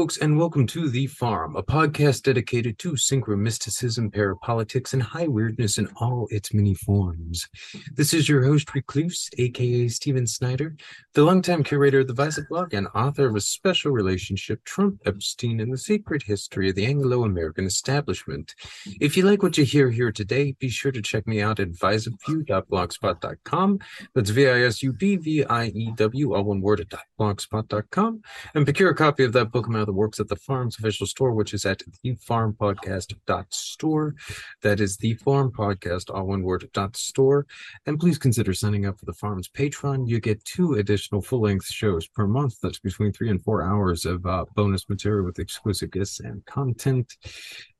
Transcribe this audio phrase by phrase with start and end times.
[0.00, 5.76] Folks, and welcome to The Farm, a podcast dedicated to synchromysticism, parapolitics, and high weirdness
[5.76, 7.46] in all its many forms.
[7.92, 10.74] This is your host, Recluse, aka Steven Snyder,
[11.12, 15.60] the longtime curator of the Visa blog and author of a special relationship, Trump Epstein,
[15.60, 18.54] and the secret history of the Anglo American establishment.
[19.02, 21.72] If you like what you hear here today, be sure to check me out at
[21.72, 23.78] visubview.blogspot.com.
[24.14, 26.88] That's V I S U B V I E W, all one word at
[27.20, 28.22] blogspot.com,
[28.54, 31.52] and procure a copy of that book the works at the farm's official store, which
[31.52, 34.14] is at thefarmpodcast.store.
[34.62, 37.48] That is the farm podcast, all one word, dot store.
[37.86, 40.08] And please consider signing up for the farm's Patreon.
[40.08, 42.60] You get two additional full length shows per month.
[42.62, 47.16] That's between three and four hours of uh, bonus material with exclusive guests and content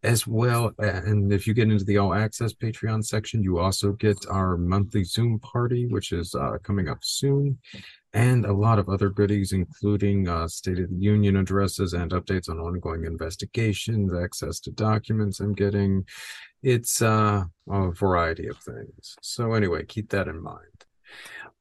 [0.02, 0.72] as well.
[0.78, 5.04] And if you get into the all access Patreon section, you also get our monthly
[5.04, 7.58] Zoom party, which is uh, coming up soon
[8.12, 12.48] and a lot of other goodies, including uh, State of the Union addresses and updates
[12.48, 16.04] on ongoing investigations, access to documents I'm getting.
[16.62, 19.16] It's uh, a variety of things.
[19.22, 20.84] So, anyway, keep that in mind.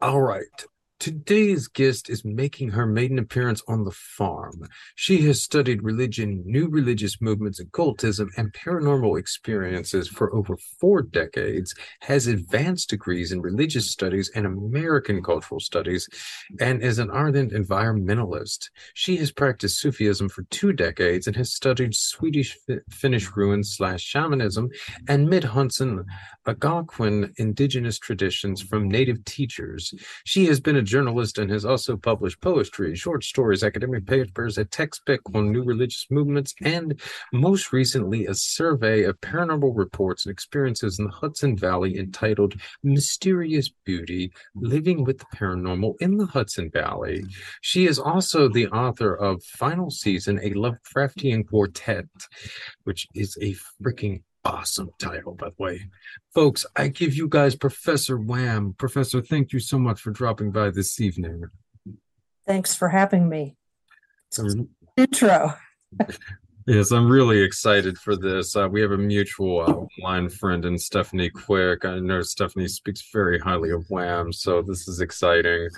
[0.02, 0.66] All right.
[1.00, 4.68] Today's guest is making her maiden appearance on the farm.
[4.96, 11.74] She has studied religion, new religious movements, occultism, and paranormal experiences for over four decades,
[12.02, 16.10] has advanced degrees in religious studies and American cultural studies,
[16.60, 18.70] and is an ardent environmentalist.
[18.94, 22.58] She has practiced Sufism for two decades and has studied Swedish
[22.90, 24.70] Finnish ruins slash shamanism
[25.08, 26.04] and mid Hudson
[26.46, 29.94] Algonquin indigenous traditions from native teachers.
[30.26, 34.66] She has been a journalist and has also published poetry, short stories, academic papers, a
[34.66, 37.00] textbook on new religious movements, and
[37.32, 43.70] most recently, a survey of paranormal reports and experiences in the Hudson Valley entitled Mysterious
[43.86, 47.24] Beauty Living with the Paranormal in the Hudson Valley.
[47.62, 52.08] She is also the author of Final Season, a Lovecraftian Quartet,
[52.84, 55.90] which is a freaking awesome title, by the way.
[56.34, 58.74] Folks, I give you guys Professor Wham.
[58.78, 61.44] Professor, thank you so much for dropping by this evening.
[62.46, 63.56] Thanks for having me.
[64.98, 65.54] Intro.
[66.68, 68.56] yes, I'm really excited for this.
[68.56, 71.86] Uh, we have a mutual uh, online friend in Stephanie Quick.
[71.86, 75.70] I know Stephanie speaks very highly of Wham, so this is exciting.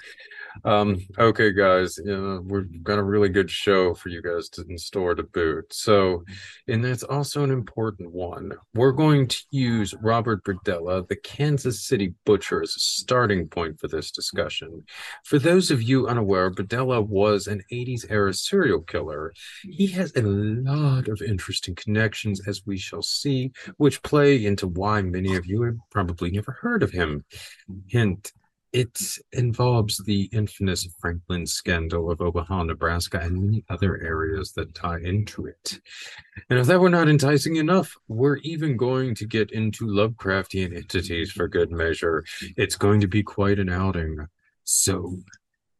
[0.66, 5.16] Um, okay, guys, we've got a really good show for you guys to in store
[5.16, 5.74] to boot.
[5.74, 6.24] So,
[6.68, 8.54] and that's also an important one.
[8.74, 13.88] We're going to use Robert Berdella, the Kansas City Butcher, as a starting point for
[13.88, 14.84] this discussion.
[15.26, 19.34] For those of you unaware, Berdella was an 80s era serial killer.
[19.64, 25.02] He has a lot of interesting connections, as we shall see, which play into why
[25.02, 27.24] many of you have probably never heard of him.
[27.88, 28.32] Hint
[28.74, 35.00] it involves the infamous Franklin scandal of Omaha, Nebraska, and many other areas that tie
[35.00, 35.80] into it.
[36.50, 41.32] And if that were not enticing enough, we're even going to get into Lovecraftian entities
[41.32, 42.24] for good measure.
[42.56, 44.28] It's going to be quite an outing.
[44.64, 45.18] So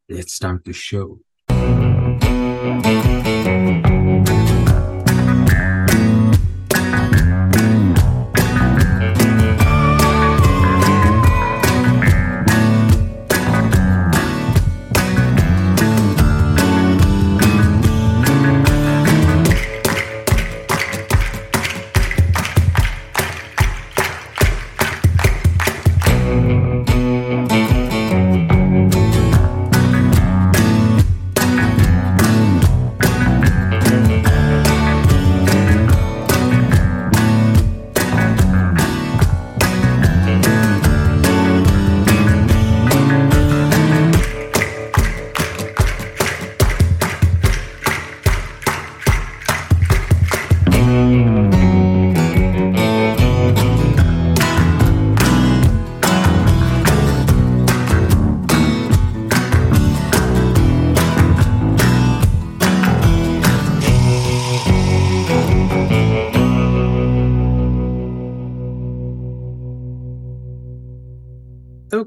[0.08, 1.20] let's start the show.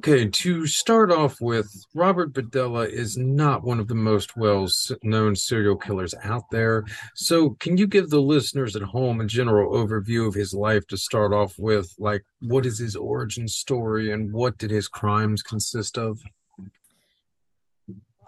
[0.07, 4.68] Okay, to start off with, Robert Berdella is not one of the most well
[5.02, 6.86] known serial killers out there.
[7.16, 10.98] So, can you give the listeners at home a general overview of his life to
[10.98, 11.92] start off with?
[11.98, 16.22] Like, what is his origin story and what did his crimes consist of?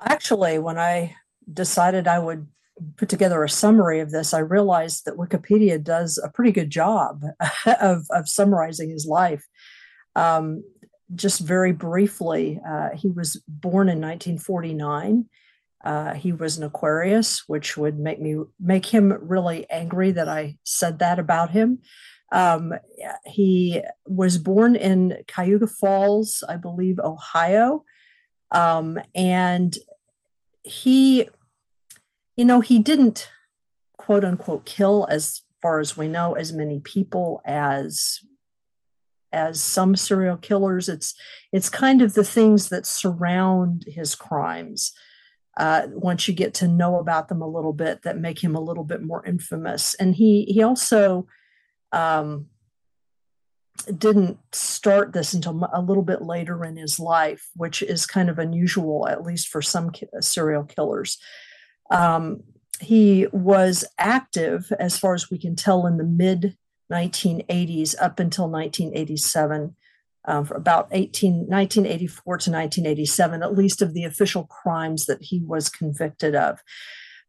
[0.01, 1.15] Actually, when I
[1.53, 2.47] decided I would
[2.95, 7.21] put together a summary of this, I realized that Wikipedia does a pretty good job
[7.80, 9.47] of, of summarizing his life.
[10.15, 10.63] Um,
[11.15, 15.30] just very briefly, uh, he was born in 1949
[15.83, 20.57] Uh, he was an Aquarius, which would make me make him really angry that I
[20.63, 21.80] said that about him.
[22.31, 22.74] Um,
[23.25, 27.86] he was born in Cuyahoga Falls, I believe, Ohio,
[28.51, 29.77] um, and
[30.63, 31.30] he,
[32.36, 33.30] you know, he didn't
[33.98, 38.19] quote unquote kill as far as we know as many people as
[39.31, 40.89] as some serial killers.
[40.89, 41.13] It's
[41.51, 44.94] it's kind of the things that surround his crimes
[45.57, 48.62] uh, once you get to know about them a little bit that make him a
[48.62, 49.95] little bit more infamous.
[49.95, 51.27] And he he also
[51.91, 52.47] um,
[53.97, 58.39] didn't start this until a little bit later in his life which is kind of
[58.39, 61.18] unusual at least for some serial killers.
[61.89, 62.44] Um,
[62.80, 66.56] he was active as far as we can tell in the mid
[66.92, 69.75] 1980s up until 1987,
[70.25, 75.69] um, about 18, 1984 to 1987, at least of the official crimes that he was
[75.69, 76.60] convicted of.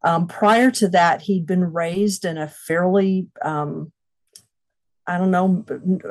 [0.05, 3.93] Um, prior to that, he'd been raised in a fairly, um,
[5.07, 5.65] I don't know,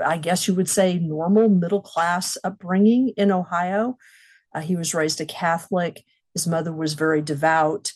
[0.06, 3.98] I guess you would say normal middle class upbringing in Ohio.
[4.54, 6.04] Uh, he was raised a Catholic.
[6.34, 7.94] His mother was very devout.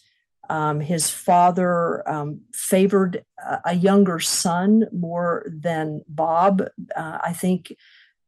[0.49, 3.23] Um, his father um, favored
[3.65, 6.61] a younger son more than Bob,
[6.95, 7.73] uh, I think,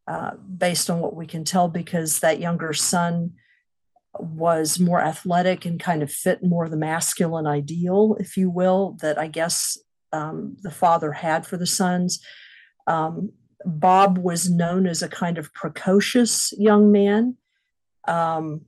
[0.08, 3.34] uh, based on what we can tell, because that younger son
[4.20, 9.18] was more athletic and kind of fit more the masculine ideal, if you will, that
[9.18, 9.78] I guess
[10.12, 12.20] um, the father had for the sons.
[12.86, 13.32] Um,
[13.66, 17.38] Bob was known as a kind of precocious young man.
[18.08, 18.62] Um,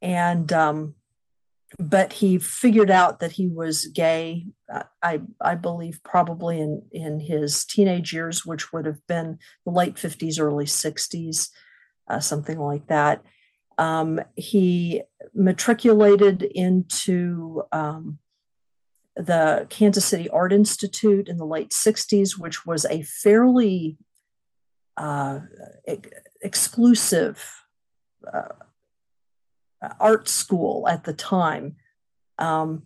[0.00, 0.94] and um,
[1.78, 4.46] but he figured out that he was gay.
[5.02, 9.98] I I believe probably in in his teenage years, which would have been the late
[9.98, 11.50] fifties, early sixties,
[12.08, 13.22] uh, something like that.
[13.78, 15.02] Um, he
[15.34, 18.18] matriculated into um,
[19.16, 23.98] the Kansas City Art Institute in the late 60s, which was a fairly
[24.96, 25.40] uh,
[26.42, 27.64] exclusive
[28.32, 28.48] uh,
[30.00, 31.76] art school at the time,
[32.38, 32.82] um,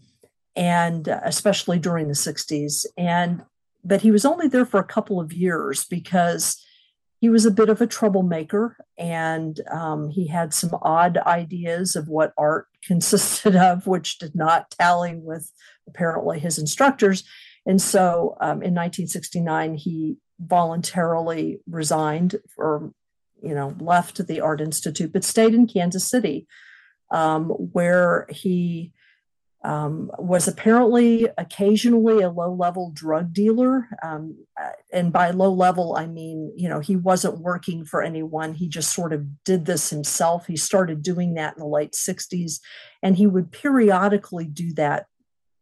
[0.54, 2.86] and uh, especially during the 60s.
[2.96, 3.42] And
[3.84, 6.60] but he was only there for a couple of years because
[7.20, 12.08] he was a bit of a troublemaker and um, he had some odd ideas of
[12.08, 15.50] what art consisted of, which did not tally with
[15.88, 17.24] apparently his instructors.
[17.64, 22.92] And so um, in 1969, he voluntarily resigned or,
[23.42, 26.46] you know, left the Art Institute, but stayed in Kansas City
[27.10, 28.92] um, where he
[29.64, 33.88] um, was apparently occasionally a low level drug dealer.
[34.00, 34.44] Um,
[34.92, 38.54] and by low level, I mean, you know, he wasn't working for anyone.
[38.54, 40.46] He just sort of did this himself.
[40.46, 42.60] He started doing that in the late 60s,
[43.02, 45.06] and he would periodically do that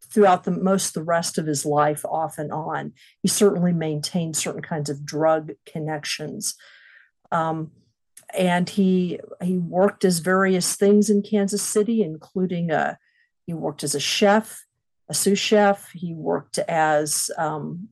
[0.02, 4.62] throughout the most the rest of his life off and on he certainly maintained certain
[4.62, 6.54] kinds of drug connections
[7.32, 7.72] um,
[8.32, 12.94] and he he worked as various things in Kansas City, including a uh,
[13.46, 14.64] he worked as a chef,
[15.08, 15.90] a sous chef.
[15.92, 17.88] He worked as um,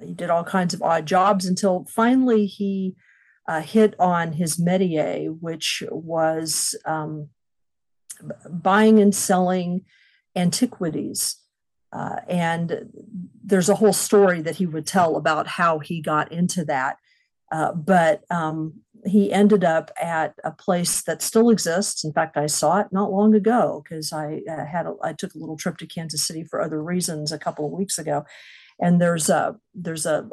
[0.00, 2.94] he did all kinds of odd jobs until finally he
[3.48, 7.28] uh, hit on his métier, which was um,
[8.48, 9.84] buying and selling
[10.36, 11.36] antiquities.
[11.92, 12.90] Uh, and
[13.44, 16.96] there's a whole story that he would tell about how he got into that.
[17.50, 22.04] Uh, but um, he ended up at a place that still exists.
[22.04, 25.34] In fact, I saw it not long ago because I uh, had a, I took
[25.34, 28.24] a little trip to Kansas City for other reasons a couple of weeks ago,
[28.80, 30.28] and there's a there's a,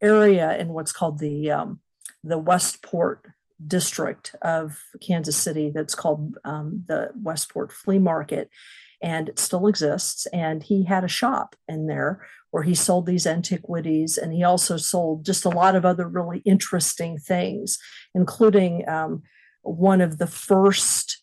[0.00, 1.80] area in what's called the um,
[2.24, 3.26] the Westport
[3.64, 8.50] district of Kansas City that's called um, the Westport Flea Market,
[9.00, 10.26] and it still exists.
[10.26, 14.76] And he had a shop in there where he sold these antiquities and he also
[14.76, 17.78] sold just a lot of other really interesting things,
[18.14, 19.22] including um,
[19.62, 21.18] one of the first.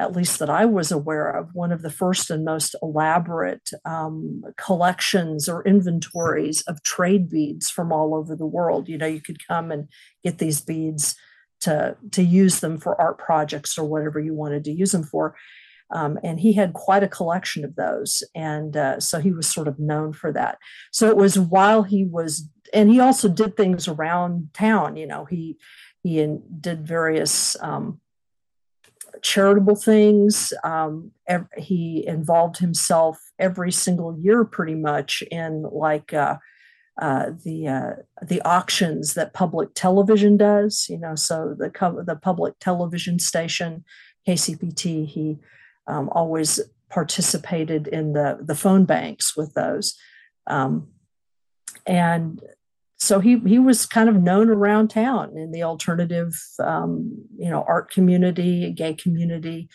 [0.00, 4.44] At least that I was aware of, one of the first and most elaborate um,
[4.56, 8.88] collections or inventories of trade beads from all over the world.
[8.88, 9.88] You know, you could come and
[10.22, 11.16] get these beads
[11.62, 15.34] to to use them for art projects or whatever you wanted to use them for
[15.90, 18.22] um, and he had quite a collection of those.
[18.34, 20.58] And uh, so he was sort of known for that.
[20.92, 24.96] So it was while he was, and he also did things around town.
[24.96, 25.56] You know, he,
[26.02, 28.00] he did various um,
[29.22, 30.52] charitable things.
[30.62, 36.36] Um, ev- he involved himself every single year pretty much in like, uh,
[37.00, 37.92] uh, the uh,
[38.26, 41.70] the auctions that public television does, you know, so the
[42.04, 43.84] the public television station
[44.26, 45.38] KCPT, he
[45.88, 49.94] um, always participated in the the phone banks with those,
[50.46, 50.88] um,
[51.86, 52.40] and
[52.98, 57.64] so he he was kind of known around town in the alternative, um, you know,
[57.66, 59.68] art community, gay community,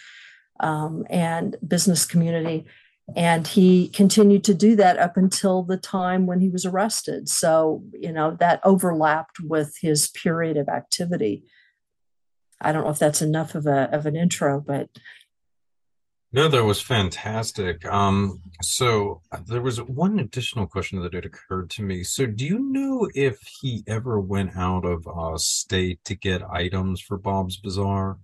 [0.59, 2.65] um, and business community.
[3.15, 7.27] And he continued to do that up until the time when he was arrested.
[7.27, 11.43] So, you know, that overlapped with his period of activity.
[12.61, 14.89] I don't know if that's enough of a of an intro, but
[16.33, 17.85] no, that was fantastic.
[17.85, 22.03] Um, so uh, there was one additional question that had occurred to me.
[22.03, 26.99] So do you know if he ever went out of uh, state to get items
[26.99, 28.17] for Bob's Bazaar?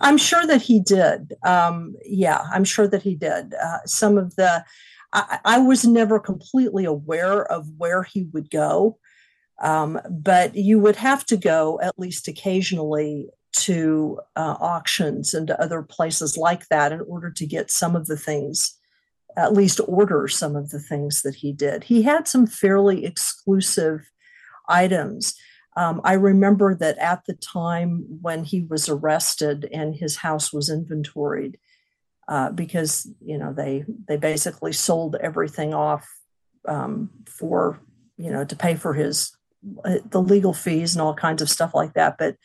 [0.00, 1.34] I'm sure that he did.
[1.42, 3.54] Um, yeah, I'm sure that he did.
[3.54, 4.64] Uh, some of the,
[5.12, 8.98] I, I, was never completely aware of where he would go,
[9.60, 15.60] um, but you would have to go at least occasionally to uh, auctions and to
[15.60, 18.78] other places like that in order to get some of the things,
[19.36, 21.84] at least order some of the things that he did.
[21.84, 24.10] He had some fairly exclusive
[24.68, 25.34] items.
[25.76, 30.68] Um, I remember that at the time when he was arrested and his house was
[30.68, 31.58] inventoried,
[32.28, 36.08] uh, because you know they they basically sold everything off
[36.66, 37.80] um, for
[38.16, 39.36] you know to pay for his
[39.84, 42.16] uh, the legal fees and all kinds of stuff like that.
[42.18, 42.36] But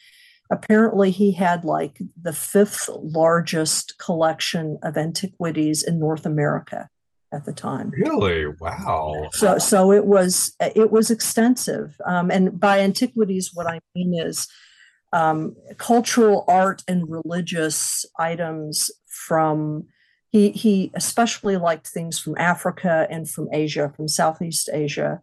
[0.52, 6.90] apparently he had like the fifth largest collection of antiquities in North America
[7.34, 7.92] at the time.
[7.92, 8.48] Really?
[8.60, 9.30] Wow.
[9.34, 11.96] So so it was it was extensive.
[12.06, 14.48] Um, and by antiquities, what I mean is
[15.14, 19.88] um, cultural art and religious items from
[20.32, 25.22] he he especially liked things from Africa and from Asia, from Southeast Asia,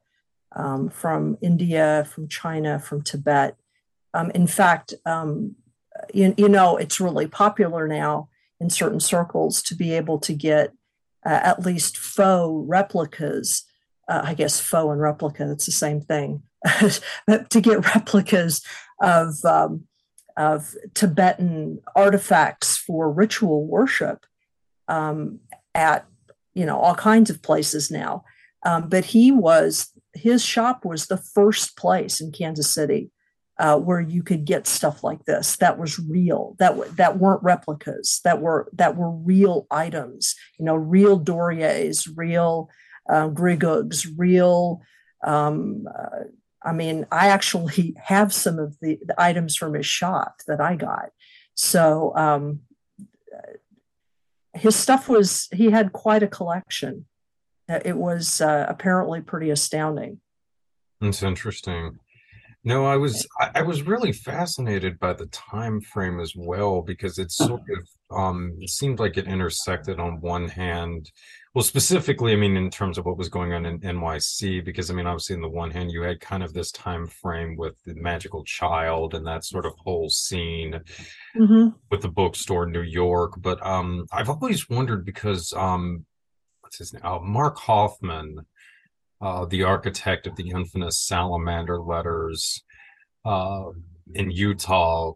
[0.57, 3.57] um, from India, from China, from Tibet.
[4.15, 5.57] Um, in fact, um,
[6.13, 8.29] you, you, know, it's really popular now
[8.61, 10.73] in certain circles to be able to get
[11.25, 13.65] uh, at least faux replicas.
[14.09, 16.43] Uh, I guess faux and replica, it's the same thing.
[17.29, 18.63] to get replicas
[19.01, 19.85] of, um,
[20.37, 24.27] of Tibetan artifacts for ritual worship
[24.89, 25.41] um,
[25.75, 26.07] at,
[26.55, 28.25] you know, all kinds of places now.
[28.65, 33.11] Um, but he was, his shop was the first place in Kansas City
[33.63, 37.43] uh, where you could get stuff like this that was real that w- that weren't
[37.45, 42.69] replicas that were that were real items you know real Dorjes real
[43.09, 44.83] uh, Grigugs real
[45.25, 46.25] um, uh,
[46.65, 50.75] I mean I actually have some of the, the, items from his shop that I
[50.75, 51.11] got.
[51.55, 52.63] So um,
[54.55, 57.07] his stuff was he had quite a collection.
[57.69, 60.21] It was uh, apparently pretty astounding.
[61.01, 62.01] It's interesting
[62.65, 67.33] no, I was I was really fascinated by the time frame as well because it
[67.33, 71.11] sort of um it seemed like it intersected on one hand.
[71.55, 74.95] Well specifically I mean in terms of what was going on in NYC because I
[74.95, 77.95] mean obviously on the one hand you had kind of this time frame with the
[77.95, 80.81] Magickal Childe and that sort of whole scene
[81.37, 81.69] mm-hmm.
[81.91, 83.33] with the bookstore in New York.
[83.39, 86.07] But um I've always wondered because um
[86.61, 87.03] what's his name?
[87.05, 88.47] Uh, Mark Hofmann
[89.23, 92.63] uh, the architect of the infamous salamander letters
[93.25, 93.67] uh,
[94.15, 95.13] in Utah,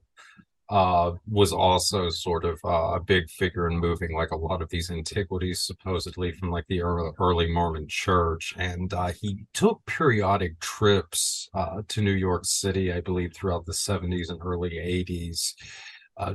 [0.68, 4.68] uh, was also sort of uh, a big figure in moving like a lot of
[4.68, 8.54] these antiquities, supposedly from like the early, early Mormon church.
[8.56, 13.72] And uh, he took periodic trips uh, to New York City, I believe, throughout the
[13.72, 15.54] 70s and early 80s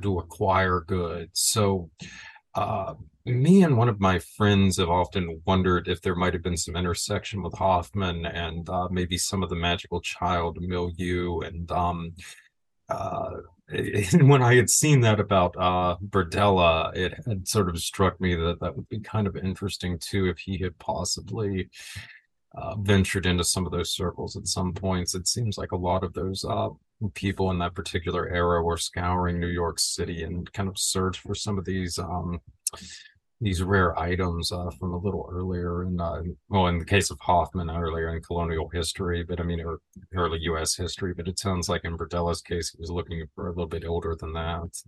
[0.02, 1.32] to acquire goods.
[1.34, 1.90] So,
[2.56, 2.94] uh,
[3.26, 6.76] me and one of my friends have often wondered if there might have been some
[6.76, 11.42] intersection with Hoffman and uh, maybe some of the Magickal Childe milieu.
[11.42, 12.14] And um,
[12.90, 13.30] uh,
[14.22, 18.60] when I had seen that about uh, Berdella, it had sort of struck me that
[18.60, 21.70] that would be kind of interesting too if he had possibly
[22.56, 25.16] uh, ventured into some of those circles at some points.
[25.16, 26.70] It seems like a lot of those uh,
[27.14, 31.34] people in that particular era were scouring New York City and kind of search for
[31.34, 32.40] some of these um,
[33.40, 37.20] these rare items uh, from a little earlier in uh, well in the case of
[37.20, 39.64] Hoffman earlier in colonial history, but I mean
[40.14, 40.76] early U.S.
[40.76, 41.14] history.
[41.14, 44.16] But it sounds like in Berdella's case, he was looking for a little bit older
[44.16, 44.82] than that.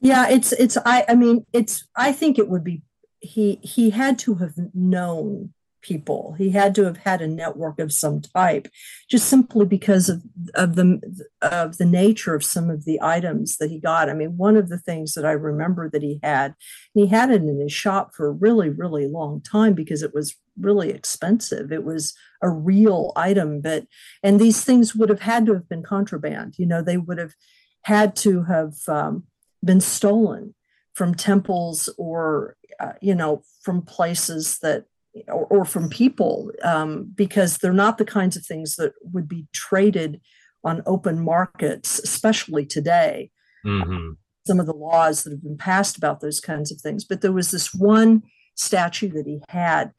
[0.00, 2.82] Yeah, it's it's I I mean it's I think it would be
[3.20, 5.52] he he had to have known
[5.86, 6.34] people.
[6.36, 8.68] He had to have had a network of some type,
[9.08, 10.22] just simply because of,
[10.54, 11.00] of the
[11.40, 14.10] of the nature of some of the items that he got.
[14.10, 16.54] I mean, one of the things that I remember that he had,
[16.94, 20.14] and he had it in his shop for a really, really long time because it
[20.14, 21.70] was really expensive.
[21.70, 23.86] It was a real item, but
[24.22, 26.58] and these things would have had to have been contraband.
[26.58, 27.34] You know, they would have
[27.82, 29.24] had to have um,
[29.64, 30.54] been stolen
[30.94, 34.86] from temples or uh, you know from places that
[35.28, 39.46] or, or from people um, because they're not the kinds of things that would be
[39.52, 40.20] traded
[40.64, 43.30] on open markets, especially today.
[43.64, 44.12] Mm-hmm.
[44.46, 47.32] Some of the laws that have been passed about those kinds of things, but there
[47.32, 48.22] was this one
[48.54, 49.92] statue that he had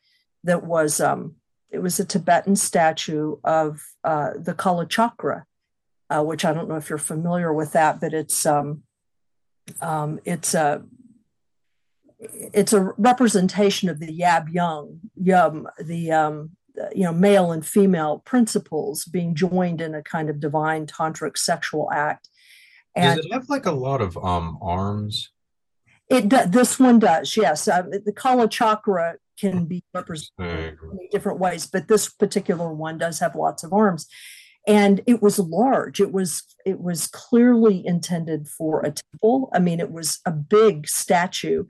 [0.44, 1.36] that was um,
[1.70, 5.44] it was a Tibetan statue of uh, the Kalachakra,
[6.10, 8.84] uh, which I don't know if you're familiar with that, but it's um,
[9.82, 10.84] um, it's a
[12.20, 16.52] it's a representation of the Yab Young, Yum, the um,
[16.94, 21.92] you know male and female principles being joined in a kind of divine tantric sexual
[21.92, 22.30] act.
[22.96, 25.30] And Does it have like a lot of um, arms?
[26.10, 27.68] It this one does, yes.
[27.68, 33.20] Uh, the Kala Chakra can be represented in different ways, but this particular one does
[33.20, 34.08] have lots of arms
[34.68, 39.80] and it was large it was it was clearly intended for a temple i mean
[39.80, 41.64] it was a big statue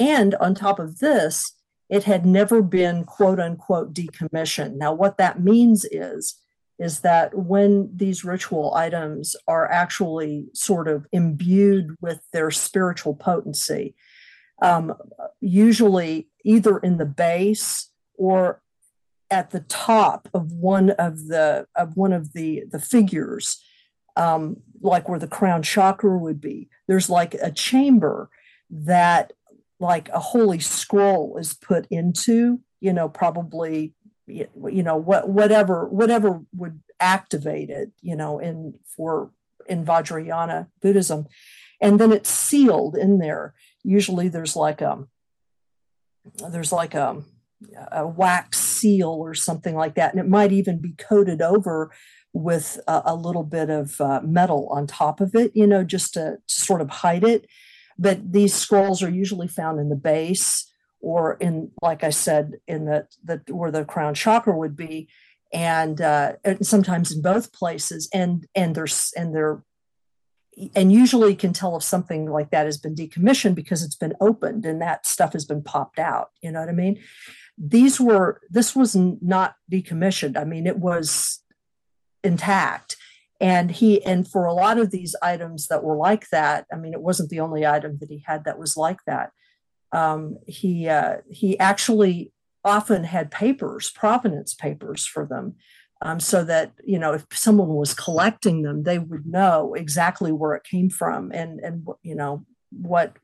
[0.00, 1.52] and on top of this
[1.88, 4.76] it had never been quote unquote decommissioned.
[4.76, 6.34] Now what that means is
[6.78, 13.94] is that when these ritual items are actually sort of imbued with their spiritual potency
[14.62, 14.94] um,
[15.40, 18.62] usually either in the base or
[19.30, 23.62] at the top of one of the of one of the the figures
[24.16, 28.30] um, like where the crown chakra would be there's like a chamber
[28.70, 29.32] that
[29.82, 33.94] like a holy scroll is put into you know probably
[34.26, 39.30] you know what whatever whatever would activate it you know in for
[39.68, 41.26] in vajrayana buddhism
[41.80, 45.04] and then it's sealed in there usually there's like a
[46.50, 47.22] there's like a
[47.90, 50.12] a wax seal or something like that.
[50.12, 51.92] And it might even be coated over
[52.32, 56.14] with a, a little bit of uh, metal on top of it, you know, just
[56.14, 57.46] to, to, sort of hide it.
[58.02, 62.84] But these scrolls are usually found in the base or in, like I said, in
[62.84, 65.08] the, the where the crown chakra would be,
[65.52, 68.08] and, uh, and sometimes in both places.
[68.12, 69.62] And and there's and they're
[70.76, 74.66] and usually can tell if something like that has been decommissioned because it's been opened
[74.66, 76.30] and that stuff has been popped out.
[76.42, 77.00] You know what I mean?
[77.58, 81.40] these were this was not decommissioned i mean it was
[82.24, 82.96] intact
[83.42, 86.94] and he and for a lot of these items that were like that i mean
[86.94, 89.32] it wasn't the only item that he had that was like that
[89.94, 92.32] um, he uh, he actually
[92.64, 95.56] often had papers provenance papers for them
[96.00, 100.54] um, so that you know if someone was collecting them they would know exactly where
[100.54, 103.16] it came from and and you know what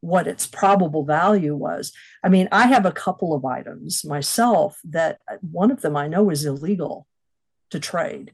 [0.00, 1.92] what its probable value was.
[2.22, 6.08] I mean, I have a couple of items myself that uh, one of them I
[6.08, 7.06] know is illegal
[7.70, 8.32] to trade.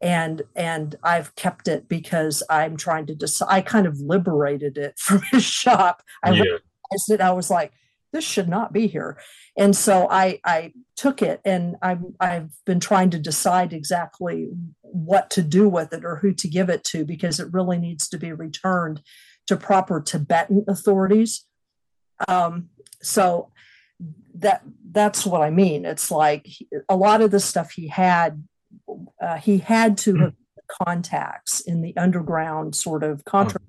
[0.00, 3.48] And and I've kept it because I'm trying to decide.
[3.50, 6.02] I kind of liberated it from his shop.
[6.22, 6.42] I yeah.
[6.42, 7.20] realized it.
[7.20, 7.72] I was like,
[8.12, 9.18] this should not be here.
[9.56, 14.48] And so I I took it and I've I've been trying to decide exactly
[14.82, 18.08] what to do with it or who to give it to because it really needs
[18.08, 19.02] to be returned
[19.46, 21.46] to proper Tibetan authorities.
[22.28, 22.70] Um,
[23.02, 23.52] so
[24.34, 25.84] that that's what I mean.
[25.84, 26.46] It's like
[26.88, 28.42] a lot of the stuff he had,
[29.20, 30.34] uh, he had to have
[30.84, 33.60] contacts in the underground sort of contra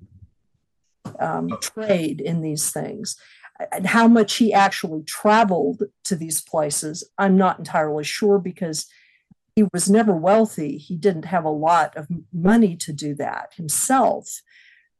[1.18, 3.16] um, trade in these things.
[3.72, 8.86] And how much he actually traveled to these places, I'm not entirely sure because
[9.56, 10.78] he was never wealthy.
[10.78, 14.42] He didn't have a lot of money to do that himself.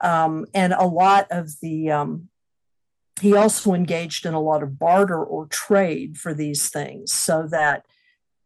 [0.01, 2.29] Um, and a lot of the, um,
[3.21, 7.87] he also engaged in a lot of barter or trade for these things so that,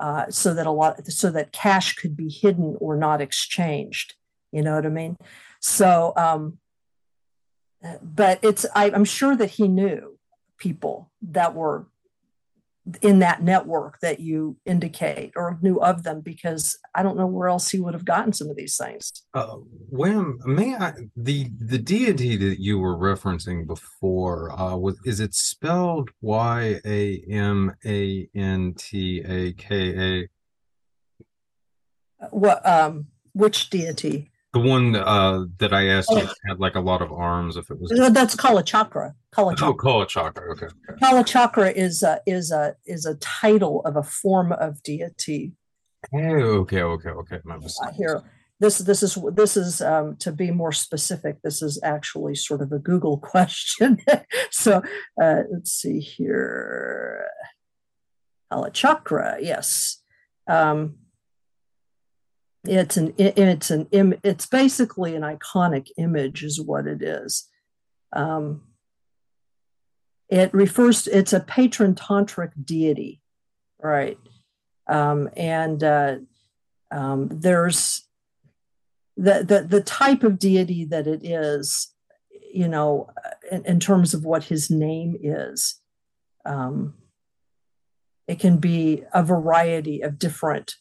[0.01, 4.15] uh, so that a lot, so that cash could be hidden or not exchanged.
[4.51, 5.17] You know what I mean?
[5.61, 6.59] So, um,
[8.03, 10.19] but it's, I, I'm sure that he knew
[10.59, 11.87] people that were
[13.01, 17.49] in that network that you indicate or knew of them because I don't know where
[17.49, 19.13] else he would have gotten some of these things.
[19.35, 19.57] Uh,
[19.89, 25.33] Wham, may I the the deity that you were referencing before uh was is it
[25.35, 30.29] spelled Y A M A N T A K A?
[32.31, 34.32] What um which deity?
[34.53, 36.29] The one uh, that I asked oh.
[36.47, 37.57] had like a lot of arms.
[37.57, 39.15] If it was that's Kala Chakra.
[39.31, 39.69] Kala Chakra.
[39.69, 40.53] Oh, Kala Chakra.
[40.53, 40.67] Okay.
[40.67, 40.99] okay.
[41.01, 45.53] Kala Chakra is a is a is a title of a form of deity.
[46.15, 47.39] Oh, okay, okay, okay.
[47.45, 48.23] My Uh, here,
[48.61, 51.41] this this is this is um, to be more specific.
[51.43, 53.99] This is actually sort of a Google question.
[54.51, 54.83] so
[55.21, 57.27] uh, let's see here.
[58.51, 59.39] Kala Chakra.
[59.41, 60.03] Yes.
[60.47, 60.97] Um,
[62.65, 63.89] it's an it's an
[64.23, 67.49] it's basically an iconic image is what it is
[68.13, 68.63] Um,
[70.29, 73.21] it refers to, it's a patron tantric deity,
[73.81, 74.19] right?
[74.87, 76.17] Um, and uh,
[76.91, 78.07] um, there's
[79.17, 81.93] the, the the type of deity that it is,
[82.53, 83.11] you know,
[83.51, 85.81] in, in terms of what his name is.
[86.45, 86.95] Um,
[88.27, 90.77] it can be a variety of different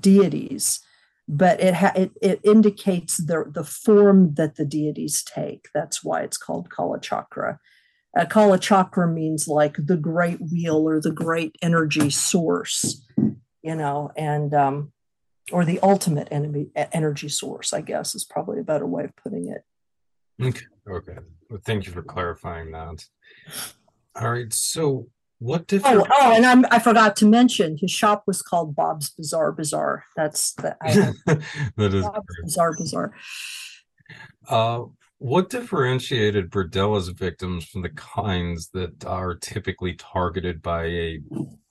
[0.00, 0.80] deities,
[1.28, 5.68] but it ha- it, it indicates the the form that the deities take.
[5.74, 7.60] That's why it's called Kala Chakra.
[8.16, 13.04] Uh, Kala Chakra means like the great wheel or the great energy source,
[13.62, 14.92] you know, and um,
[15.52, 19.48] or the ultimate enemy, energy source, I guess, is probably a better way of putting
[19.48, 19.64] it.
[20.42, 20.64] Okay.
[20.90, 21.18] Okay.
[21.50, 23.04] Well, thank you for clarifying that.
[24.16, 24.52] All right.
[24.52, 26.00] So, what different?
[26.00, 30.04] Oh, oh, and I'm, I forgot to mention his shop was called Bob's Bizarre Bazaar.
[30.16, 30.76] That's the
[31.76, 33.14] that is Bob's Bizarre Bazaar.
[34.48, 34.84] Uh,
[35.18, 41.20] what differentiated Berdella's victims from the kinds that are typically targeted by a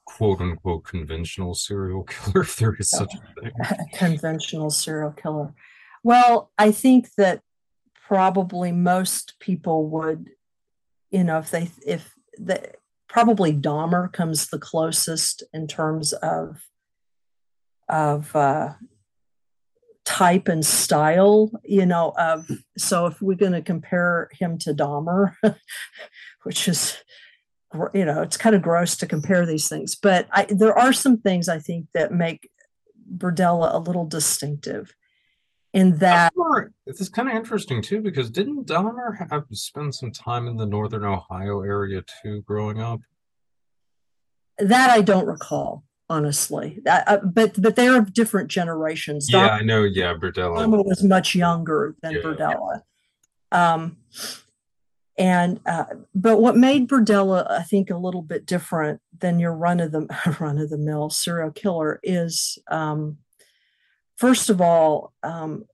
[0.05, 3.51] quote unquote conventional serial killer, if there is such a thing?
[3.93, 5.53] conventional serial killer.
[6.03, 7.41] Well, I think that
[8.07, 10.29] probably most people would,
[11.09, 12.71] you know, if they, if the,
[13.07, 16.61] probably Dahmer comes the closest in terms of,
[17.89, 18.73] of, uh,
[20.07, 25.33] type and style, you know, of so if we're going to compare him to Dahmer,
[26.43, 26.97] which is
[27.93, 31.17] you know, it's kind of gross to compare these things, but I, there are some
[31.17, 32.49] things I think that make
[33.17, 34.95] Berdella a little distinctive.
[35.73, 36.33] In that,
[36.85, 40.65] this is kind of interesting too, because didn't Dahmer have spend some time in the
[40.65, 43.01] northern Ohio area too, growing up?
[44.57, 46.81] That I don't recall honestly.
[46.87, 49.31] Uh, but but they're of different generations.
[49.31, 49.83] Yeah, I know.
[49.83, 50.57] Yeah, Berdella.
[50.57, 52.21] Dahmer was much younger than yeah.
[52.21, 52.81] Berdella.
[53.51, 53.97] Um,
[55.17, 59.79] and uh, but what made Berdella, I think, a little bit different than your run
[59.79, 60.07] of the
[60.39, 63.17] run of the mill serial killer is, um,
[64.17, 65.65] first of all, um,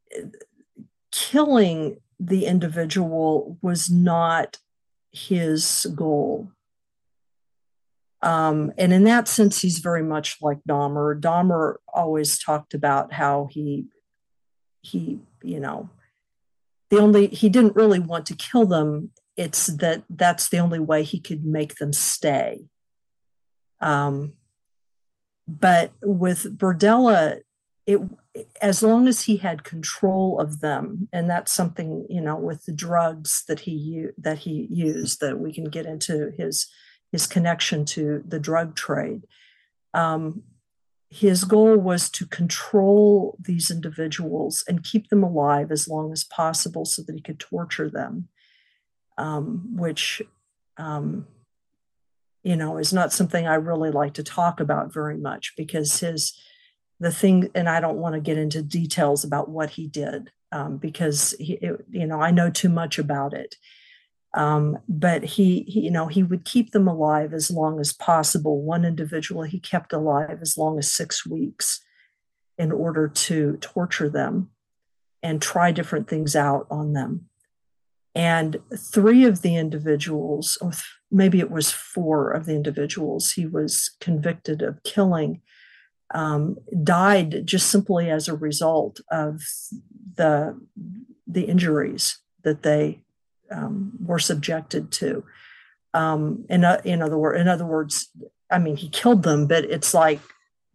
[1.11, 4.57] killing the individual was not
[5.11, 6.51] his goal.
[8.21, 11.19] Um, and in that sense, he's very much like Dahmer.
[11.19, 13.85] Dahmer always talked about how he,
[14.81, 15.89] he, you know,
[16.89, 19.11] the only he didn't really want to kill them.
[19.35, 22.65] It's that that's the only way he could make them stay.
[23.81, 24.33] Um,
[25.47, 27.41] but with Berdella,
[27.85, 27.99] it
[28.61, 32.73] as long as he had control of them, and that's something you know with the
[32.73, 36.67] drugs that he that he used that we can get into his
[37.11, 39.27] his connection to the drug trade.
[39.93, 40.43] Um,
[41.13, 46.85] his goal was to control these individuals and keep them alive as long as possible
[46.85, 48.29] so that he could torture them,
[49.19, 50.23] um, which,
[50.77, 51.27] um,
[52.41, 56.33] you know, is not something I really like to talk about very much because his,
[57.03, 60.77] the thing, and I don't want to get into details about what he did um,
[60.77, 63.55] because, he, it, you know, I know too much about it.
[64.35, 68.63] Um, but he, he, you know, he would keep them alive as long as possible.
[68.63, 71.79] One individual he kept alive as long as six weeks
[72.57, 74.49] in order to torture them
[75.21, 77.29] and try different things out on them.
[78.15, 80.71] And three of the individuals, or
[81.11, 85.41] maybe it was four of the individuals he was convicted of killing,
[86.13, 89.41] um, died just simply as a result of
[90.15, 90.59] the
[91.27, 93.01] the injuries that they
[93.51, 95.23] um, were subjected to.
[95.93, 98.09] Um, in, in other words, in other words,
[98.51, 100.19] I mean, he killed them, but it's like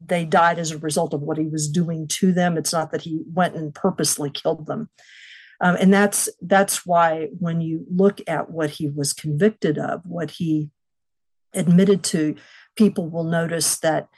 [0.05, 2.57] they died as a result of what he was doing to them.
[2.57, 4.89] It's not that he went and purposely killed them.
[5.61, 10.33] Um, and that's that's why when you look at what he was convicted of, what
[10.33, 10.71] he
[11.53, 12.37] admitted to,
[12.77, 14.09] people will notice that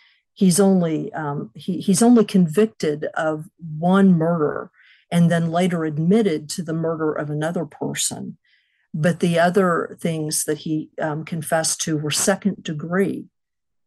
[0.40, 4.70] he's only um, he, he's only convicted of one murder
[5.12, 8.38] and then later admitted to the murder of another person.
[8.94, 13.26] But the other things that he um, confessed to were second degree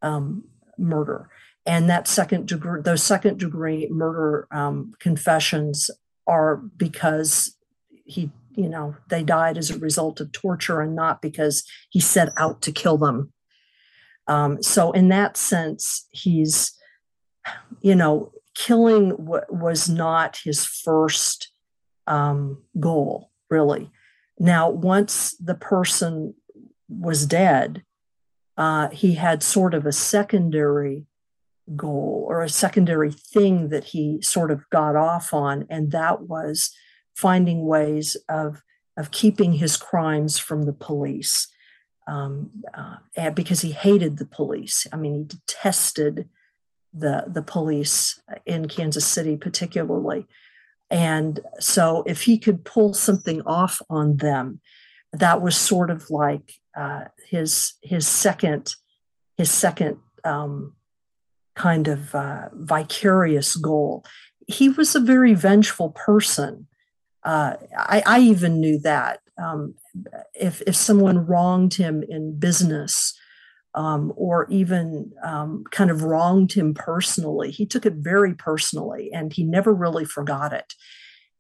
[0.03, 0.43] um,
[0.77, 1.27] murder.
[1.65, 5.89] And that second degree, those second degree murder um, confessions
[6.27, 7.57] are because
[8.05, 12.29] he, you know, they died as a result of torture and not because he set
[12.37, 13.32] out to kill them.
[14.27, 16.71] Um, so, in that sense, he's,
[17.81, 21.51] you know, killing w- was not his first
[22.07, 23.91] um, goal, really.
[24.39, 26.35] Now, once the person
[26.89, 27.83] was dead,
[28.57, 31.05] uh, he had sort of a secondary
[31.75, 36.71] goal or a secondary thing that he sort of got off on, and that was
[37.15, 38.61] finding ways of
[38.95, 41.47] of keeping his crimes from the police
[42.07, 44.87] um, uh, because he hated the police.
[44.91, 46.29] I mean, he detested
[46.93, 50.27] the the police in Kansas City, particularly.
[50.89, 54.61] And so, if he could pull something off on them,
[55.11, 58.75] that was sort of like uh, his his second
[59.37, 60.73] his second um,
[61.55, 64.05] kind of uh, vicarious goal.
[64.47, 66.67] He was a very vengeful person.
[67.23, 69.21] Uh, I, I, even knew that.
[69.41, 69.75] Um,
[70.33, 73.17] if if someone wronged him in business,
[73.75, 79.33] um, or even um, kind of wronged him personally, he took it very personally, and
[79.33, 80.73] he never really forgot it.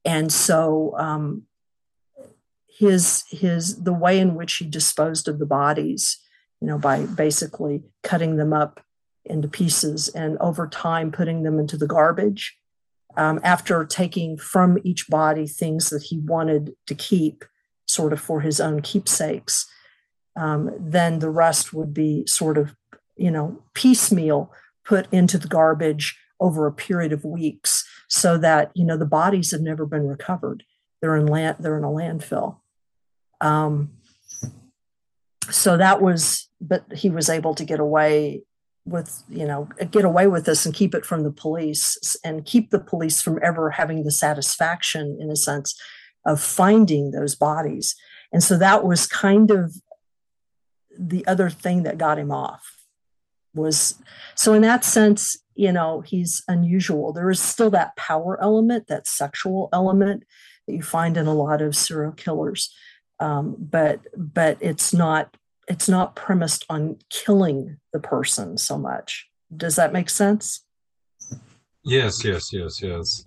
[0.05, 1.43] And so, um,
[2.67, 6.17] his his the way in which he disposed of the bodies,
[6.59, 8.81] you know, by basically cutting them up
[9.25, 12.57] into pieces and over time putting them into the garbage.
[13.15, 17.45] Um, after taking from each body things that he wanted to keep,
[17.93, 19.65] sort of for his own keepsakes,
[20.35, 22.75] um, then the rest would be sort of,
[23.15, 24.51] you know, piecemeal
[24.85, 29.51] put into the garbage over a period of weeks so that, you know, the bodies
[29.51, 30.63] have never been recovered.
[31.01, 32.57] They're in land, they're in a landfill.
[33.41, 33.91] Um,
[35.49, 38.43] so that was, but he was able to get away
[38.85, 42.69] with you know get away with this and keep it from the police and keep
[42.69, 45.79] the police from ever having the satisfaction in a sense
[46.25, 47.95] of finding those bodies
[48.31, 49.75] and so that was kind of
[50.97, 52.85] the other thing that got him off
[53.53, 53.95] was
[54.35, 59.07] so in that sense you know he's unusual there is still that power element that
[59.07, 60.23] sexual element
[60.67, 62.73] that you find in a lot of serial killers
[63.19, 69.29] um, but but it's not it's not premised on killing the person so much.
[69.55, 70.65] Does that make sense?
[71.85, 73.23] Yes, yes, yes, yes.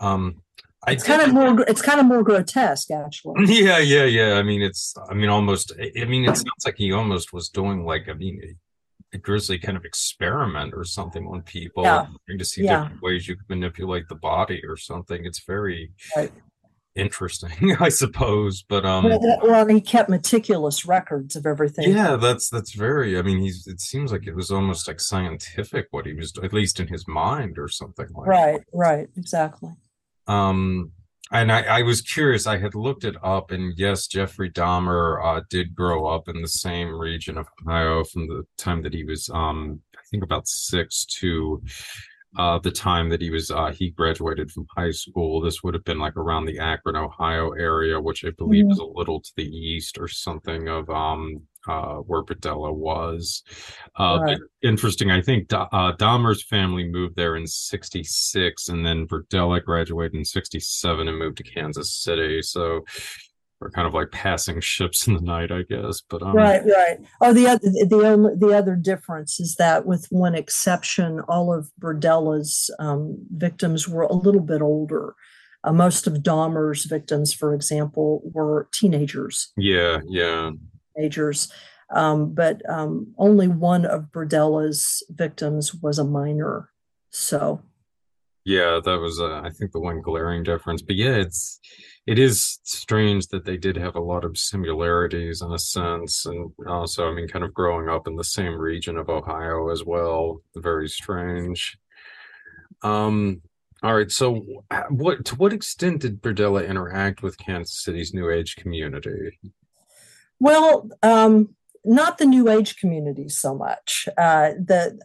[0.00, 0.41] Um,
[0.88, 1.60] it's kind of more.
[1.68, 3.44] It's kind of more grotesque, actually.
[3.62, 4.34] Yeah, yeah, yeah.
[4.34, 4.94] I mean, it's.
[5.08, 5.72] I mean, almost.
[5.78, 8.08] I mean, it sounds like he almost was doing like.
[8.08, 12.06] I mean, a, a grisly kind of experiment or something on people, yeah.
[12.36, 12.82] to see yeah.
[12.82, 15.24] different ways you could manipulate the body or something.
[15.24, 15.92] It's very.
[16.16, 16.32] Right
[16.94, 18.62] interesting, I suppose.
[18.62, 21.90] But um, well, well, he kept meticulous records of everything.
[21.90, 23.18] Yeah, that's that's very.
[23.18, 23.66] I mean, he's.
[23.66, 27.06] It seems like it was almost like scientific what he was, at least in his
[27.08, 28.26] mind, or something like.
[28.26, 28.64] Right, that.
[28.72, 29.70] right, exactly.
[30.26, 30.92] Um,
[31.32, 32.46] and I, I was curious.
[32.46, 36.48] I had looked it up, and yes, Jeffrey Dahmer uh, did grow up in the
[36.48, 41.06] same region of Ohio from the time that he was, um, I think, about six
[41.20, 41.62] to
[42.38, 45.40] uh, the time that he was uh, he graduated from high school.
[45.40, 48.72] This would have been like around the Akron, Ohio area, which I believe mm-hmm.
[48.72, 53.42] is a little to the east or something of um, uh, where Berdella was.
[53.98, 54.38] Uh, right.
[54.62, 55.10] Interesting.
[55.10, 61.08] I think uh, Dahmer's family moved there in '66, and then Berdella graduated in '67
[61.08, 62.40] and moved to Kansas City.
[62.42, 62.80] So
[63.62, 66.02] are kind of like passing ships in the night, I guess.
[66.08, 66.98] But um, right, right.
[67.20, 71.70] Oh, the other the only the other difference is that, with one exception, all of
[71.78, 75.14] Berdella's um, victims were a little bit older.
[75.64, 79.52] Uh, most of Dahmer's victims, for example, were teenagers.
[79.56, 80.50] Yeah, yeah,
[80.96, 81.52] teenagers.
[81.94, 86.70] Um, but um, only one of Berdella's victims was a minor.
[87.10, 87.60] So,
[88.44, 90.80] yeah, that was, uh, I think, the one glaring difference.
[90.80, 91.60] But yeah, it's
[92.06, 96.50] it is strange that they did have a lot of similarities in a sense and
[96.66, 100.42] also i mean kind of growing up in the same region of ohio as well.
[100.56, 101.78] Very strange.
[102.82, 103.42] Um
[103.84, 104.44] all right so
[104.90, 109.38] what to what extent did berdella interact with kansas city's new age community?
[110.40, 114.08] Well um not the New Age community so much.
[114.16, 115.00] Uh, the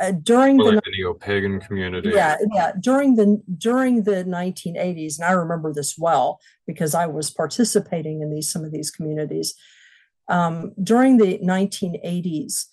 [0.00, 2.10] uh, during the, like the neo pagan community.
[2.10, 2.72] Yeah, yeah.
[2.80, 8.32] During the during the 1980s, and I remember this well because I was participating in
[8.32, 9.54] these some of these communities.
[10.28, 12.64] Um, during the 1980s,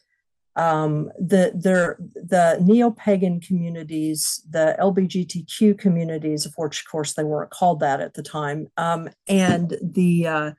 [0.56, 7.24] um, the the the neo pagan communities, the LBGTQ communities, of which of course they
[7.24, 10.52] weren't called that at the time, um, and the uh,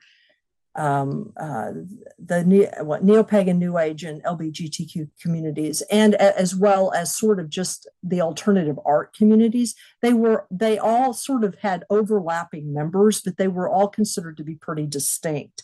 [0.77, 1.73] um, uh,
[2.19, 7.89] the what neo-pagan new age and lbgtq communities and as well as sort of just
[8.03, 13.49] the alternative art communities they were they all sort of had overlapping members but they
[13.49, 15.63] were all considered to be pretty distinct.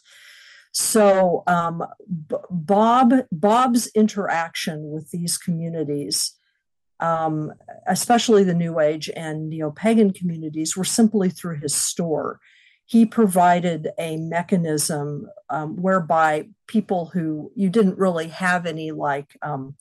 [0.72, 1.82] So um,
[2.28, 6.36] B- bob bob's interaction with these communities
[7.00, 7.52] um,
[7.88, 12.38] especially the new age and neo-pagan communities were simply through his store
[12.90, 19.76] he provided a mechanism um, whereby people who you didn't really have any like um,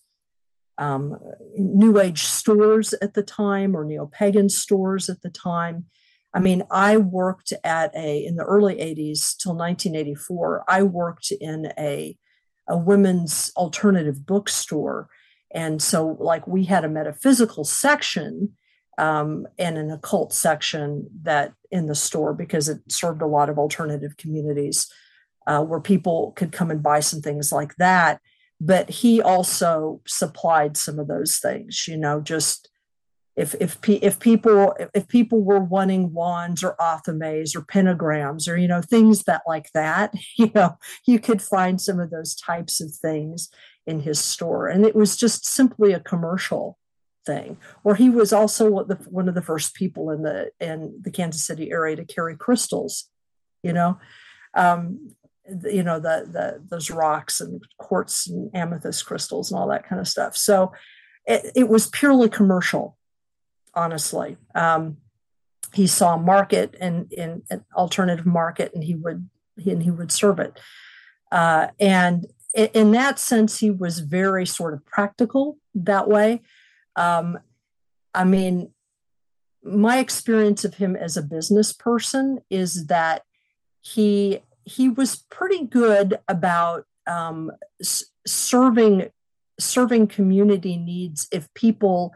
[0.78, 1.18] um,
[1.58, 5.86] new age stores at the time or neo pagan stores at the time.
[6.36, 10.66] I mean, I worked at a in the early 80s till 1984.
[10.68, 12.16] I worked in a
[12.68, 15.10] a women's alternative bookstore,
[15.50, 18.56] and so like we had a metaphysical section
[19.00, 23.58] um, and an occult section that in the store because it served a lot of
[23.58, 24.92] alternative communities
[25.48, 28.22] uh, where people could come and buy some things like that.
[28.62, 32.70] But he also supplied some of those things, you know, just
[33.40, 38.68] if if if people if people were wanting wands or athames or pentagrams or you
[38.68, 42.94] know things that like that you know you could find some of those types of
[42.94, 43.50] things
[43.88, 46.78] in his store and it was just simply a commercial
[47.30, 51.46] thing or he was also one of the first people in the in the Kansas
[51.46, 53.10] City area to carry crystals
[53.64, 54.00] you know
[54.54, 55.12] um,
[55.64, 60.00] you know the the those rocks and quartz and amethyst crystals and all that kind
[60.00, 60.72] of stuff so
[61.26, 62.98] it, it was purely commercial
[63.74, 64.38] honestly.
[64.56, 64.98] Um,
[65.74, 69.30] he saw a market and in an alternative market, and he would
[69.66, 70.60] and he would serve it.
[71.32, 76.42] Uh, and in that sense, he was very sort of practical that way.
[77.00, 77.40] Um,
[78.14, 78.72] I mean,
[79.64, 83.24] my experience of him as a business person is that
[83.82, 87.52] he he was pretty good about um,
[88.28, 89.10] serving
[89.60, 92.14] serving community needs if people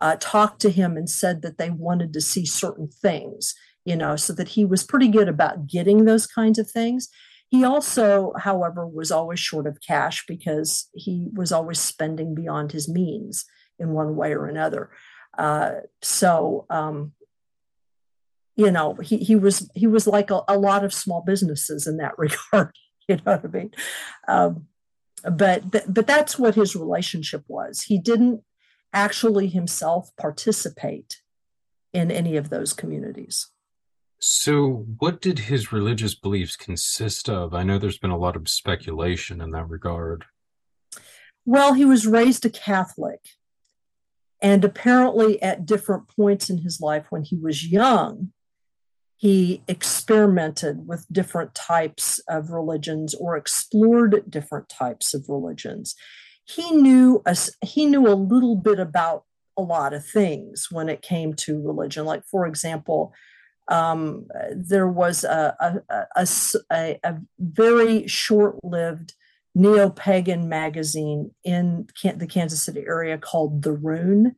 [0.00, 3.54] uh, talked to him and said that they wanted to see certain things,
[3.84, 7.08] you know, so that he was pretty good about getting those kinds of things.
[7.48, 12.88] He also, however, was always short of cash because he was always spending beyond his
[12.88, 13.44] means
[13.82, 14.90] in one way or another.
[15.36, 17.12] Uh, so, um,
[18.56, 21.96] you know, he, he was he was like a, a, lot of small businesses in
[21.98, 22.74] that regard.
[23.08, 23.70] You know what I mean?
[24.28, 24.66] Um,
[25.24, 27.82] but but that's what his relationship was.
[27.82, 28.42] He didn't
[28.92, 31.22] actually himself participate
[31.92, 33.48] in any of those communities.
[34.18, 37.54] So, what did his religious beliefs consist of?
[37.54, 40.26] I know there's been a lot of speculation in that regard.
[41.44, 43.20] Well, he was raised a Catholic.
[44.42, 48.32] And apparently, at different points in his life when he was young,
[49.16, 55.94] he experimented with different types of religions or explored different types of religions
[56.44, 59.24] he knew a, he knew a little bit about
[59.56, 62.04] a lot of things when it came to religion.
[62.04, 63.12] Like, for example,
[63.68, 65.56] um, there was a,
[65.88, 69.14] a, a, a very short lived
[69.54, 74.36] neo pagan magazine in the Kansas City area called The Rune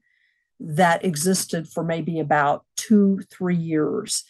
[0.60, 4.24] that existed for maybe about two, three years.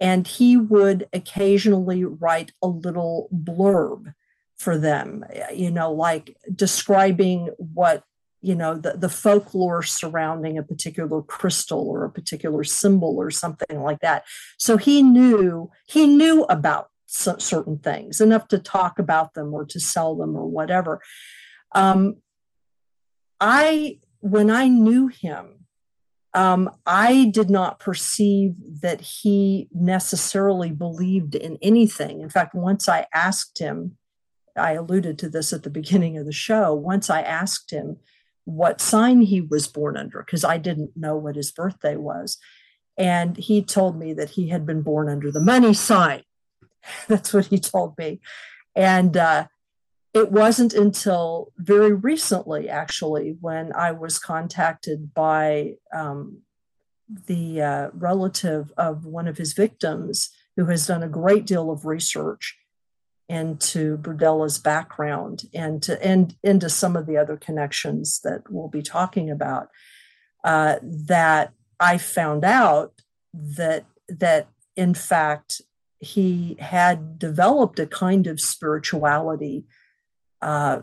[0.00, 4.14] And he would occasionally write a little blurb
[4.56, 8.04] for them, you know, like describing what,
[8.42, 13.82] you know, the, the folklore surrounding a particular crystal or a particular symbol or something
[13.82, 14.24] like that.
[14.58, 19.80] So he knew, he knew about certain things enough to talk about them or to
[19.80, 21.00] sell them or whatever.
[21.74, 22.16] Um,
[23.40, 25.66] I, when I knew him,
[26.32, 32.20] um, I did not perceive that he necessarily believed in anything.
[32.20, 33.96] In fact, once I asked him,
[34.56, 36.72] I alluded to this at the beginning of the show.
[36.72, 37.96] Once I asked him
[38.44, 42.38] what sign he was born under, because I didn't know what his birthday was.
[42.96, 46.22] And he told me that he had been born under the money sign.
[47.08, 48.20] That's what he told me.
[48.74, 49.46] And uh,
[50.14, 56.42] it wasn't until very recently, actually, when I was contacted by um,
[57.26, 61.84] the uh, relative of one of his victims who has done a great deal of
[61.84, 62.56] research
[63.28, 68.82] into Berdella's background and to and into some of the other connections that we'll be
[68.82, 69.68] talking about.
[70.42, 72.92] Uh, that I found out
[73.32, 75.62] that that in fact
[76.00, 79.64] he had developed a kind of spirituality
[80.42, 80.80] uh,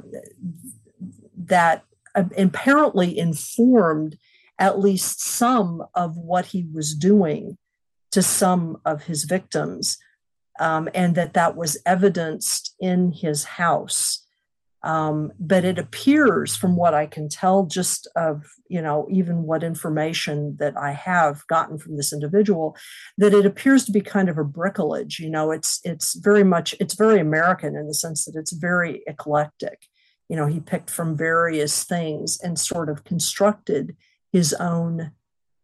[1.36, 1.84] that
[2.16, 4.18] apparently informed
[4.60, 7.58] at least some of what he was doing
[8.12, 9.98] to some of his victims
[10.60, 14.27] um, and that that was evidenced in his house.
[14.84, 19.64] Um, but it appears, from what I can tell, just of you know even what
[19.64, 22.78] information that I have gotten from this individual,
[23.18, 25.20] that it appears to be kind of a bricolage.
[25.20, 29.04] You know, it's it's very much it's very American in the sense that it's very
[29.08, 29.88] eclectic.
[30.30, 33.96] You know, he picked from various things and sort of constructed
[34.32, 35.12] his own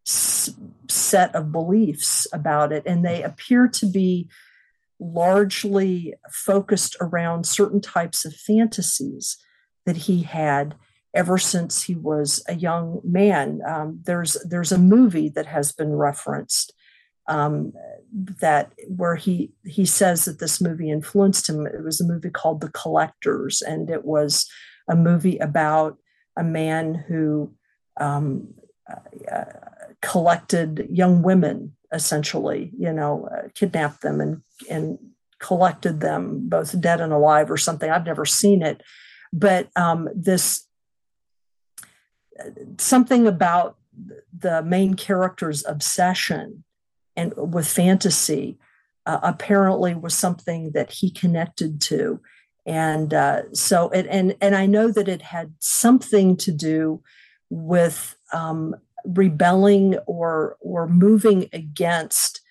[0.06, 4.30] set of beliefs about it, and they appear to be
[5.04, 9.38] largely focused around certain types of fantasies
[9.86, 10.76] that he had
[11.14, 13.62] ever since he was a young man.
[13.68, 16.74] Um, there's there's a movie that has been referenced
[17.28, 17.74] um,
[18.42, 21.68] that where he he says that this movie influenced him.
[21.68, 24.50] It was a movie called The Collectors, and it was
[24.90, 25.98] a movie about
[26.38, 27.54] a man who
[28.00, 28.54] um,
[29.32, 29.44] uh,
[30.02, 34.98] collected young women, essentially, you know, uh, kidnapped them and and
[35.40, 37.90] collected them, both dead and alive, or something.
[37.90, 38.82] I've never seen it,
[39.32, 40.68] but um, this
[42.78, 43.78] something about
[44.38, 46.64] the main character's obsession
[47.16, 48.58] and with fantasy
[49.06, 52.20] uh, apparently was something that he connected to
[52.66, 57.02] and uh, so it, and and i know that it had something to do
[57.50, 58.76] with um,
[59.06, 62.42] rebelling or or moving against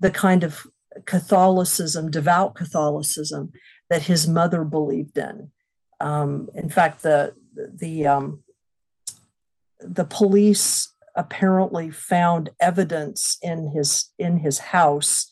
[0.00, 0.66] the kind of
[1.04, 3.52] catholicism devout catholicism
[3.90, 5.50] that his mother believed in.
[6.00, 8.42] Um, in fact the the um,
[9.80, 15.30] the police apparently found evidence in his in his house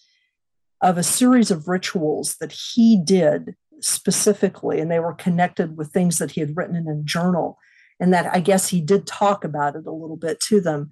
[0.83, 6.18] of a series of rituals that he did specifically and they were connected with things
[6.18, 7.59] that he had written in a journal
[8.01, 10.91] and that i guess he did talk about it a little bit to them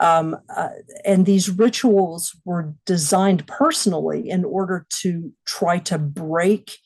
[0.00, 0.68] um, uh,
[1.04, 6.78] and these rituals were designed personally in order to try to break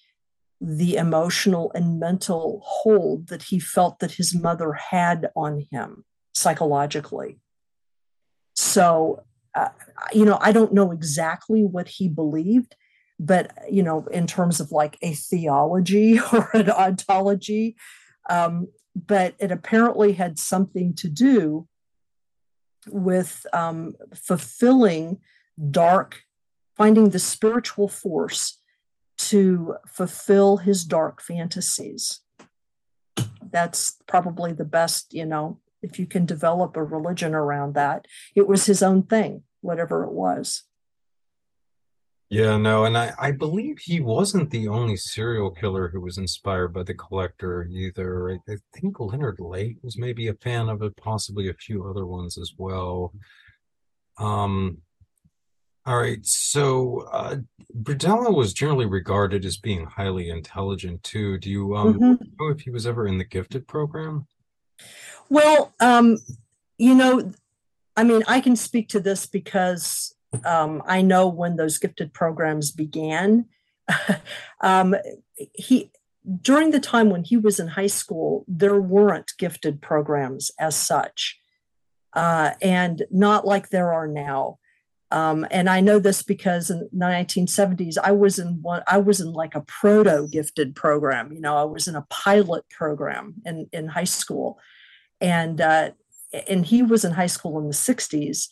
[0.63, 7.41] the emotional and mental hold that he felt that his mother had on him psychologically.
[8.55, 9.25] So,
[9.55, 9.71] uh,
[10.13, 12.77] you know, I don't know exactly what he believed,
[13.19, 17.77] but, you know, in terms of like a theology or an ontology,
[18.31, 21.67] um, but it apparently had something to do
[22.89, 25.19] with um, fulfilling
[25.71, 26.23] dark,
[26.77, 28.59] finding the spiritual force
[29.19, 32.21] to fulfill his dark fantasies.
[33.51, 38.07] That's probably the best, you know, if you can develop a religion around that.
[38.35, 40.65] It was his own thing, whatever it was.
[42.33, 46.69] Yeah, no, and I, I believe he wasn't the only serial killer who was inspired
[46.69, 48.31] by the collector either.
[48.31, 52.07] I, I think Leonard Lake was maybe a fan of it, possibly a few other
[52.07, 53.13] ones as well.
[54.17, 54.79] Um,
[55.85, 57.37] all right, so uh,
[57.83, 61.37] Berdella was generally regarded as being highly intelligent too.
[61.37, 62.25] Do you um, mm-hmm.
[62.41, 64.27] know if he was ever in the gifted program?
[65.29, 66.17] Well, um,
[66.79, 67.31] you know,
[67.95, 70.15] I mean, I can speak to this because
[70.45, 73.47] um, I know when those gifted programs began.
[74.61, 74.95] um,
[75.55, 75.91] he
[76.41, 81.39] during the time when he was in high school, there weren't gifted programs as such,
[82.13, 84.59] uh, and not like there are now.
[85.11, 89.21] Um, and I know this because in the 1970s, I was in one, I was
[89.21, 91.33] in like a proto gifted program.
[91.33, 94.59] You know, I was in a pilot program in, in high school
[95.21, 95.91] and uh,
[96.49, 98.49] and he was in high school in the 60s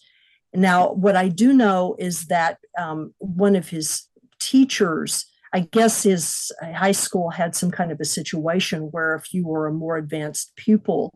[0.55, 4.07] now what i do know is that um, one of his
[4.41, 9.47] teachers i guess his high school had some kind of a situation where if you
[9.47, 11.13] were a more advanced pupil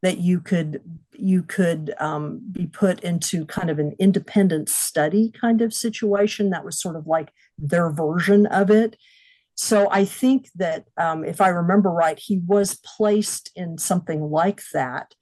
[0.00, 0.80] that you could
[1.12, 6.64] you could um, be put into kind of an independent study kind of situation that
[6.64, 8.96] was sort of like their version of it
[9.60, 14.62] so I think that um, if I remember right, he was placed in something like
[14.72, 15.14] that.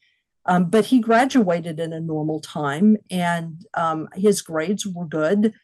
[0.47, 5.55] Um, but he graduated in a normal time and um, his grades were good.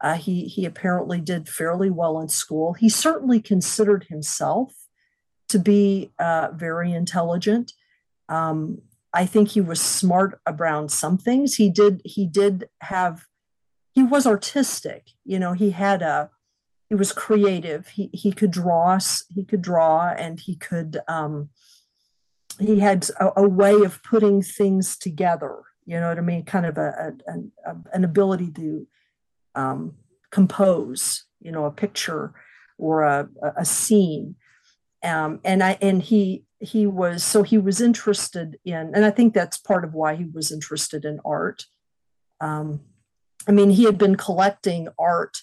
[0.00, 2.72] Uh, he, he apparently did fairly well in school.
[2.72, 4.74] He certainly considered himself
[5.48, 7.72] to be uh, very intelligent.
[8.28, 8.80] Um,
[9.12, 11.56] I think he was smart around some things.
[11.56, 13.26] He did he did have
[13.92, 15.08] he was artistic.
[15.24, 16.30] You know, he had a
[16.88, 17.88] he was creative.
[17.88, 18.98] He he could draw.
[19.28, 21.00] He could draw, and he could.
[21.08, 21.50] Um,
[22.60, 25.62] he had a, a, way of putting things together.
[25.86, 26.44] You know what I mean?
[26.44, 28.86] Kind of a, a, a an ability to
[29.54, 29.94] um,
[30.30, 31.24] compose.
[31.40, 32.34] You know, a picture
[32.78, 34.36] or a a scene.
[35.02, 39.32] Um, and I and he he was so he was interested in, and I think
[39.32, 41.64] that's part of why he was interested in art.
[42.40, 42.80] Um,
[43.48, 45.42] I mean, he had been collecting art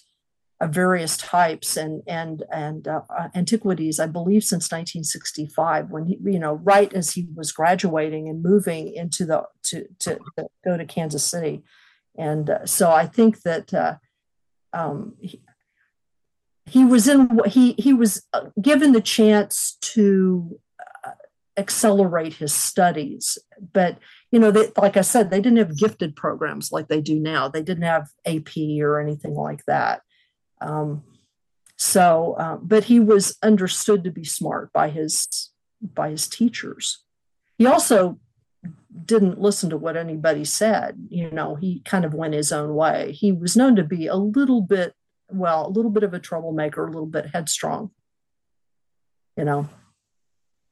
[0.60, 6.18] of various types and and and uh, uh antiquities, I believe, since 1965, when he,
[6.24, 10.76] you know, right as he was graduating and moving into the to to, to go
[10.76, 11.62] to Kansas City,
[12.16, 13.96] and uh, so I think that uh,
[14.72, 15.40] um, he,
[16.66, 20.58] he was in he he was uh, given the chance to
[21.04, 21.12] uh,
[21.56, 23.38] accelerate his studies,
[23.72, 23.98] but
[24.32, 27.48] you know, they, like I said, they didn't have gifted programs like they do now.
[27.48, 30.02] They didn't have AP or anything like that.
[30.60, 31.02] Um,
[31.76, 35.50] so, uh, but he was understood to be smart by his
[35.80, 37.04] by his teachers.
[37.56, 38.18] He also
[39.04, 40.96] didn't listen to what anybody said.
[41.08, 43.12] You know, he kind of went his own way.
[43.12, 44.92] He was known to be a little bit,
[45.30, 47.90] well, a little bit of a troublemaker, a little bit headstrong.
[49.36, 49.68] You know.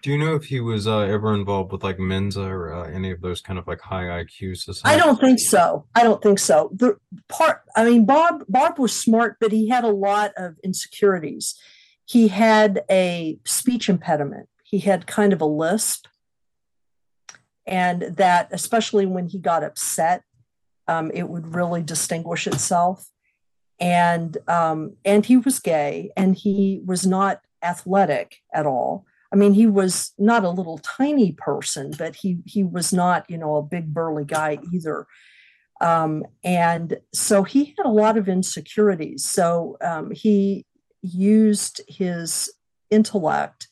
[0.07, 3.11] Do you know if he was uh, ever involved with like Mensa or uh, any
[3.11, 4.83] of those kind of like high IQ societies?
[4.85, 5.85] I don't think so.
[5.97, 6.71] I don't think so.
[6.73, 6.97] The
[7.29, 11.59] part, I mean, Bob Bob was smart, but he had a lot of insecurities.
[12.05, 14.49] He had a speech impediment.
[14.63, 16.07] He had kind of a lisp
[17.67, 20.23] and that especially when he got upset
[20.87, 23.11] um, it would really distinguish itself
[23.81, 29.53] and um, and he was gay and he was not athletic at all i mean
[29.53, 33.63] he was not a little tiny person but he he was not you know a
[33.63, 35.07] big burly guy either
[35.79, 40.65] um, and so he had a lot of insecurities so um, he
[41.03, 42.51] used his
[42.91, 43.69] intellect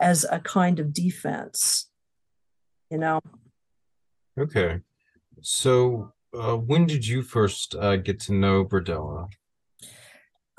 [0.00, 1.88] as a kind of defense
[2.90, 3.20] you know.
[4.38, 4.80] Okay.
[5.42, 9.28] So, uh, when did you first uh, get to know Berdella?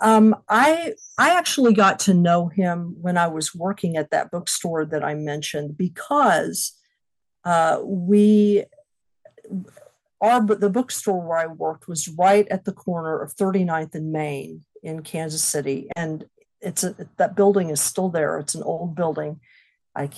[0.02, 4.86] Um, I I actually got to know him when I was working at that bookstore
[4.86, 6.74] that I mentioned because
[7.43, 8.64] uh, we
[10.22, 14.64] our the bookstore where I worked was right at the corner of 39th and Main
[14.84, 16.26] in Kansas City, and
[16.62, 18.38] it's a, that building is still there.
[18.38, 19.39] It's an old building,
[19.95, 20.10] I,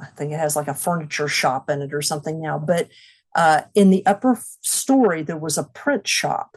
[0.00, 2.58] I think it has like a furniture shop in it or something now.
[2.58, 2.88] But
[3.36, 6.56] uh, in the upper story, there was a print shop,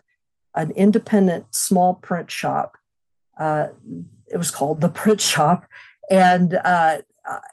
[0.55, 2.77] an independent small print shop.
[3.39, 3.67] Uh,
[4.27, 5.65] it was called the Print Shop,
[6.09, 6.99] and uh,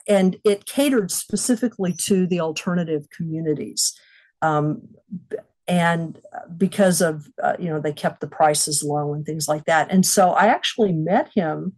[0.07, 3.97] and it catered specifically to the alternative communities.
[4.41, 4.89] Um,
[5.67, 6.19] and
[6.57, 10.03] because of uh, you know they kept the prices low and things like that and
[10.03, 11.73] so i actually met him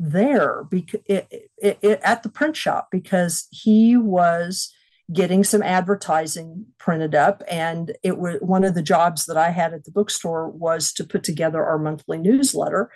[0.00, 1.28] there because it,
[1.58, 4.72] it, it, at the print shop because he was
[5.12, 7.42] getting some advertising printed up.
[7.50, 11.04] And it was one of the jobs that i had at the bookstore was to
[11.04, 12.90] put together our monthly newsletter.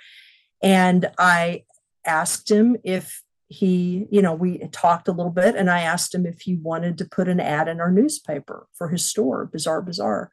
[0.62, 1.64] And i
[2.06, 6.26] asked him if he you know we talked a little bit and i asked him
[6.26, 10.30] if he wanted to put an ad in our newspaper for his store bizarre bazaar.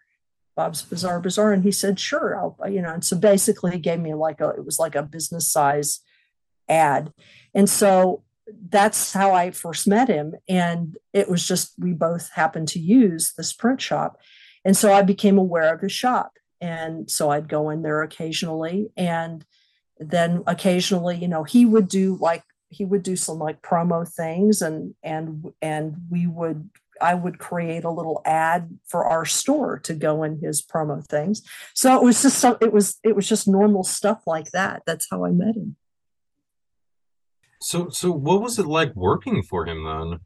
[0.56, 1.54] Bob's bizarre bazaar.
[1.54, 4.50] And he said sure i'll you know and so basically he gave me like a
[4.50, 6.02] it was like a business size
[6.72, 7.14] ad.
[7.54, 8.24] And so
[8.70, 10.36] that's how I first met him.
[10.48, 14.20] And it was just, we both happened to use this print shop.
[14.66, 16.34] And so I became aware of his shop.
[16.60, 18.90] And so I'd go in there occasionally.
[18.96, 19.46] And
[20.00, 24.62] then occasionally, you know, he would do like, he would do some like promo things
[24.62, 26.70] and, and, and we would,
[27.02, 31.42] I would create a little ad for our store to go in his promo things.
[31.74, 34.84] So it was just so, it was, it was just normal stuff like that.
[34.86, 35.76] That's how I met him.
[37.62, 40.20] So, so what was it like working for him then,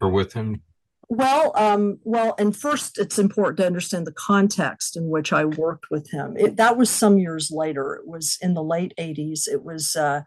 [0.00, 0.62] or with him?
[1.08, 5.90] Well, um, well, and first, it's important to understand the context in which I worked
[5.90, 6.36] with him.
[6.38, 7.94] It, that was some years later.
[7.96, 9.46] It was in the late '80s.
[9.46, 10.22] It was, uh,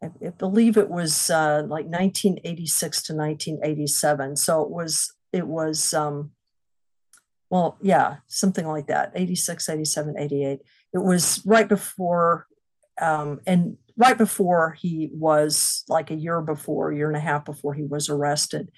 [0.00, 4.36] I, I, believe, it was uh, like 1986 to 1987.
[4.36, 6.30] So it was, it was, um,
[7.50, 9.10] well, yeah, something like that.
[9.16, 10.60] 86, 87, 88.
[10.92, 12.46] It was right before,
[13.00, 17.74] um, and right before he was like a year before, year and a half before
[17.74, 18.70] he was arrested.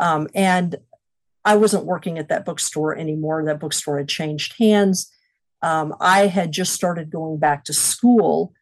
[0.00, 0.76] Um, and
[1.44, 3.44] I wasn't working at that bookstore anymore.
[3.44, 5.10] That bookstore had changed hands.
[5.62, 8.52] Um, I had just started going back to school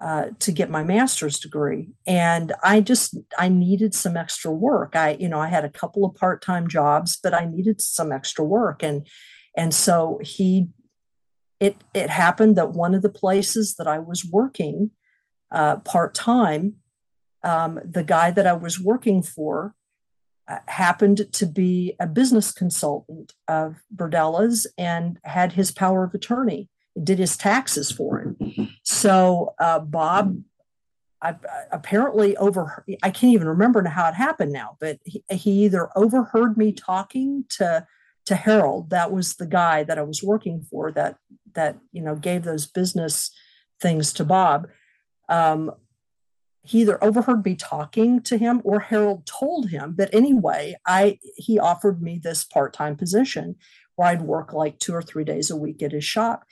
[0.00, 4.96] uh, to get my master's degree, and I just I needed some extra work.
[4.96, 8.10] I you know I had a couple of part time jobs, but I needed some
[8.10, 9.06] extra work, and
[9.56, 10.68] and so he
[11.60, 14.90] it it happened that one of the places that I was working
[15.52, 16.74] uh, part time,
[17.44, 19.74] um, the guy that I was working for
[20.48, 26.68] uh, happened to be a business consultant of Berdella's and had his power of attorney,
[27.02, 28.70] did his taxes for him.
[28.82, 30.42] So uh, Bob
[31.22, 31.36] I,
[31.70, 36.56] apparently over I can't even remember how it happened now, but he, he either overheard
[36.56, 37.86] me talking to
[38.26, 41.16] to Harold, that was the guy that I was working for that
[41.54, 43.30] that you know gave those business
[43.80, 44.66] things to Bob,
[45.32, 45.72] um,
[46.62, 49.94] he either overheard me talking to him or Harold told him.
[49.96, 53.56] But anyway, I he offered me this part-time position
[53.96, 56.44] where I'd work like two or three days a week at his shop.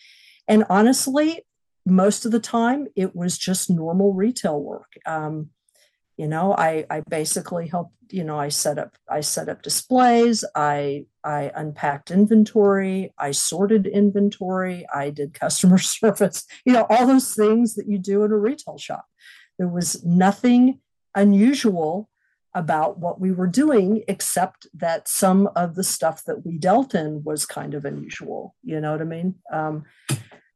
[0.49, 1.43] And honestly,
[1.87, 4.93] most of the time it was just normal retail work.
[5.07, 5.51] Um,
[6.21, 10.45] you know, I I basically helped, you know, I set up I set up displays,
[10.55, 17.35] I I unpacked inventory, I sorted inventory, I did customer service, you know, all those
[17.35, 19.07] things that you do in a retail shop.
[19.59, 20.81] There was nothing
[21.14, 22.11] unusual
[22.55, 27.25] about what we were doing, except that some of the stuff that we dealt in
[27.25, 28.55] was kind of unusual.
[28.62, 29.37] You know what I mean?
[29.51, 29.85] Um,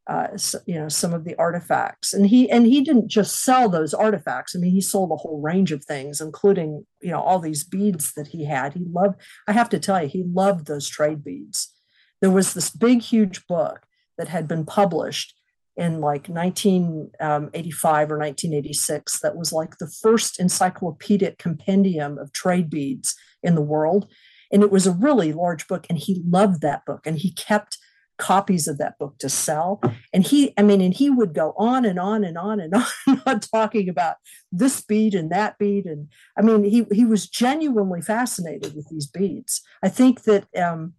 [0.07, 0.29] uh,
[0.67, 2.13] you know some of the artifacts.
[2.13, 4.55] And he and he didn't just sell those artifacts.
[4.55, 8.13] I mean he sold a whole range of things including you know all these beads
[8.15, 8.75] that he had.
[8.75, 11.73] He loved i have to tell you he loved those trade beads.
[12.21, 13.87] There was this big huge book
[14.19, 15.35] that had been published
[15.77, 23.17] in like 1985 or 1986 that was like the first encyclopedic compendium of trade beads
[23.43, 24.09] in the world.
[24.53, 27.79] And it was a really large book and he loved that book and he kept
[28.19, 29.81] copies of that book to sell.
[30.13, 32.87] And he i mean and he would go on and on and on and on,
[33.07, 34.17] and on talking about
[34.53, 35.87] this bead and that bead.
[35.87, 36.09] And
[36.39, 39.63] i mean he he was genuinely fascinated with these beads.
[39.83, 40.95] I think that um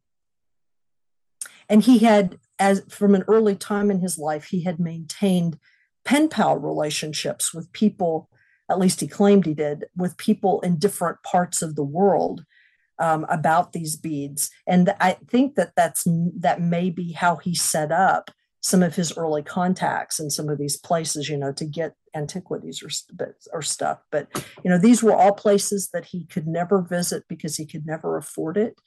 [1.69, 5.57] and he had as from an early time in his life he had maintained
[6.03, 8.29] pen pal relationships with people
[8.69, 12.45] at least he claimed he did with people in different parts of the world
[12.99, 14.49] um, about these beads.
[14.67, 16.03] And I think that that's
[16.39, 18.31] that may be how he set up
[18.61, 22.81] some of his early contacts in some of these places, you know, to get antiquities
[22.81, 22.89] or,
[23.53, 23.99] or stuff.
[24.11, 24.27] But,
[24.63, 28.17] you know, these were all places that he could never visit because he could never
[28.17, 28.81] afford it.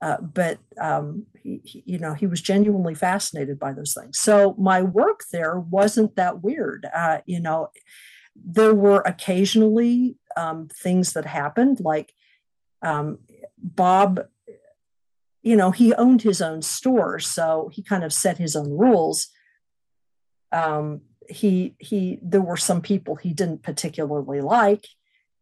[0.00, 4.18] Uh, but um, he, he, you know, he was genuinely fascinated by those things.
[4.18, 6.86] So my work there wasn't that weird.
[6.94, 7.68] Uh, you know,
[8.34, 12.14] there were occasionally um, things that happened, like
[12.80, 13.18] um,
[13.74, 14.26] Bob,
[15.42, 19.28] you know, he owned his own store, so he kind of set his own rules.
[20.52, 24.86] Um, he he there were some people he didn't particularly like,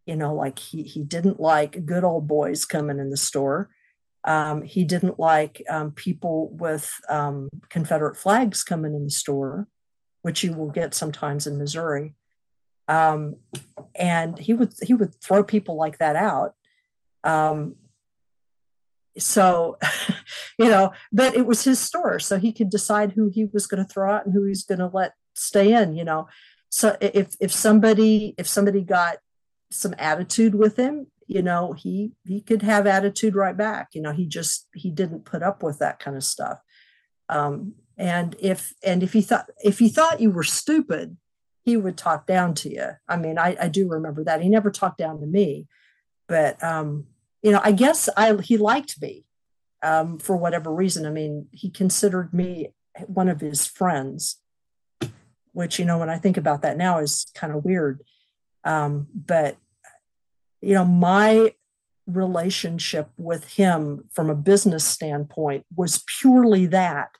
[0.04, 3.70] you know, like he he didn't like good old boys coming in the store.
[4.24, 9.68] Um, he didn't like um, people with um, Confederate flags coming in the store,
[10.22, 12.14] which you will get sometimes in Missouri.
[12.88, 13.36] Um,
[13.94, 16.54] and he would he would throw people like that out.
[19.18, 19.78] So
[20.58, 23.84] you know but it was his store so he could decide who he was going
[23.84, 26.28] to throw out and who he's going to let stay in you know.
[26.68, 29.18] So if if somebody if somebody got
[29.70, 34.12] some attitude with him you know he he could have attitude right back you know.
[34.12, 36.60] He just he didn't put up with that kind of stuff.
[37.28, 41.16] Um and if and if he thought if he thought you were stupid
[41.64, 42.90] he would talk down to you.
[43.08, 44.42] I mean i i do remember that.
[44.42, 45.66] He never talked down to me
[46.28, 47.06] but um
[47.46, 49.24] you know, I guess I he liked me
[49.80, 51.06] um, for whatever reason.
[51.06, 52.72] I mean, he considered me
[53.06, 54.40] one of his friends,
[55.52, 58.02] which you know, when I think about that now, is kind of weird.
[58.64, 59.58] Um, but
[60.60, 61.54] you know, my
[62.08, 67.10] relationship with him from a business standpoint was purely that.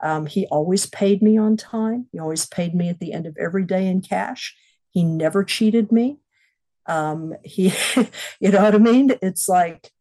[0.00, 2.06] Um, he always paid me on time.
[2.10, 4.56] He always paid me at the end of every day in cash.
[4.92, 6.20] He never cheated me.
[6.88, 7.72] Um, he,
[8.40, 9.12] you know what I mean?
[9.22, 9.92] It's like,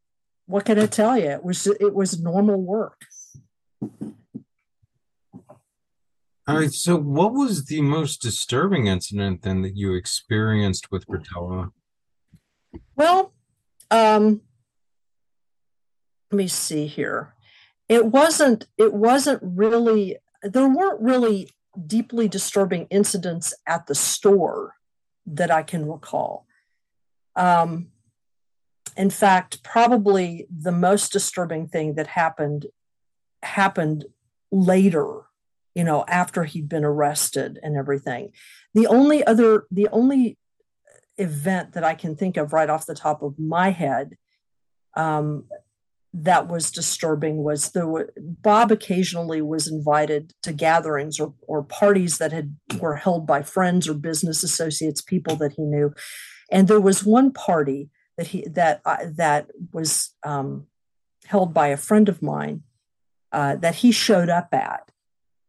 [0.47, 1.29] what can I tell you?
[1.29, 3.01] It was it was normal work.
[6.47, 6.71] All right.
[6.71, 11.71] So, what was the most disturbing incident then that you experienced with Berdella?
[12.95, 13.33] Well,
[13.91, 14.41] um,
[16.31, 17.35] let me see here.
[17.89, 18.67] It wasn't.
[18.77, 20.17] It wasn't really.
[20.41, 21.49] There weren't really
[21.85, 24.75] deeply disturbing incidents at the store
[25.25, 26.46] that I can recall.
[27.37, 27.91] Um,
[28.97, 32.65] in fact, probably the most disturbing thing that happened
[33.43, 34.05] happened
[34.51, 35.21] later,
[35.75, 38.31] you know, after he'd been arrested and everything.
[38.73, 40.37] The only other, the only
[41.17, 44.17] event that I can think of right off the top of my head
[44.95, 45.45] um,
[46.13, 52.31] that was disturbing was the Bob occasionally was invited to gatherings or, or parties that
[52.31, 55.93] had were held by friends or business associates, people that he knew,
[56.51, 60.67] and there was one party that he that uh, that was um,
[61.25, 62.63] held by a friend of mine
[63.31, 64.91] uh, that he showed up at,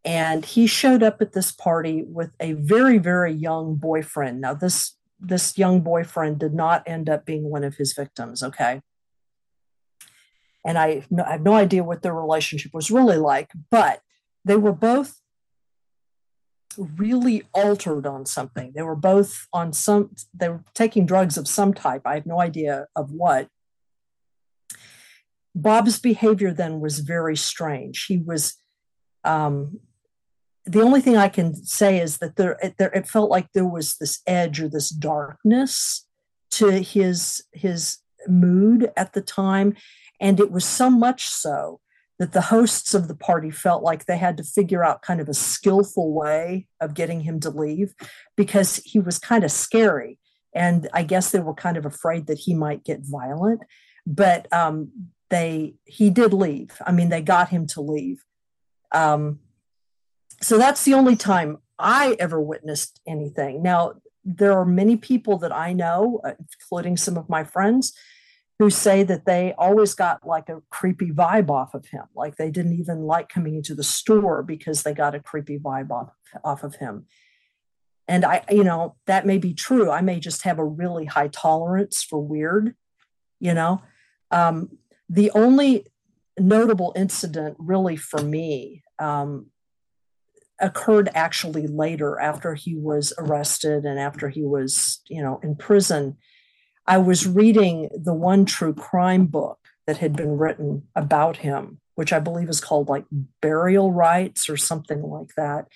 [0.05, 4.40] and he showed up at this party with a very very young boyfriend.
[4.40, 8.42] Now this this young boyfriend did not end up being one of his victims.
[8.42, 8.82] Okay.
[10.64, 14.03] And I, I have no idea what their relationship was really like, but
[14.44, 15.20] they were both
[16.78, 18.72] really altered on something.
[18.74, 22.02] They were both on some, they were taking drugs of some type.
[22.04, 23.48] I have no idea of what.
[25.54, 28.06] Bob's behavior then was very strange.
[28.06, 28.56] He was,
[29.24, 29.80] um,
[30.64, 33.66] the only thing I can say is that there, it, there, it felt like there
[33.66, 36.06] was this edge or this darkness
[36.50, 39.74] to his his mood at the time,
[40.20, 41.80] and it was so much so
[42.18, 45.28] that the hosts of the party felt like they had to figure out kind of
[45.28, 47.94] a skillful way of getting him to leave
[48.36, 50.18] because he was kind of scary
[50.54, 53.60] and I guess they were kind of afraid that he might get violent.
[54.06, 54.90] But um,
[55.30, 56.70] they he did leave.
[56.86, 58.24] I mean, they got him to leave.
[58.92, 59.40] Um,
[60.40, 63.62] so that's the only time I ever witnessed anything.
[63.62, 63.94] Now
[64.24, 67.92] there are many people that I know, uh, including some of my friends,
[68.59, 72.04] who say that they always got like a creepy vibe off of him.
[72.14, 75.90] Like they didn't even like coming into the store because they got a creepy vibe
[75.90, 76.11] off,
[76.44, 77.06] off of him.
[78.09, 79.90] And I, you know, that may be true.
[79.90, 82.74] I may just have a really high tolerance for weird,
[83.38, 83.82] you know.
[84.30, 84.78] Um,
[85.09, 85.86] the only
[86.38, 89.46] notable incident, really, for me, um,
[90.59, 96.16] occurred actually later after he was arrested and after he was, you know, in prison.
[96.89, 102.14] I was reading the one true crime book that had been written about him, which
[102.14, 103.05] I believe is called like
[103.43, 105.68] Burial Rites or something like that.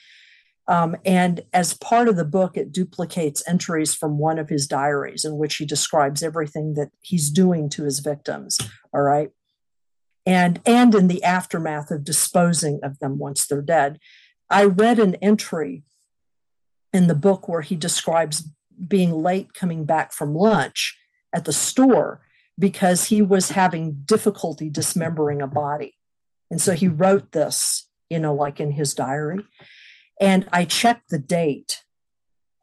[0.67, 5.23] Um, and as part of the book, it duplicates entries from one of his diaries
[5.27, 8.57] in which he describes everything that he's doing to his victims.
[8.95, 9.31] All right.
[10.25, 13.99] And, and in the aftermath of disposing of them once they're dead.
[14.49, 15.83] I read an entry
[16.91, 18.49] in the book where he describes
[18.89, 20.97] being late coming back from lunch
[21.33, 22.21] at the store
[22.59, 25.97] because he was having difficulty dismembering a body.
[26.51, 29.45] And so he wrote this, you know, like in his diary.
[30.21, 31.83] And I checked the date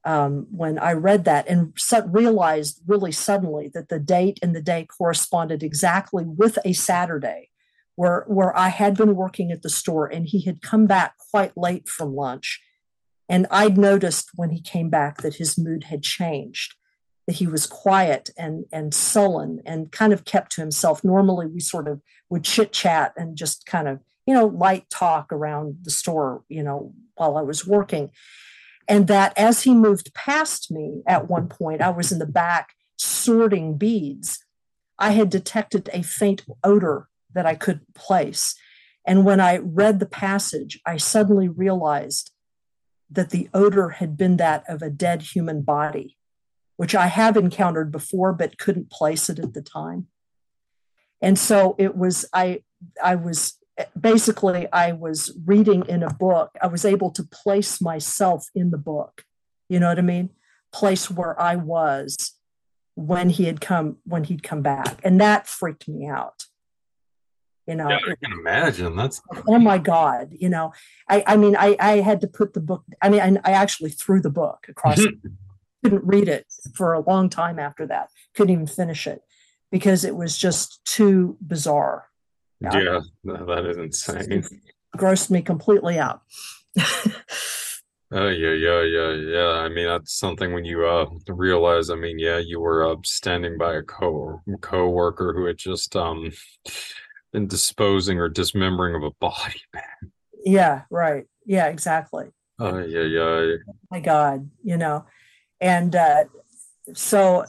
[0.06, 1.74] um, when I read that and
[2.08, 7.50] realized really suddenly that the date and the day corresponded exactly with a Saturday
[7.96, 11.58] where, where I had been working at the store and he had come back quite
[11.58, 12.62] late from lunch.
[13.28, 16.76] And I'd noticed when he came back that his mood had changed,
[17.30, 21.04] that he was quiet and, and sullen and kind of kept to himself.
[21.04, 24.00] Normally, we sort of would chit chat and just kind of
[24.30, 28.12] you know, light talk around the store, you know, while I was working.
[28.88, 32.76] And that as he moved past me at one point, I was in the back
[32.96, 34.46] sorting beads.
[35.00, 38.54] I had detected a faint odor that I could place.
[39.04, 42.30] And when I read the passage, I suddenly realized
[43.10, 46.19] that the odor had been that of a dead human body,
[46.80, 50.08] which I have encountered before but couldn't place it at the time.
[51.22, 52.64] And so it was I
[53.04, 53.58] I was
[54.00, 56.52] basically I was reading in a book.
[56.62, 59.26] I was able to place myself in the book.
[59.68, 60.30] You know what I mean?
[60.72, 62.16] Place where I was
[62.96, 66.46] when he had come when he'd come back, and that freaked me out.
[67.68, 68.96] You know, yeah, I can imagine.
[68.96, 70.30] That's oh my god.
[70.32, 70.72] You know,
[71.10, 72.86] I I mean, I I had to put the book.
[73.02, 75.00] I mean, I, I actually threw the book across.
[75.00, 75.28] Mm-hmm.
[75.84, 78.10] Couldn't read it for a long time after that.
[78.36, 79.22] Couldn't even finish it
[79.72, 82.10] because it was just too bizarre
[82.62, 84.44] yeah, that is insane.
[84.98, 86.22] Grossed me completely out.
[88.12, 89.50] Oh yeah, yeah, yeah, yeah.
[89.60, 91.92] I mean, that's something when you uh realize.
[91.92, 96.32] I mean, yeah, you were uh, standing by a co co-worker who had just um
[97.32, 100.12] been disposing or dismembering of a body, man.
[100.44, 101.26] Yeah, right.
[101.46, 102.30] Yeah, exactly.
[102.58, 103.20] Oh yeah, yeah.
[103.22, 105.06] Oh, my God, you know,
[105.62, 106.26] and uh,
[106.94, 107.46] so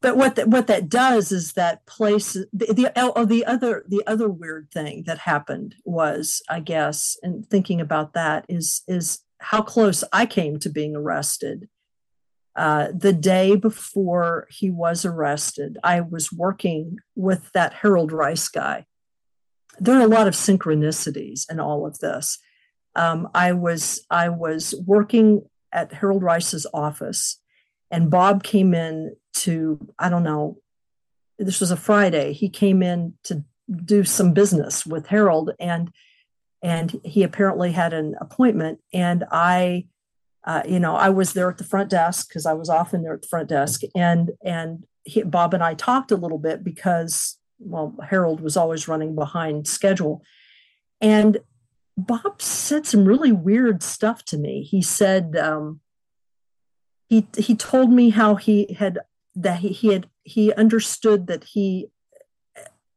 [0.00, 4.02] but what that what that does is that place the, the oh, the other the
[4.06, 9.62] other weird thing that happened was I guess and thinking about that is is how
[9.62, 11.68] close I came to being arrested.
[12.56, 18.86] Uh, the day before he was arrested, I was working with that Harold Rice guy.
[19.78, 22.38] There are a lot of synchronicities in all of this.
[22.96, 25.42] Um, I was I was working
[25.72, 27.40] at Harold Rice's office,
[27.90, 30.58] and Bob came in to, I don't know,
[31.38, 32.32] this was a Friday.
[32.32, 33.44] He came in to
[33.84, 35.90] do some business with Harold and
[36.60, 39.84] and he apparently had an appointment and I
[40.48, 43.12] uh, you know, I was there at the front desk because I was often there
[43.12, 47.36] at the front desk, and and he, Bob and I talked a little bit because
[47.58, 50.22] well, Harold was always running behind schedule,
[51.02, 51.38] and
[51.98, 54.62] Bob said some really weird stuff to me.
[54.62, 55.80] He said um,
[57.08, 59.00] he he told me how he had
[59.34, 61.88] that he, he had he understood that he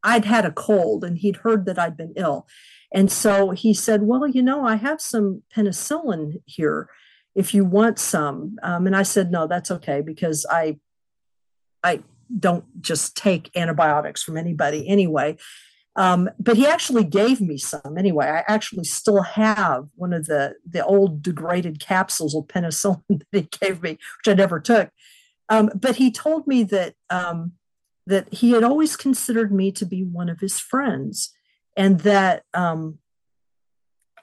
[0.04, 2.48] I'd had a cold and he'd heard that I'd been ill.
[2.94, 6.88] And so he said, Well, you know, I have some penicillin here
[7.34, 8.58] if you want some.
[8.62, 10.78] Um, and I said, No, that's okay because I
[11.84, 12.04] I
[12.40, 15.38] don't just take antibiotics from anybody anyway.
[15.96, 18.28] Um, but he actually gave me some anyway.
[18.28, 23.50] I actually still have one of the the old degraded capsules of penicillin that he
[23.60, 24.90] gave me, which I never took.
[25.50, 27.54] Um, but he told me that um,
[28.08, 31.34] that he had always considered me to be one of his friends,
[31.76, 33.00] and that um,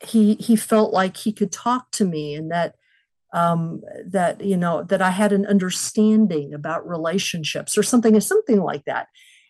[0.03, 2.77] he he felt like he could talk to me, and that
[3.35, 8.87] um, that you know that I had an understanding about relationships or something, something like
[8.87, 9.09] that.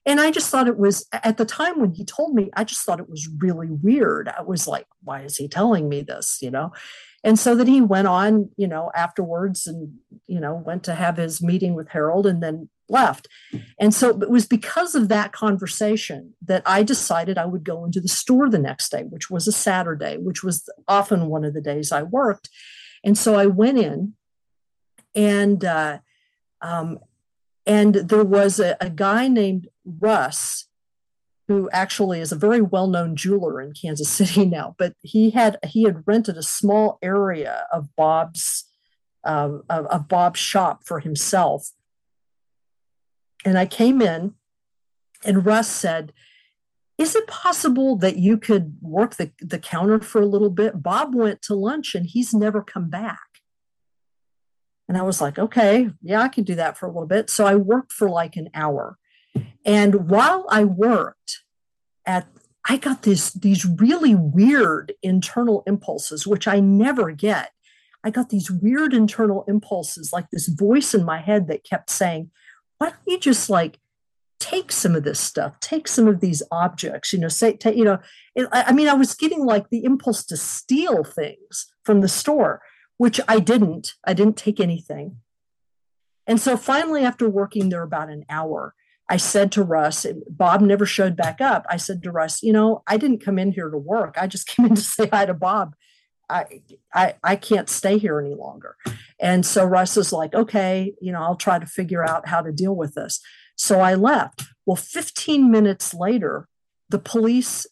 [0.08, 2.80] And I just thought it was at the time when he told me, I just
[2.84, 4.26] thought it was really weird.
[4.26, 6.38] I was like, why is he telling me this?
[6.40, 6.72] You know?
[7.22, 11.18] And so that he went on, you know, afterwards and, you know, went to have
[11.18, 13.28] his meeting with Harold and then left.
[13.78, 18.00] And so it was because of that conversation that I decided I would go into
[18.00, 21.60] the store the next day, which was a Saturday, which was often one of the
[21.60, 22.48] days I worked.
[23.04, 24.14] And so I went in
[25.14, 25.98] and, uh,
[26.62, 26.98] um,
[27.68, 30.64] and there was a, a guy named Russ
[31.48, 35.84] who actually is a very well-known jeweler in Kansas City now, but he had he
[35.84, 38.64] had rented a small area of Bob's
[39.24, 41.70] of, of Bob's shop for himself.
[43.44, 44.34] And I came in,
[45.24, 46.14] and Russ said,
[46.96, 51.14] "Is it possible that you could work the, the counter for a little bit?" Bob
[51.14, 53.27] went to lunch and he's never come back.
[54.88, 57.28] And I was like, okay, yeah, I can do that for a little bit.
[57.28, 58.96] So I worked for like an hour.
[59.64, 61.42] And while I worked
[62.06, 62.26] at
[62.68, 67.52] I got this these really weird internal impulses, which I never get.
[68.04, 72.30] I got these weird internal impulses, like this voice in my head that kept saying,
[72.76, 73.78] why don't you just like
[74.38, 77.84] take some of this stuff, take some of these objects, you know, say, take, you
[77.84, 77.98] know,
[78.36, 82.62] it, I mean, I was getting like the impulse to steal things from the store
[82.98, 83.94] which I didn't.
[84.04, 85.16] I didn't take anything.
[86.26, 88.74] And so finally, after working there about an hour,
[89.08, 91.64] I said to Russ, Bob never showed back up.
[91.70, 94.16] I said to Russ, you know, I didn't come in here to work.
[94.20, 95.74] I just came in to say hi to Bob.
[96.28, 96.60] I,
[96.92, 98.76] I, I can't stay here any longer.
[99.18, 102.52] And so Russ is like, okay, you know, I'll try to figure out how to
[102.52, 103.20] deal with this.
[103.56, 104.44] So I left.
[104.66, 106.46] Well, 15 minutes later,
[106.90, 107.66] the police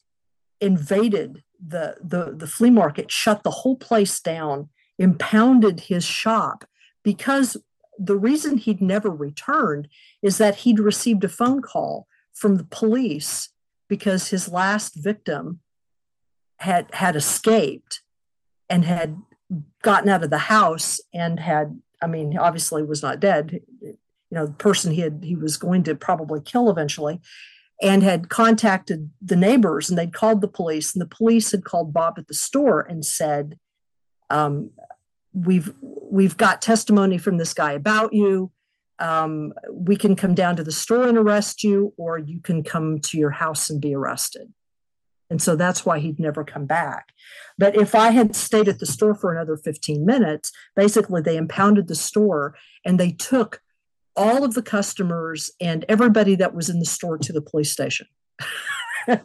[0.58, 6.64] invaded the, the, the flea market, shut the whole place down, impounded his shop
[7.02, 7.56] because
[7.98, 9.88] the reason he'd never returned
[10.22, 13.50] is that he'd received a phone call from the police
[13.88, 15.60] because his last victim
[16.58, 18.00] had had escaped
[18.68, 19.16] and had
[19.82, 23.60] gotten out of the house and had i mean obviously was not dead.
[23.80, 23.96] You
[24.32, 27.20] know the person he had he was going to probably kill eventually
[27.80, 31.92] and had contacted the neighbors and they'd called the police and the police had called
[31.92, 33.58] bob at the store and said
[34.30, 34.70] um,
[35.36, 38.50] we've we've got testimony from this guy about you.
[38.98, 42.98] Um, we can come down to the store and arrest you or you can come
[43.00, 44.52] to your house and be arrested.
[45.28, 47.12] And so that's why he'd never come back.
[47.58, 51.88] But if i had stayed at the store for another 15 minutes basically they impounded
[51.88, 52.54] the store
[52.84, 53.60] and they took
[54.14, 58.06] all of the customers and everybody that was in the store to the police station.
[59.06, 59.20] And,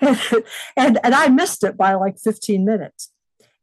[0.76, 3.10] and, and i missed it by like 15 minutes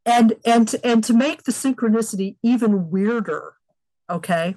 [0.06, 3.56] and and and to make the synchronicity even weirder
[4.10, 4.56] okay?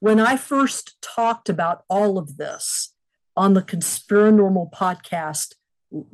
[0.00, 2.94] When i first talked about all of this
[3.36, 5.54] on the Conspirinormal podcast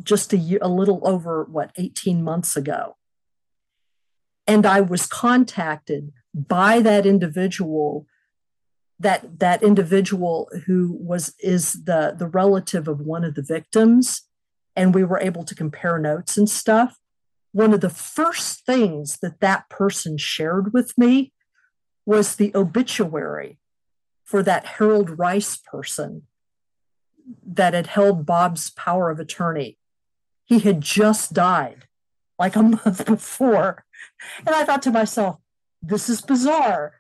[0.03, 2.97] just a year a little over what 18 months ago
[4.47, 8.07] and i was contacted by that individual
[8.99, 14.23] that that individual who was is the the relative of one of the victims
[14.77, 16.99] and we were able to compare notes and stuff
[17.53, 21.33] one of the first things that that person shared with me
[22.07, 23.59] was the obituary
[24.25, 26.23] for that Harold Rice person
[27.47, 29.79] that had held Bob's power of attorney.
[30.45, 31.87] He had just died
[32.39, 33.85] like a month before.
[34.39, 35.39] And I thought to myself,
[35.83, 36.95] this is bizarre,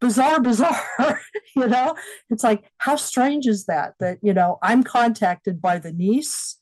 [0.00, 1.20] bizarre, bizarre.
[1.56, 1.96] you know,
[2.30, 3.94] it's like, how strange is that?
[4.00, 6.58] That, you know, I'm contacted by the niece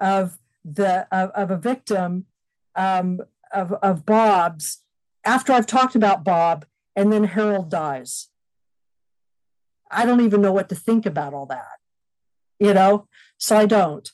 [0.00, 2.26] of the of, of a victim
[2.76, 3.20] um,
[3.52, 4.82] of, of Bob's
[5.24, 6.64] after I've talked about Bob
[6.94, 8.28] and then Harold dies.
[9.90, 11.78] I don't even know what to think about all that,
[12.58, 13.08] you know?
[13.38, 14.10] So I don't.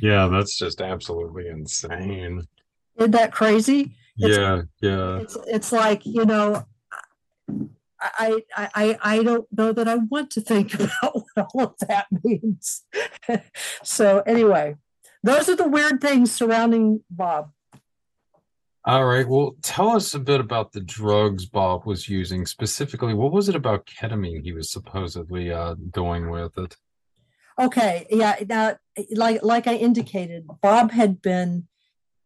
[0.00, 2.42] Yeah, that's just absolutely insane.
[2.96, 3.96] Isn't that crazy?
[4.18, 5.18] It's, yeah, yeah.
[5.18, 6.66] It's, it's like, you know,
[8.00, 12.06] I, I, I don't know that I want to think about what all of that
[12.24, 12.82] means.
[13.82, 14.76] so anyway,
[15.22, 17.50] those are the weird things surrounding Bob.
[18.84, 19.28] All right.
[19.28, 22.46] Well, tell us a bit about the drugs Bob was using.
[22.46, 26.76] Specifically, what was it about ketamine he was supposedly uh, doing with it?
[27.60, 28.06] Okay.
[28.10, 28.36] Yeah.
[28.48, 28.76] Now,
[29.12, 31.68] like like I indicated, Bob had been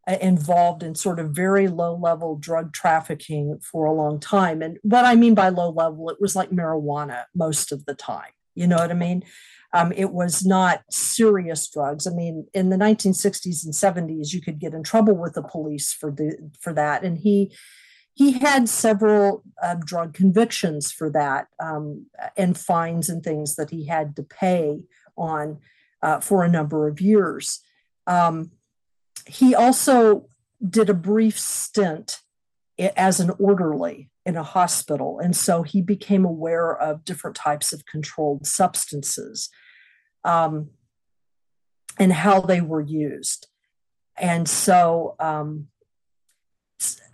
[0.07, 4.61] uh, involved in sort of very low level drug trafficking for a long time.
[4.61, 8.31] And what I mean by low level, it was like marijuana most of the time
[8.55, 9.23] You know what I mean?
[9.73, 12.07] Um, it was not serious drugs.
[12.07, 15.91] I mean, in the 1960s and 70s, you could get in trouble with the police
[15.91, 17.51] for the for that, and he
[18.13, 23.85] he had several uh, drug convictions for that um, and fines and things that he
[23.85, 24.79] had to pay
[25.15, 25.59] on
[26.01, 27.59] uh, for a number of years.
[28.07, 28.51] Um,
[29.27, 30.27] he also
[30.67, 32.21] did a brief stint
[32.79, 35.19] as an orderly in a hospital.
[35.19, 39.49] And so he became aware of different types of controlled substances
[40.25, 40.71] um,
[41.97, 43.47] and how they were used.
[44.17, 45.67] And so um,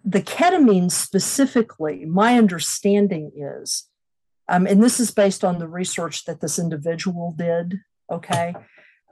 [0.03, 3.89] the ketamine specifically, my understanding is,
[4.49, 7.79] um, and this is based on the research that this individual did,
[8.11, 8.55] okay,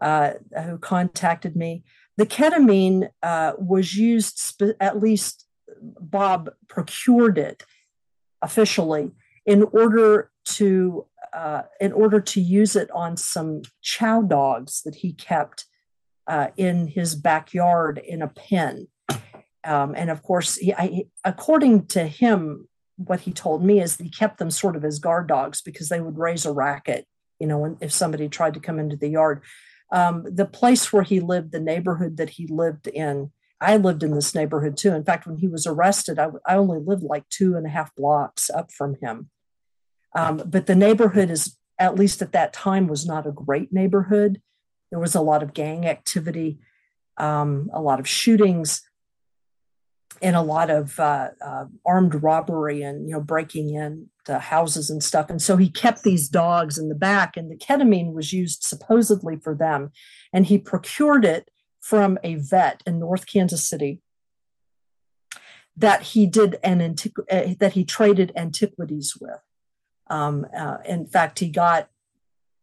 [0.02, 0.32] uh,
[0.64, 1.84] who contacted me.
[2.18, 5.46] The ketamine uh, was used, at least
[5.80, 7.64] Bob procured it
[8.42, 9.12] officially
[9.46, 15.14] in order to uh, in order to use it on some chow dogs that he
[15.14, 15.66] kept
[16.28, 18.88] uh, in his backyard in a pen.
[19.64, 22.68] Um, and of course, he, I, according to him,
[22.98, 26.02] what he told me is he kept them sort of as guard dogs because they
[26.02, 27.08] would raise a racket,
[27.40, 29.42] you know, if somebody tried to come into the yard.
[29.92, 33.32] Um, the place where he lived, the neighborhood that he lived in,
[33.62, 34.94] I lived in this neighborhood too.
[34.94, 37.96] In fact, when he was arrested, I, I only lived like two and a half
[37.96, 39.30] blocks up from him.
[40.16, 44.42] Um, but the neighborhood is, at least at that time, was not a great neighborhood.
[44.90, 46.60] There was a lot of gang activity,
[47.18, 48.82] um, a lot of shootings,
[50.22, 54.90] and a lot of uh, uh, armed robbery and you know breaking in to houses
[54.90, 55.30] and stuff.
[55.30, 59.38] And so he kept these dogs in the back, and the ketamine was used supposedly
[59.38, 59.92] for them.
[60.34, 61.50] And he procured it
[61.82, 64.02] from a vet in North Kansas City
[65.76, 69.42] that he did an antiqu- uh, that he traded antiquities with.
[70.10, 71.90] Um, uh, in fact, he got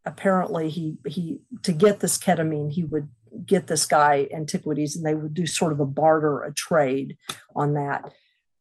[0.09, 3.09] apparently he he to get this ketamine he would
[3.45, 7.16] get this guy antiquities and they would do sort of a barter a trade
[7.55, 8.11] on that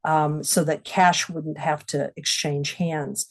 [0.03, 3.28] um, so that cash wouldn't have to exchange hands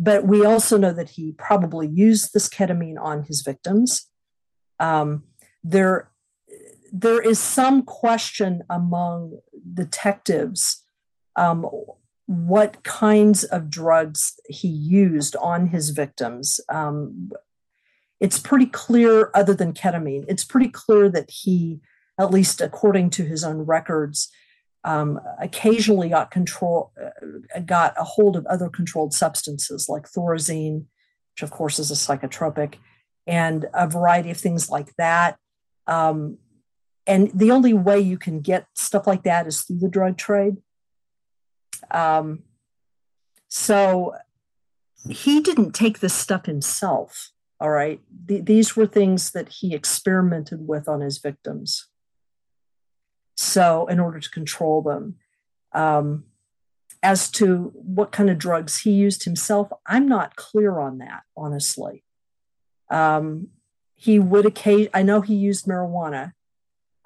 [0.00, 4.08] but we also know that he probably used this ketamine on his victims
[4.80, 5.22] um,
[5.62, 6.10] there
[6.92, 9.38] there is some question among
[9.74, 10.84] detectives
[11.36, 11.68] um,
[12.26, 16.60] what kinds of drugs he used on his victims.
[16.68, 17.32] Um,
[18.20, 21.80] it's pretty clear, other than ketamine, it's pretty clear that he,
[22.18, 24.30] at least according to his own records,
[24.84, 30.84] um, occasionally got control, uh, got a hold of other controlled substances like thorazine,
[31.34, 32.74] which of course is a psychotropic,
[33.26, 35.36] and a variety of things like that.
[35.86, 36.38] Um,
[37.06, 40.56] and the only way you can get stuff like that is through the drug trade.
[41.90, 42.44] Um,
[43.48, 44.14] so
[45.08, 47.32] he didn't take this stuff himself.
[47.60, 48.00] All right.
[48.28, 51.86] Th- these were things that he experimented with on his victims.
[53.36, 55.16] So, in order to control them.
[55.72, 56.24] Um,
[57.02, 62.04] as to what kind of drugs he used himself, I'm not clear on that, honestly.
[62.90, 63.48] Um,
[63.94, 66.32] he would occasion, I know he used marijuana.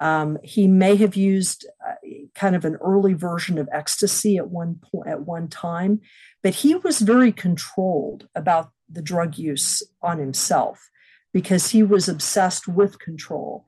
[0.05, 1.95] Um, he may have used uh,
[2.35, 6.03] kind of an early version of ecstasy at one point at one time,
[6.43, 10.91] but he was very controlled about the drug use on himself
[11.33, 13.65] because he was obsessed with control.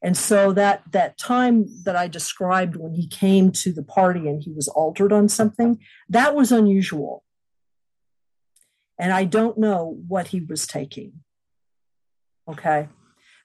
[0.00, 4.40] And so that that time that I described when he came to the party and
[4.40, 7.24] he was altered on something, that was unusual.
[8.96, 11.24] And I don't know what he was taking.
[12.46, 12.86] Okay.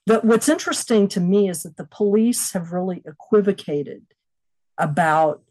[0.06, 4.02] But what's interesting to me is that the police have really equivocated
[4.78, 5.42] about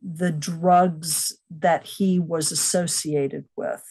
[0.00, 3.82] the drugs that he was associated with.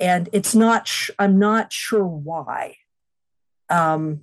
[0.00, 2.76] And it's not sh- i'm not sure why.
[3.70, 4.22] Um,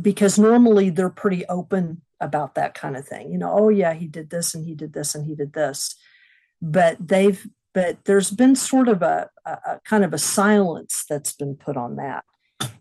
[0.00, 4.06] because normally they're pretty open about that kind of thing you know oh yeah he
[4.06, 5.94] did this and he did this and he did this.
[6.60, 11.34] But they've but there's been sort of a, a, a kind of a silence that's
[11.34, 12.24] been put on that.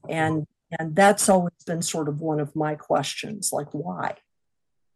[0.07, 0.47] And
[0.79, 4.15] and that's always been sort of one of my questions like why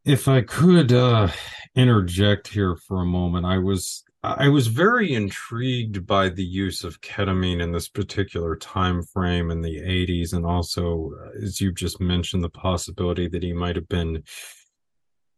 [0.05, 1.28] if i could uh
[1.76, 6.99] interject here for a moment i was I was very intrigued by the use of
[6.99, 12.01] ketamine in this particular time frame in the 80s, and also, uh, as you've just
[12.01, 14.24] mentioned, the possibility that he might have been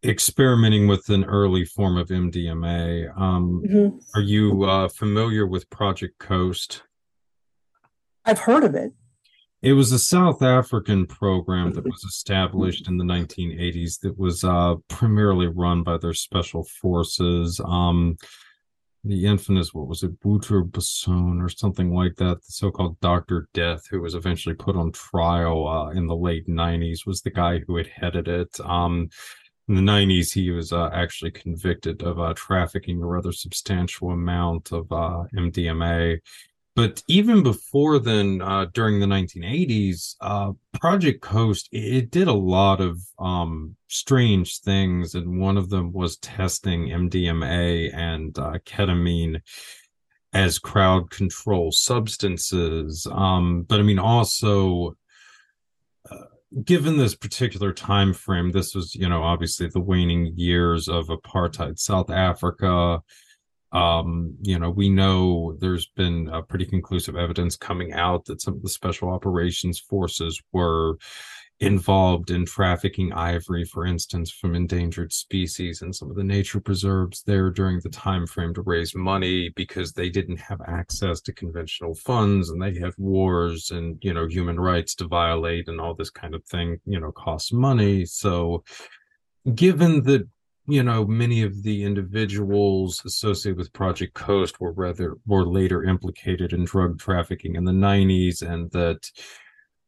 [0.04, 3.16] experimenting with an early form of MDMA.
[3.16, 3.98] Um, mm-hmm.
[4.16, 6.82] Are you uh, familiar with Project Coast?
[8.26, 8.94] I've heard of it.
[9.62, 14.76] It was a South African program that was established in the 1980s that was uh,
[14.88, 17.62] primarily run by their special forces.
[17.64, 18.18] Um,
[19.04, 24.02] the infamous what was it Butcher-Besson or something like that the so-called Doctor Death who
[24.02, 27.88] was eventually put on trial uh, in the late 90s was the guy who had
[27.88, 29.10] headed it um,
[29.68, 34.72] in the 90s he was uh, actually convicted of uh, trafficking a rather substantial amount
[34.72, 36.20] of uh, MDMA
[36.76, 42.80] but even before then uh, during the 1980s uh, project coast it did a lot
[42.82, 49.42] of um, strange things and one of them was testing mdma and uh, ketamine
[50.34, 53.06] as crowd control substances.
[53.12, 54.96] Um, but i mean also
[56.10, 56.16] uh,
[56.64, 61.80] given this particular time frame this was you know obviously the waning years of apartheid
[61.80, 63.02] south africa
[63.72, 68.56] um, you know, we know there's been a pretty conclusive evidence coming out that some
[68.56, 70.98] of the special operations forces were
[71.62, 77.22] involved in trafficking ivory, for instance, from endangered species and some of the nature preserves
[77.24, 81.94] there during the time frame to raise money because they didn't have access to conventional
[81.94, 86.10] funds and they had wars and you know human rights to violate and all this
[86.10, 88.06] kind of thing you know costs money.
[88.06, 88.64] So
[89.54, 90.28] given that
[90.72, 96.54] you know many of the individuals associated with project coast were rather were later implicated
[96.54, 99.12] in drug trafficking in the 90s and that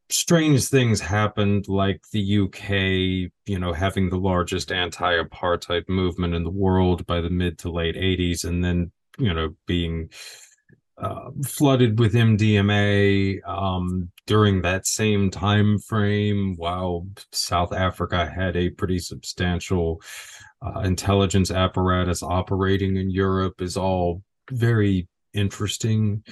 [0.10, 6.50] strange things happened like the uk you know having the largest anti-apartheid movement in the
[6.50, 10.10] world by the mid to late 80s and then you know being
[10.98, 18.70] uh, flooded with MDMA um, during that same time frame, while South Africa had a
[18.70, 20.02] pretty substantial
[20.64, 26.24] uh, intelligence apparatus operating in Europe is all very interesting.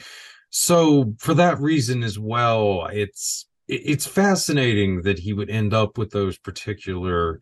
[0.50, 6.12] So for that reason as well, it's it's fascinating that he would end up with
[6.12, 7.40] those particular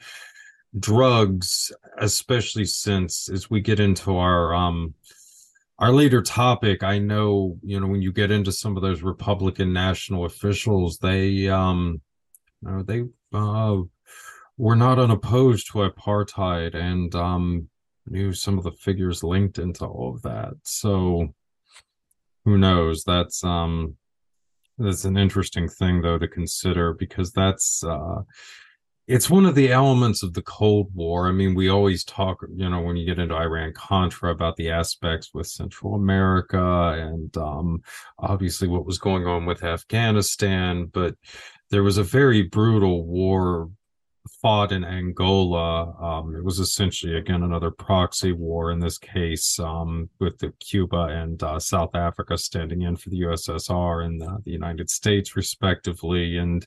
[0.78, 4.94] drugs, especially since as we get into our um
[5.80, 9.72] our later topic, I know, you know, when you get into some of those Republican
[9.74, 12.02] national officials, they um
[12.62, 13.78] you know, they uh
[14.60, 17.70] were not unopposed to apartheid and um,
[18.06, 20.52] knew some of the figures linked into all of that.
[20.64, 21.34] So
[22.44, 23.06] who knows?
[23.06, 23.96] That's um,
[24.78, 28.24] that's an interesting thing though to consider because that's uh,
[29.08, 31.30] it's one of the elements of the Cold War.
[31.30, 34.72] I mean, we always talk, you know, when you get into Iran Contra about the
[34.72, 37.82] aspects with Central America and um,
[38.20, 41.16] obviously what was going on with Afghanistan, but
[41.72, 43.70] there was a very brutal war
[44.42, 45.94] fought in Angola.
[46.02, 51.04] Um, it was essentially, again, another proxy war in this case, um, with the Cuba
[51.04, 56.38] and uh, South Africa standing in for the USSR and uh, the United States, respectively.
[56.38, 56.66] And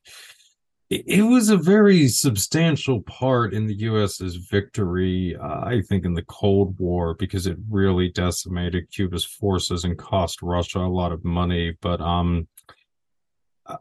[0.90, 6.24] it, was a very substantial part in the US's victory, uh, I think, in the
[6.24, 11.76] Cold War, because it really decimated Cuba's forces and cost Russia a lot of money.
[11.80, 12.46] But um,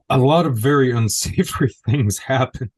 [0.10, 2.72] a lot of very unsavory things happened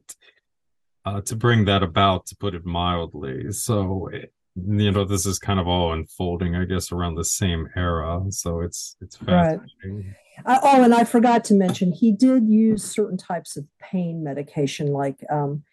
[1.05, 3.51] uh, to bring that about, to put it mildly.
[3.51, 4.09] So,
[4.55, 8.21] you know, this is kind of all unfolding, I guess, around the same era.
[8.29, 10.15] So it's it's fascinating.
[10.45, 10.59] Right.
[10.63, 15.23] Oh, and I forgot to mention, he did use certain types of pain medication, like
[15.29, 15.63] um,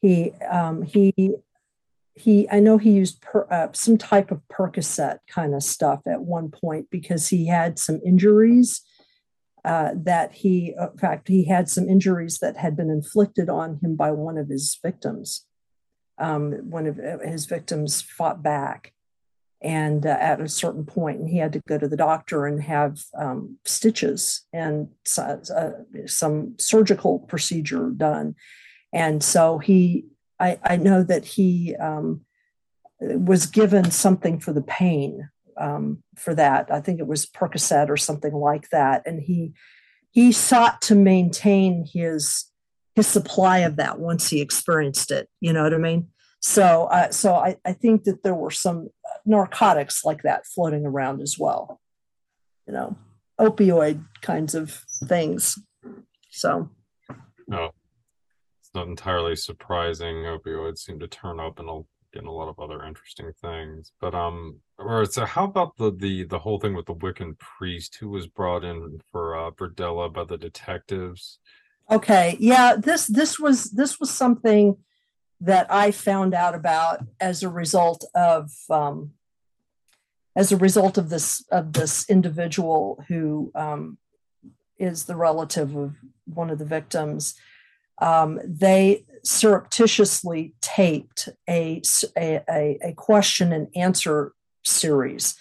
[0.00, 1.32] he um, he
[2.14, 2.48] he.
[2.50, 6.50] I know he used per, uh, some type of Percocet kind of stuff at one
[6.50, 8.82] point because he had some injuries
[9.64, 13.94] uh, that he, in fact, he had some injuries that had been inflicted on him
[13.94, 15.46] by one of his victims.
[16.18, 18.92] Um, one of uh, his victims fought back,
[19.60, 22.62] and uh, at a certain point, and he had to go to the doctor and
[22.62, 25.36] have um, stitches and uh,
[26.06, 28.34] some surgical procedure done.
[28.92, 30.06] And so he,
[30.38, 32.22] I, I know that he um,
[33.00, 35.30] was given something for the pain
[35.62, 36.70] um, for that.
[36.70, 39.54] I think it was Percocet or something like that, and he
[40.10, 42.46] he sought to maintain his
[42.94, 45.28] his supply of that once he experienced it.
[45.40, 46.08] You know what I mean?
[46.40, 48.88] So, uh, so I, I think that there were some
[49.24, 51.80] narcotics like that floating around as well.
[52.66, 52.96] You know,
[53.40, 55.58] opioid kinds of things.
[56.30, 56.70] So,
[57.46, 57.70] no,
[58.60, 60.16] it's not entirely surprising.
[60.16, 61.80] Opioids seem to turn up in a
[62.12, 63.92] getting a lot of other interesting things.
[64.00, 67.96] But um, or so how about the the the whole thing with the Wiccan priest
[67.96, 71.38] who was brought in for uh Berdella by the detectives?
[71.90, 74.76] Okay, yeah, this this was this was something
[75.40, 79.12] that I found out about as a result of um,
[80.36, 83.98] as a result of this of this individual who um,
[84.78, 87.34] is the relative of one of the victims.
[88.02, 91.80] Um, they surreptitiously taped a,
[92.18, 94.32] a, a question and answer
[94.64, 95.36] series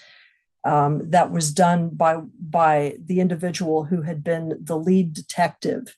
[0.64, 5.98] um, that was done by by the individual who had been the lead detective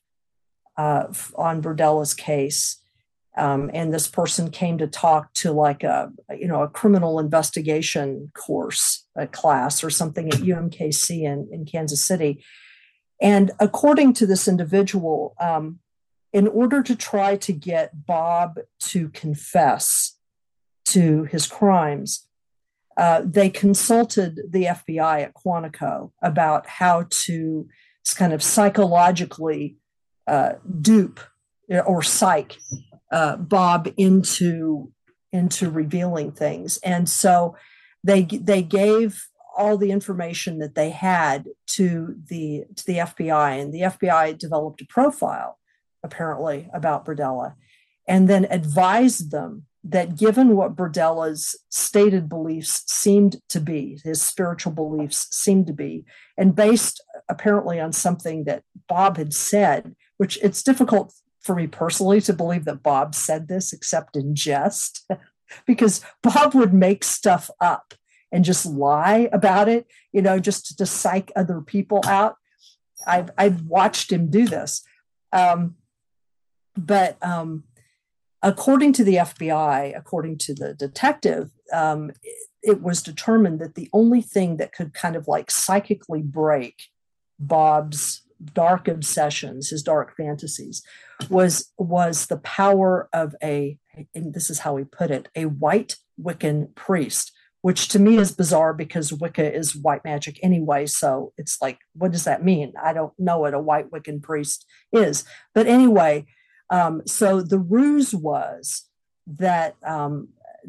[0.78, 1.04] uh,
[1.36, 2.80] on Berdella's case.
[3.36, 8.30] Um, and this person came to talk to like a you know a criminal investigation
[8.34, 12.42] course a class or something at UMKC in, in Kansas City.
[13.20, 15.78] And according to this individual, um,
[16.34, 20.18] in order to try to get Bob to confess
[20.86, 22.28] to his crimes,
[22.96, 27.68] uh, they consulted the FBI at Quantico about how to
[28.16, 29.76] kind of psychologically
[30.26, 31.20] uh, dupe
[31.86, 32.58] or psych
[33.12, 34.90] uh, Bob into
[35.32, 37.56] into revealing things, and so
[38.02, 39.24] they they gave
[39.56, 44.80] all the information that they had to the to the FBI, and the FBI developed
[44.80, 45.58] a profile
[46.04, 47.54] apparently about Berdella,
[48.06, 54.72] and then advised them that given what Berdella's stated beliefs seemed to be, his spiritual
[54.72, 56.04] beliefs seemed to be,
[56.38, 61.12] and based apparently on something that Bob had said, which it's difficult
[61.42, 65.06] for me personally to believe that Bob said this except in jest,
[65.66, 67.92] because Bob would make stuff up
[68.32, 72.36] and just lie about it, you know, just to psych other people out.
[73.06, 74.82] I've, I've watched him do this.
[75.30, 75.74] Um,
[76.76, 77.64] but um,
[78.42, 83.88] according to the FBI, according to the detective, um, it, it was determined that the
[83.92, 86.84] only thing that could kind of like psychically break
[87.38, 88.22] Bob's
[88.52, 90.82] dark obsessions, his dark fantasies,
[91.30, 93.78] was was the power of a,
[94.14, 97.32] and this is how he put it, a white Wiccan priest,
[97.62, 100.86] which to me is bizarre because Wicca is white magic anyway.
[100.86, 102.72] So it's like, what does that mean?
[102.82, 105.24] I don't know what a white Wiccan priest is.
[105.54, 106.26] But anyway,
[106.70, 108.88] um, so the ruse was
[109.26, 110.28] that um,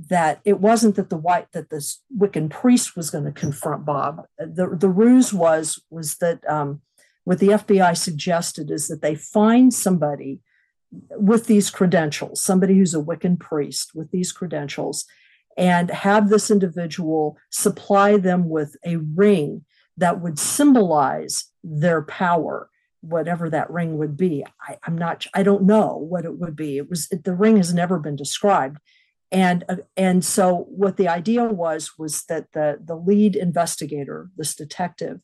[0.10, 4.26] that it wasn't that the white that this Wiccan priest was going to confront Bob.
[4.38, 6.82] The the ruse was was that um,
[7.24, 10.42] what the FBI suggested is that they find somebody
[11.12, 15.06] with these credentials, somebody who's a Wiccan priest with these credentials,
[15.58, 19.66] and have this individual supply them with a ring
[19.98, 22.70] that would symbolize their power
[23.06, 24.46] whatever that ring would be.
[24.62, 25.26] I, am not.
[25.34, 26.78] I don't know what it would be.
[26.78, 28.78] It was the ring has never been described,
[29.32, 34.56] and uh, and so what the idea was was that the the lead investigator, this
[34.56, 35.20] detective,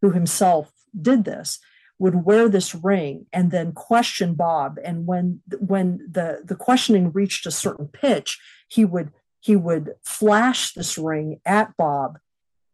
[0.00, 1.58] who himself did this,
[1.98, 4.78] would wear this ring and then question Bob.
[4.82, 10.72] And when when the the questioning reached a certain pitch, he would he would flash
[10.72, 12.18] this ring at Bob,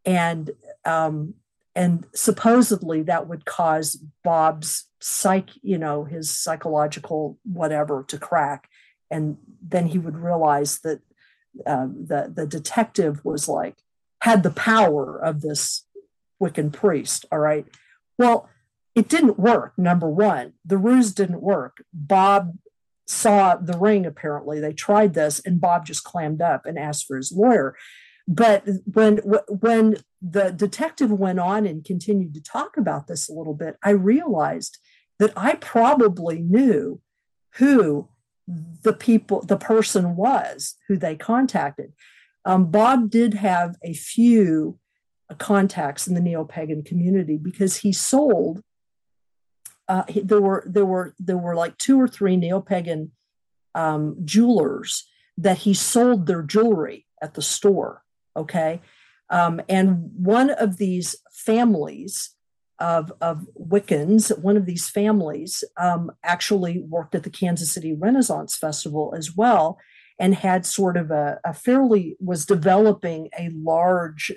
[0.04, 0.50] and
[0.84, 1.34] um,
[1.76, 8.68] and supposedly that would cause Bob's psych, you know, his psychological whatever to crack,
[9.10, 11.00] and then he would realize that
[11.66, 13.76] uh, the the detective was like
[14.22, 15.86] had the power of this
[16.42, 17.26] Wiccan priest.
[17.30, 17.66] All right,
[18.18, 18.48] well,
[18.94, 19.74] it didn't work.
[19.76, 21.84] Number one, the ruse didn't work.
[21.92, 22.56] Bob
[23.06, 24.06] saw the ring.
[24.06, 27.76] Apparently, they tried this, and Bob just clammed up and asked for his lawyer.
[28.26, 29.98] But when when
[30.28, 34.78] the detective went on and continued to talk about this a little bit, I realized
[35.18, 37.00] that I probably knew
[37.56, 38.08] who
[38.82, 41.92] the people, the person was who they contacted.
[42.44, 44.78] Um, Bob did have a few
[45.38, 48.62] contacts in the neo-pagan community because he sold.
[49.88, 53.12] Uh, he, there were there were there were like two or three neo-pagan
[53.74, 55.08] um, jewelers
[55.38, 58.02] that he sold their jewelry at the store
[58.36, 58.80] Okay.
[59.30, 62.30] Um, and one of these families
[62.78, 68.56] of, of Wiccans, one of these families um, actually worked at the Kansas City Renaissance
[68.56, 69.78] Festival as well
[70.18, 74.32] and had sort of a, a fairly, was developing a large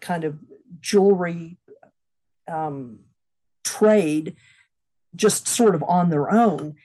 [0.00, 0.38] kind of
[0.80, 1.56] jewelry
[2.48, 3.00] um,
[3.64, 4.36] trade
[5.14, 6.76] just sort of on their own.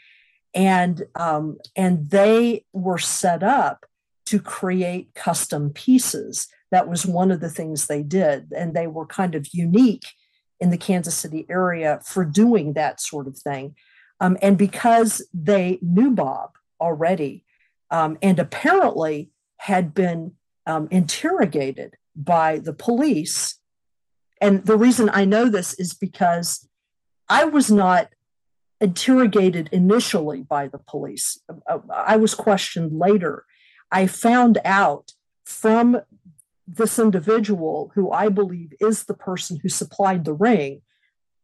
[0.54, 3.86] And, um, and they were set up
[4.28, 8.52] to create custom pieces that was one of the things they did.
[8.56, 10.08] And they were kind of unique
[10.60, 13.76] in the Kansas City area for doing that sort of thing.
[14.20, 17.44] Um, and because they knew Bob already
[17.92, 20.34] um, and apparently had been
[20.66, 23.60] um, interrogated by the police,
[24.42, 26.68] and the reason I know this is because
[27.30, 28.10] I was not
[28.82, 31.40] interrogated initially by the police.
[31.68, 33.46] Uh, I was questioned later.
[33.92, 35.14] I found out
[35.46, 36.02] from
[36.68, 40.82] this individual, who I believe is the person who supplied the ring,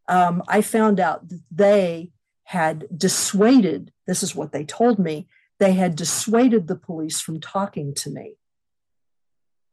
[0.07, 2.11] um, I found out that they
[2.45, 5.27] had dissuaded, this is what they told me,
[5.59, 8.35] they had dissuaded the police from talking to me.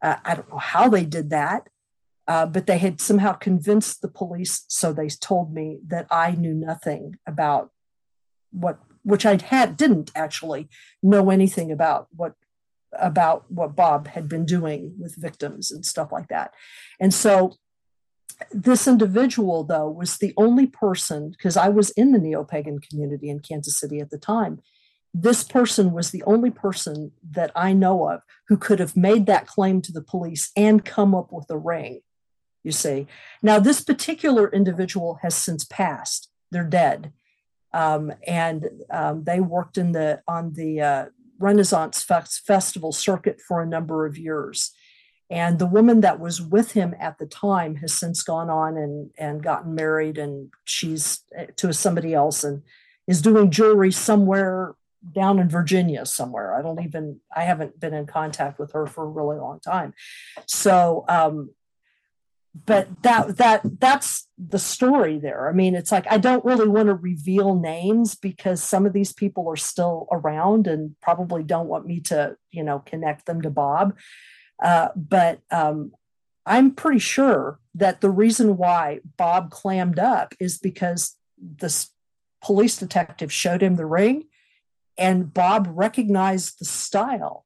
[0.02, 1.68] Uh, I don't know how they did that.
[2.28, 6.52] Uh, but they had somehow convinced the police, so they told me that I knew
[6.52, 7.70] nothing about
[8.50, 10.68] what, which I had didn't actually
[11.02, 12.34] know anything about what
[12.92, 16.54] about what Bob had been doing with victims and stuff like that.
[17.00, 17.56] And so
[18.52, 23.28] this individual, though, was the only person, because I was in the neo pagan community
[23.28, 24.60] in Kansas City at the time.
[25.12, 29.46] This person was the only person that I know of who could have made that
[29.46, 32.00] claim to the police and come up with a ring.
[32.62, 33.06] You see,
[33.42, 37.12] now this particular individual has since passed; they're dead,
[37.72, 41.04] um, and um, they worked in the on the uh,
[41.38, 44.72] Renaissance Festival circuit for a number of years.
[45.30, 49.10] And the woman that was with him at the time has since gone on and,
[49.18, 52.62] and gotten married, and she's eh, to somebody else and
[53.06, 54.74] is doing jewelry somewhere
[55.12, 56.54] down in Virginia somewhere.
[56.54, 59.94] I don't even, I haven't been in contact with her for a really long time.
[60.46, 61.50] So, um,
[62.66, 65.48] but that that that's the story there.
[65.48, 69.12] I mean, it's like I don't really want to reveal names because some of these
[69.12, 73.50] people are still around and probably don't want me to, you know, connect them to
[73.50, 73.96] Bob.
[74.62, 75.92] Uh, but um,
[76.46, 81.90] I'm pretty sure that the reason why Bob clammed up is because this
[82.42, 84.24] police detective showed him the ring
[84.96, 87.44] and Bob recognized the style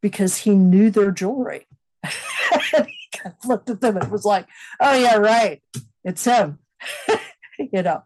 [0.00, 1.66] because he knew their jewelry.
[3.22, 4.46] he looked at them and was like,
[4.80, 5.62] oh, yeah, right.
[6.04, 6.58] It's him.
[7.58, 8.02] you know.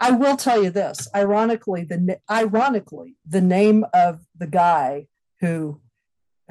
[0.00, 1.08] I will tell you this.
[1.14, 5.06] Ironically, the ironically, the name of the guy
[5.40, 5.80] who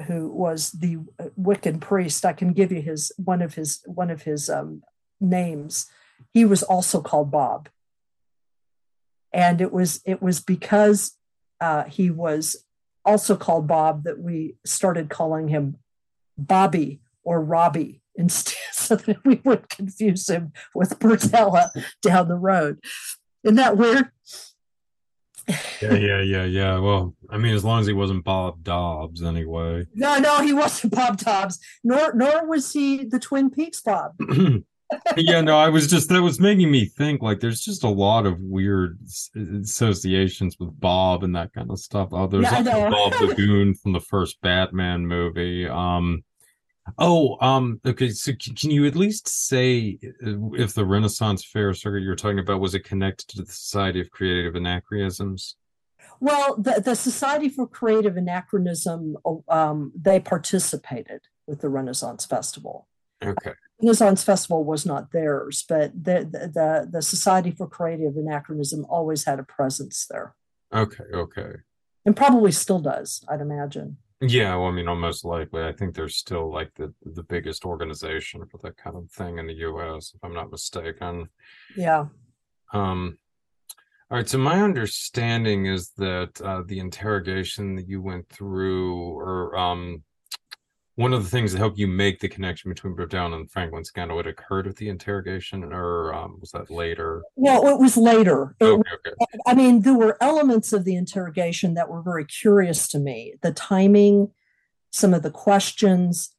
[0.06, 0.98] who was the
[1.38, 2.24] Wiccan priest.
[2.24, 4.82] I can give you his one of his one of his um,
[5.20, 5.86] names.
[6.32, 7.68] He was also called Bob,
[9.32, 11.12] and it was it was because
[11.60, 12.64] uh, he was
[13.04, 15.76] also called Bob that we started calling him
[16.36, 21.70] Bobby or Robbie instead, so that we wouldn't confuse him with Berdella
[22.02, 22.78] down the road.
[23.42, 24.10] Isn't that weird?
[25.82, 26.78] yeah, yeah, yeah, yeah.
[26.78, 29.86] Well, I mean, as long as he wasn't Bob Dobbs, anyway.
[29.94, 31.58] No, no, he wasn't Bob Dobbs.
[31.82, 34.12] Nor, nor was he the Twin Peaks Bob.
[35.16, 38.26] yeah, no, I was just that was making me think like there's just a lot
[38.26, 38.98] of weird
[39.36, 42.08] associations with Bob and that kind of stuff.
[42.12, 45.68] Oh, there's yeah, Bob the Goon from the first Batman movie.
[45.68, 46.24] Um,
[46.98, 48.10] Oh, um, okay.
[48.10, 52.60] So can you at least say uh, if the Renaissance Fair circuit you're talking about
[52.60, 55.56] was it connected to the Society of Creative Anachronisms?
[56.20, 59.16] Well, the, the Society for Creative Anachronism,
[59.48, 62.86] um, they participated with the Renaissance Festival.
[63.22, 63.52] Okay.
[63.80, 69.38] Renaissance Festival was not theirs, but the, the the Society for Creative Anachronism always had
[69.38, 70.34] a presence there.
[70.72, 71.04] Okay.
[71.12, 71.52] Okay.
[72.06, 73.96] And probably still does, I'd imagine.
[74.20, 75.64] Yeah, well, I mean, almost likely.
[75.64, 79.46] I think they're still like the the biggest organization for that kind of thing in
[79.46, 80.12] the U.S.
[80.14, 81.28] If I'm not mistaken.
[81.76, 82.06] Yeah.
[82.72, 83.18] Um.
[84.10, 84.28] All right.
[84.28, 90.02] So my understanding is that uh, the interrogation that you went through, or um,
[90.96, 93.84] one of the things that helped you make the connection between Brown and the Franklin
[93.84, 97.22] scandal, it occurred with the interrogation, or um, was that later?
[97.34, 98.54] Well, it was later.
[98.60, 99.38] It, okay, okay.
[99.44, 103.34] I mean, there were elements of the interrogation that were very curious to me.
[103.42, 104.30] The timing,
[104.92, 106.30] some of the questions.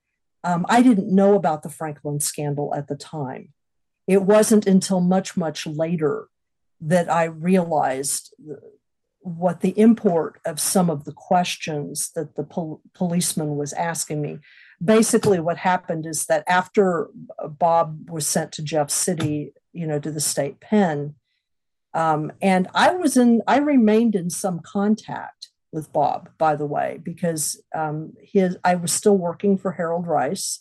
[0.44, 3.49] Um, I didn't know about the Franklin scandal at the time.
[4.07, 6.27] It wasn't until much, much later
[6.80, 8.34] that I realized
[9.26, 14.38] what the import of some of the questions that the pol- policeman was asking me.
[14.84, 17.10] Basically, what happened is that after
[17.44, 21.16] Bob was sent to Jeff City, you know, to the state pen,
[21.96, 27.00] um, and I was in, I remained in some contact with Bob, by the way,
[27.02, 30.60] because um, his, I was still working for Harold Rice,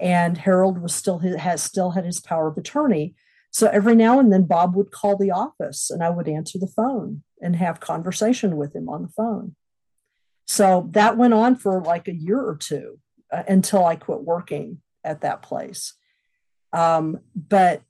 [0.00, 3.16] and Harold was still has still had his power of attorney.
[3.54, 6.66] So every now and then, Bob would call the office, and I would answer the
[6.66, 9.54] phone and have conversation with him on the phone.
[10.44, 12.98] So that went on for like a year or two
[13.32, 15.94] uh, until I quit working at that place.
[16.72, 17.82] Um, but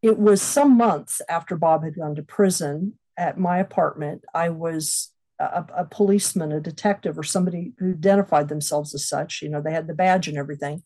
[0.00, 4.24] it was some months after Bob had gone to prison at my apartment.
[4.32, 9.42] I was a, a, policeman, a detective, or somebody who identified themselves as such.
[9.42, 10.82] You know, they had the badge and everything.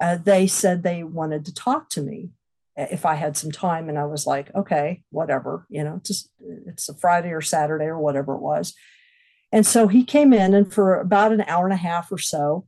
[0.00, 2.30] Uh, they said they wanted to talk to me
[2.76, 3.88] if I had some time.
[3.88, 6.30] And I was like, okay, whatever, you know, just
[6.66, 8.74] it's a Friday or Saturday or whatever it was.
[9.52, 12.66] And so he came in, and for about an hour and a half or so,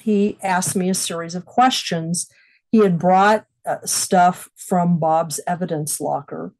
[0.00, 2.28] he asked me a series of questions.
[2.72, 6.54] He had brought uh, stuff from Bob's evidence locker,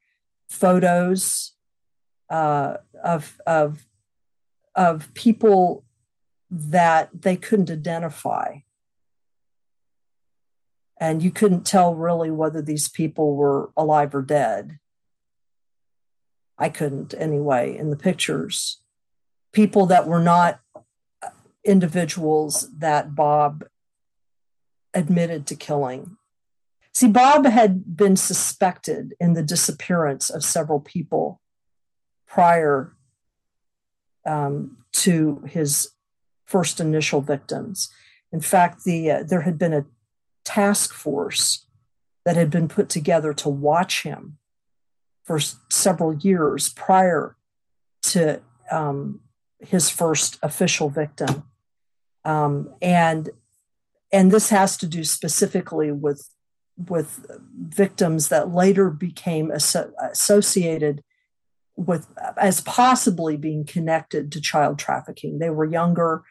[0.48, 1.54] photos
[2.30, 3.84] uh, of of
[4.74, 5.84] of people
[6.50, 8.58] that they couldn't identify
[11.00, 14.78] and you couldn't tell really whether these people were alive or dead.
[16.58, 18.80] I couldn't anyway in the pictures.
[19.52, 20.60] People that were not
[21.64, 23.64] individuals that Bob
[24.92, 26.16] admitted to killing.
[26.92, 31.40] See, Bob had been suspected in the disappearance of several people
[32.26, 32.96] prior
[34.26, 35.92] um, to his
[36.44, 37.88] first initial victims.
[38.32, 39.86] In fact, the uh, there had been a
[40.48, 41.66] task force
[42.24, 44.38] that had been put together to watch him
[45.24, 45.38] for
[45.70, 47.36] several years prior
[48.02, 49.20] to um,
[49.58, 51.44] his first official victim,
[52.24, 53.28] um, and
[54.10, 56.26] and this has to do specifically with
[56.88, 61.02] with victims that later became asso- associated
[61.76, 62.06] with
[62.38, 65.38] as possibly being connected to child trafficking.
[65.38, 66.22] They were younger,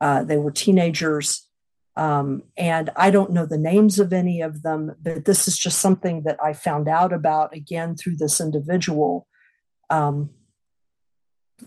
[0.00, 1.46] uh, they were teenagers,
[1.96, 5.80] um, and I don't know the names of any of them, but this is just
[5.80, 9.26] something that I found out about again through this individual
[9.90, 10.30] um,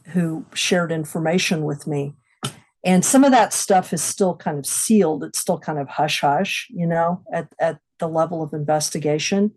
[0.08, 2.16] who shared information with me.
[2.86, 5.24] And some of that stuff is still kind of sealed.
[5.24, 9.52] It's still kind of hush hush, you know, at, at the level of investigation.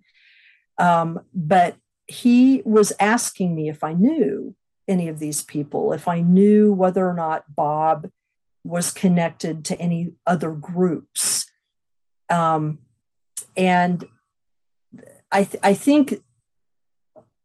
[0.79, 1.77] Um, but
[2.07, 4.55] he was asking me if I knew
[4.87, 8.09] any of these people, if I knew whether or not Bob
[8.67, 11.47] was connected to any other groups.
[12.29, 12.79] Um,
[13.57, 14.05] and
[15.31, 16.23] I, th- I think,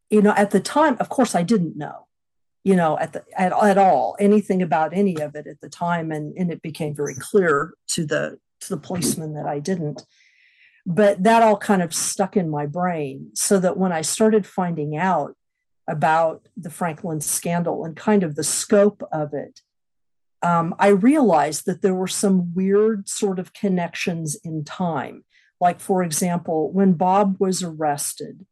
[0.09, 2.07] you know, at the time, of course, I didn't know,
[2.63, 6.11] you know, at the at, at all anything about any of it at the time,
[6.11, 10.05] and and it became very clear to the to the policeman that I didn't
[10.85, 14.97] but that all kind of stuck in my brain so that when I started finding
[14.97, 15.35] out
[15.87, 19.61] about the Franklin scandal and kind of the scope of it,
[20.43, 25.23] um, I realized that there were some weird sort of connections in time.
[25.59, 28.45] Like, for example, when Bob was arrested,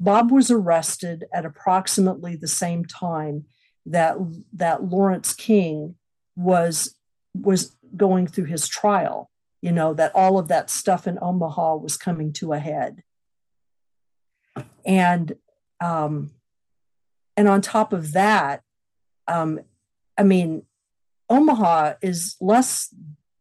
[0.00, 3.44] Bob was arrested at approximately the same time
[3.86, 4.16] that,
[4.54, 5.96] that Lawrence King
[6.36, 6.96] was,
[7.34, 9.30] was going through his trial
[9.64, 13.02] you know, that all of that stuff in Omaha was coming to a head.
[14.84, 15.32] And
[15.80, 16.32] um,
[17.34, 18.60] and on top of that,
[19.26, 19.60] um,
[20.18, 20.66] I mean,
[21.28, 22.94] Omaha is less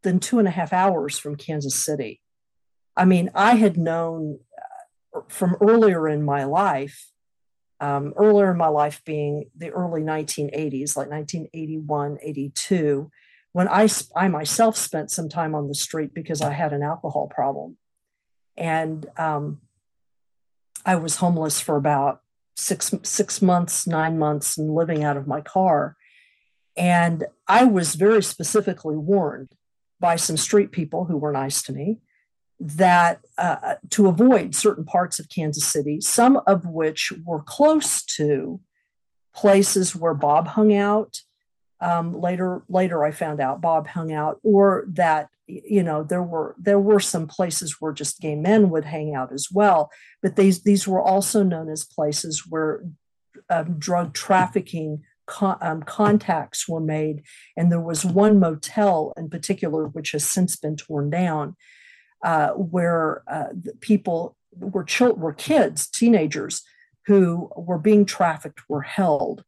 [0.03, 2.21] than two and a half hours from Kansas City.
[2.95, 4.39] I mean, I had known
[5.15, 7.09] uh, from earlier in my life,
[7.79, 13.11] um, earlier in my life being the early 1980s, like 1981, 82,
[13.51, 17.27] when I, I myself spent some time on the street because I had an alcohol
[17.27, 17.77] problem.
[18.55, 19.61] And um,
[20.85, 22.21] I was homeless for about
[22.55, 25.95] six, six months, nine months, and living out of my car.
[26.75, 29.49] And I was very specifically warned
[29.99, 31.99] by some street people who were nice to me
[32.59, 38.59] that uh, to avoid certain parts of Kansas City, some of which were close to
[39.35, 41.21] places where Bob hung out
[41.81, 46.55] um, later, later I found out Bob hung out, or that you know there were
[46.57, 49.91] there were some places where just gay men would hang out as well.
[50.21, 52.85] But these these were also known as places where
[53.49, 55.03] um, drug trafficking
[55.41, 57.23] Um, contacts were made.
[57.57, 61.55] And there was one motel in particular, which has since been torn down,
[62.23, 63.49] uh, where uh,
[63.81, 64.85] people were,
[65.15, 66.63] were kids, teenagers
[67.05, 69.43] who were being trafficked, were held.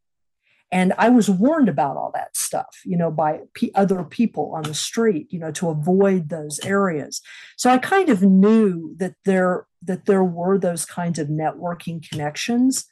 [0.71, 4.63] And I was warned about all that stuff, you know, by p- other people on
[4.63, 7.21] the street, you know, to avoid those areas.
[7.55, 12.85] So I kind of knew that there that there were those kinds of networking connections.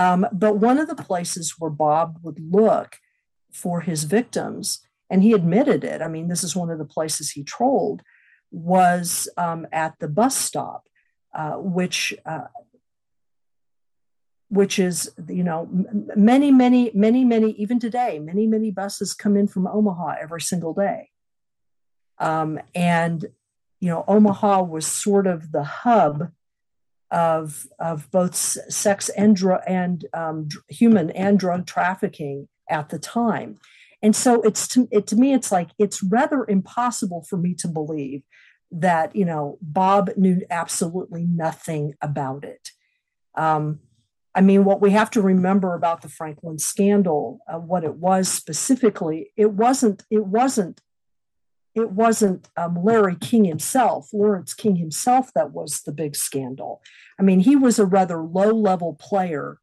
[0.00, 2.96] Um, but one of the places where Bob would look
[3.52, 6.00] for his victims, and he admitted it.
[6.00, 8.00] I mean, this is one of the places he trolled,
[8.50, 10.84] was um, at the bus stop,
[11.34, 12.46] uh, which uh,
[14.48, 15.68] which is you know
[16.16, 20.74] many many many many even today many many buses come in from omaha every single
[20.74, 21.08] day
[22.18, 23.26] um, and
[23.78, 26.32] you know omaha was sort of the hub
[27.10, 33.58] of of both sex and drug and um, human and drug trafficking at the time.
[34.02, 37.68] And so it's to, it, to me it's like it's rather impossible for me to
[37.68, 38.22] believe
[38.70, 42.70] that you know bob knew absolutely nothing about it.
[43.34, 43.80] Um,
[44.34, 48.28] I mean, what we have to remember about the Franklin scandal, uh, what it was
[48.28, 50.80] specifically, it wasn't, it wasn't,
[51.74, 56.82] it wasn't um, Larry King himself, Lawrence King himself, that was the big scandal.
[57.18, 59.58] I mean, he was a rather low-level player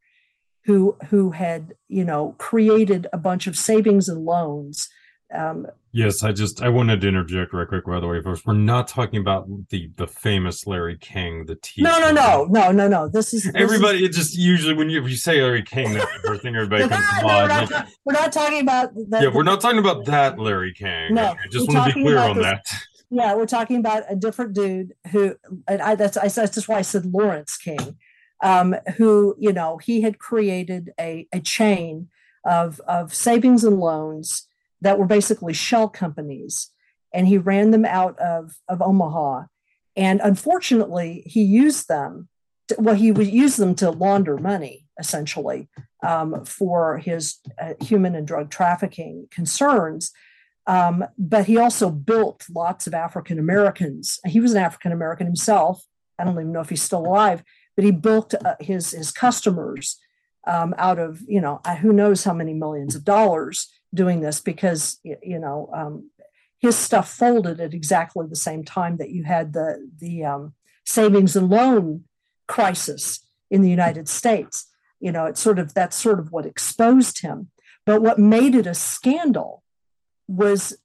[0.66, 4.90] who who had, you know, created a bunch of savings and loans
[5.34, 7.86] Um, yes, I just I wanted to interject right quick.
[7.86, 11.82] By the way, folks, we're not talking about the the famous Larry King, the T.
[11.82, 13.10] No, no, no, no, no, no.
[13.10, 13.98] This is this everybody.
[13.98, 16.88] Is, it just usually when you, you say Larry King, that's the first thing everybody
[16.88, 17.50] comes to mind.
[17.52, 18.94] We're, not, we're not talking about.
[18.96, 21.14] The, yeah, we're not talking about that Larry King.
[21.14, 22.66] No, I just want to be clear on this, that.
[23.10, 25.36] Yeah, we're talking about a different dude who,
[25.68, 27.98] and I that's I that's just why I said Lawrence King,
[28.42, 32.08] um, who you know he had created a a chain
[32.46, 34.48] of of savings and loans
[34.82, 36.72] that were basically shell companies,
[37.14, 39.46] and he ran them out of of Omaha,
[39.96, 42.30] and unfortunately he used them.
[42.70, 45.70] To, well, he would use them to launder money essentially
[46.04, 50.12] um, for his uh, human and drug trafficking concerns.
[50.66, 54.20] Um, but he also built lots of African Americans.
[54.26, 55.84] He was an African American himself.
[56.20, 57.44] I don't even know if he's still alive,
[57.76, 59.98] but he built uh, his his customers
[60.46, 65.00] um, out of you know who knows how many millions of dollars doing this because
[65.04, 66.10] you know um,
[66.60, 70.54] his stuff folded at exactly the same time that you had the the um,
[70.86, 72.04] savings and loan
[72.48, 74.68] crisis in the United States.
[75.00, 77.52] You know, it's sort of that's sort of what exposed him.
[77.86, 79.64] But what made it a scandal
[80.28, 80.78] was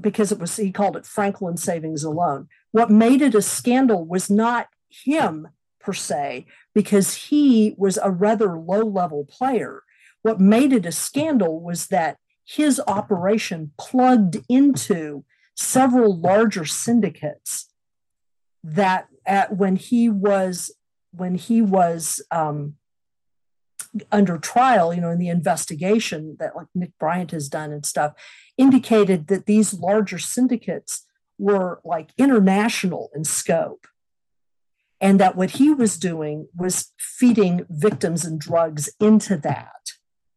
[0.00, 2.48] because it was he called it Franklin Savings Loan.
[2.70, 5.48] What made it a scandal was not him
[5.80, 9.82] per se, because he was a rather low level player.
[10.22, 12.18] What made it a scandal was that
[12.50, 15.24] his operation plugged into
[15.54, 17.72] several larger syndicates
[18.64, 20.72] that at, when he was
[21.12, 22.74] when he was um,
[24.12, 28.12] under trial, you know, in the investigation that like Nick Bryant has done and stuff,
[28.56, 31.06] indicated that these larger syndicates
[31.38, 33.86] were like international in scope.
[35.00, 39.92] And that what he was doing was feeding victims and drugs into that,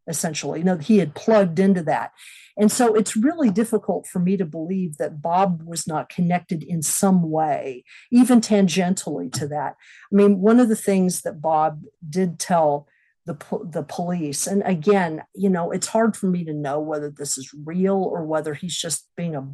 [0.07, 0.59] essentially.
[0.59, 2.11] You know, he had plugged into that.
[2.55, 6.83] And so it's really difficult for me to believe that Bob was not connected in
[6.83, 9.75] some way, even tangentially to that.
[10.11, 12.87] I mean, one of the things that Bob did tell
[13.25, 14.47] the the police.
[14.47, 18.25] And again, you know, it's hard for me to know whether this is real or
[18.25, 19.47] whether he's just being a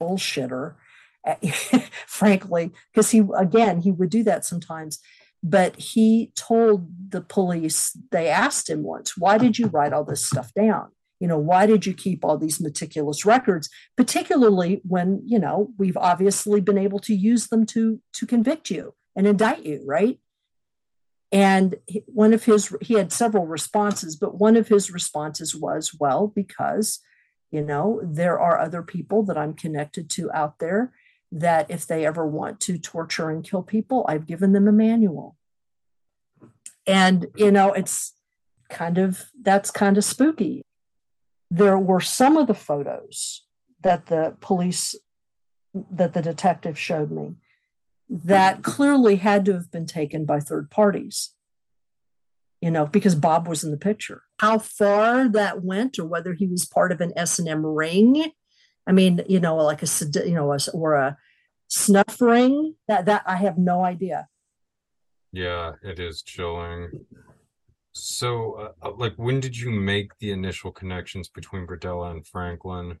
[0.00, 0.74] bullshitter,
[1.26, 1.36] eh,
[2.06, 4.98] frankly, because he again he would do that sometimes.
[5.46, 10.24] But he told the police, they asked him once, why did you write all this
[10.26, 10.88] stuff down?
[11.20, 15.98] You know, why did you keep all these meticulous records, particularly when, you know, we've
[15.98, 20.18] obviously been able to use them to to convict you and indict you, right?
[21.30, 21.76] And
[22.06, 27.00] one of his, he had several responses, but one of his responses was, well, because,
[27.50, 30.92] you know, there are other people that I'm connected to out there
[31.34, 35.36] that if they ever want to torture and kill people, I've given them a manual.
[36.86, 38.14] And, you know, it's
[38.70, 40.62] kind of, that's kind of spooky.
[41.50, 43.44] There were some of the photos
[43.82, 44.94] that the police,
[45.74, 47.34] that the detective showed me
[48.08, 51.30] that clearly had to have been taken by third parties
[52.60, 56.46] you know because bob was in the picture how far that went or whether he
[56.46, 58.30] was part of an s&m ring
[58.86, 59.88] i mean you know like a
[60.26, 61.16] you know or a
[61.68, 64.28] snuff ring that that i have no idea.
[65.32, 66.90] Yeah it is chilling.
[67.92, 72.98] So uh, uh like when did you make the initial connections between Berdella and franklin?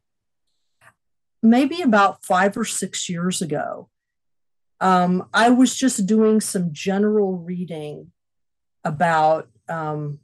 [1.42, 3.90] Maybe about five or six years ago.
[4.80, 8.12] Um, I was just doing some general reading
[8.84, 10.20] about um,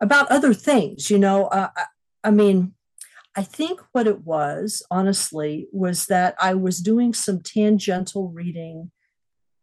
[0.00, 1.10] about other things.
[1.10, 1.84] You know, uh, I,
[2.24, 2.74] I mean,
[3.38, 8.90] I think what it was, honestly, was that I was doing some tangential reading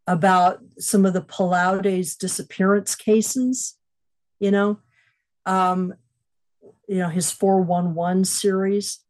[0.06, 3.76] about some of the Paulides disappearance cases.
[4.40, 4.78] You know,
[5.44, 5.94] um,
[6.88, 9.00] you know his 411 series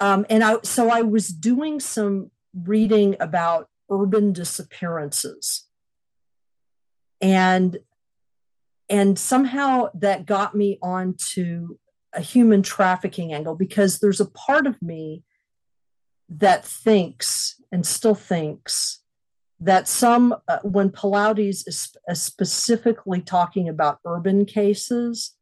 [0.00, 2.32] um, and i so i was doing some
[2.64, 5.66] reading about urban disappearances.
[7.20, 7.78] And
[8.88, 11.78] and somehow that got me onto
[12.12, 15.22] a human trafficking angle because there's a part of me
[16.28, 19.02] that thinks and still thinks
[19.60, 25.36] that some uh, when Paulides is specifically talking about urban cases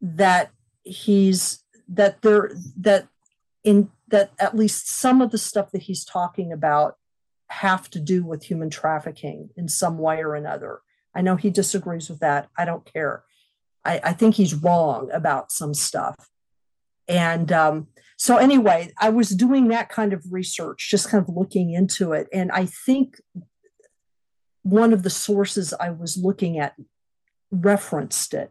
[0.00, 0.50] that
[0.82, 3.08] he's that there that
[3.64, 6.96] in that at least some of the stuff that he's talking about
[7.48, 10.80] have to do with human trafficking in some way or another.
[11.14, 12.48] I know he disagrees with that.
[12.58, 13.24] I don't care.
[13.86, 16.16] I, I think he's wrong about some stuff.
[17.08, 17.86] And um,
[18.16, 22.26] so, anyway, I was doing that kind of research, just kind of looking into it.
[22.32, 23.20] And I think
[24.62, 26.74] one of the sources I was looking at
[27.50, 28.50] referenced it.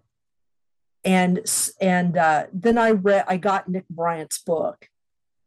[1.06, 1.40] and
[1.80, 4.90] and uh, then I read I got Nick Bryant's book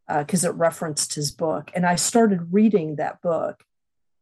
[0.07, 3.63] because uh, it referenced his book, and I started reading that book,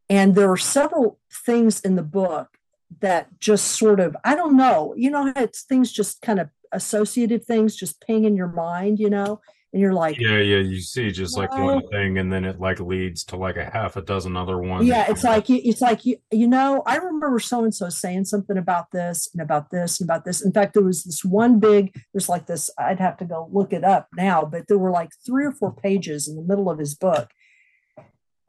[0.09, 2.56] and there are several things in the book
[3.01, 7.45] that just sort of I don't know, you know, it's things just kind of associative
[7.45, 9.41] things just ping in your mind, you know,
[9.73, 12.79] and you're like yeah yeah you see just like one thing and then it like
[12.79, 16.15] leads to like a half a dozen other ones yeah it's like it's like you,
[16.31, 20.09] you know i remember so and so saying something about this and about this and
[20.09, 20.43] about this.
[20.43, 23.73] In fact there was this one big there's like this i'd have to go look
[23.73, 26.79] it up now but there were like three or four pages in the middle of
[26.79, 27.29] his book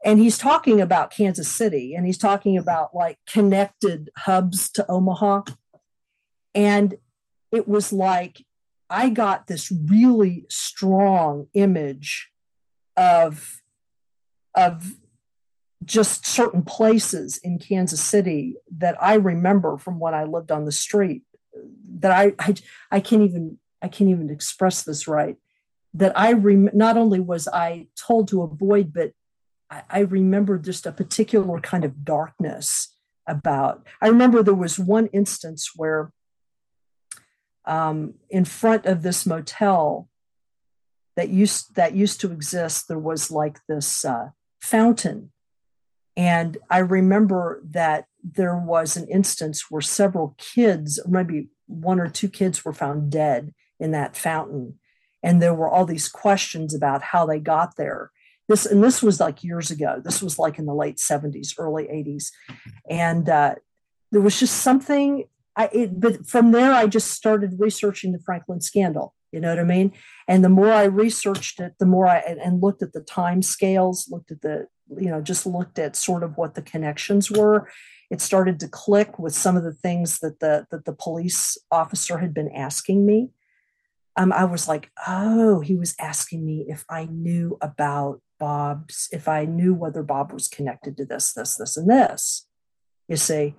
[0.03, 5.41] and he's talking about kansas city and he's talking about like connected hubs to omaha.
[6.55, 6.95] And
[7.51, 8.45] it was like
[8.89, 12.31] I got this really strong image
[12.97, 13.61] of
[14.55, 14.95] of
[15.85, 20.71] just certain places in Kansas City that I remember from when I lived on the
[20.71, 21.23] street
[21.99, 22.55] that I I,
[22.91, 25.37] I can't even I can't even express this right
[25.93, 29.11] that I rem- not only was I told to avoid but
[29.69, 32.95] I, I remember just a particular kind of darkness
[33.27, 36.11] about I remember there was one instance where
[37.65, 40.09] um, in front of this motel
[41.15, 44.29] that used that used to exist there was like this uh,
[44.61, 45.31] fountain.
[46.17, 52.27] And i remember that there was an instance where several kids maybe one or two
[52.27, 54.79] kids were found dead in that fountain.
[55.21, 58.11] And there were all these questions about how they got there
[58.49, 61.85] this and this was like years ago this was like in the late 70s early
[61.85, 62.31] 80s
[62.89, 63.55] and uh,
[64.11, 65.23] there was just something
[65.59, 69.13] I, it, but from there, I just started researching the Franklin scandal.
[69.33, 69.91] You know what I mean?
[70.25, 74.07] And the more I researched it, the more I and looked at the time scales,
[74.09, 74.67] looked at the,
[74.97, 77.69] you know, just looked at sort of what the connections were.
[78.09, 82.19] It started to click with some of the things that the that the police officer
[82.19, 83.31] had been asking me.
[84.15, 89.27] Um, I was like, oh, he was asking me if I knew about Bob's, if
[89.27, 92.47] I knew whether Bob was connected to this, this, this, and this.
[93.07, 93.55] You see,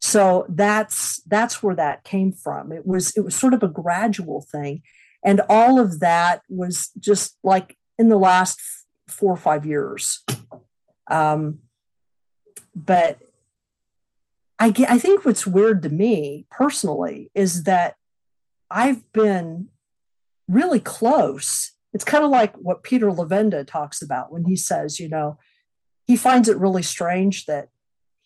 [0.00, 4.40] so that's that's where that came from it was it was sort of a gradual
[4.50, 4.82] thing
[5.22, 8.58] and all of that was just like in the last
[9.06, 10.24] four or five years
[11.10, 11.58] um,
[12.74, 13.18] but
[14.58, 17.96] I, get, I think what's weird to me personally is that
[18.70, 19.68] I've been
[20.48, 21.72] really close.
[21.92, 25.38] It's kind of like what Peter Levenda talks about when he says, you know,
[26.06, 27.68] he finds it really strange that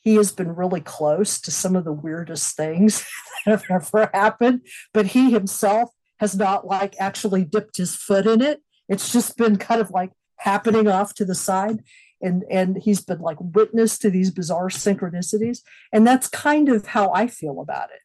[0.00, 3.06] he has been really close to some of the weirdest things
[3.46, 4.60] that have ever happened,
[4.92, 8.62] but he himself has not like actually dipped his foot in it.
[8.88, 11.82] It's just been kind of like happening off to the side.
[12.20, 15.60] And, and he's been like witness to these bizarre synchronicities.
[15.92, 18.00] And that's kind of how I feel about it.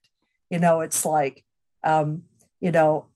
[0.50, 1.46] You know, it's like,
[1.84, 2.24] um,
[2.60, 3.08] you know,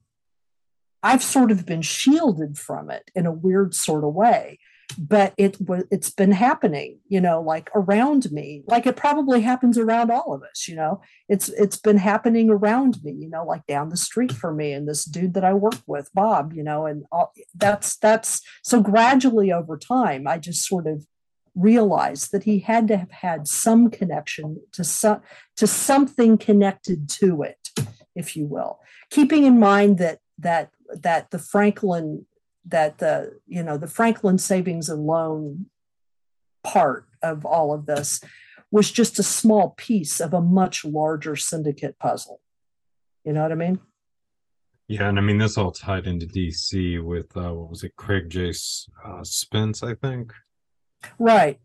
[1.04, 4.60] I've sort of been shielded from it in a weird sort of way
[4.98, 5.58] but it
[5.90, 10.44] it's been happening you know like around me like it probably happens around all of
[10.44, 11.02] us you know?
[11.30, 14.88] It's it's been happening around me you know like down the street for me and
[14.88, 19.52] this dude that i work with bob you know and all, that's that's so gradually
[19.52, 21.08] over time i just sort of
[21.56, 25.22] realized that he had to have had some connection to some
[25.56, 27.70] to something connected to it
[28.16, 28.80] if you will.
[29.10, 30.70] Keeping in mind that that
[31.02, 32.26] that the franklin
[32.66, 35.66] that the you know the Franklin savings and loan
[36.64, 38.22] part of all of this
[38.72, 42.40] was just a small piece of a much larger syndicate puzzle.
[43.24, 43.80] You know what I mean?
[44.88, 48.30] Yeah, and I mean this all tied into DC with uh, what was it, Craig
[48.30, 48.54] J.
[49.06, 50.34] Uh, Spence, I think.
[51.20, 51.60] Right.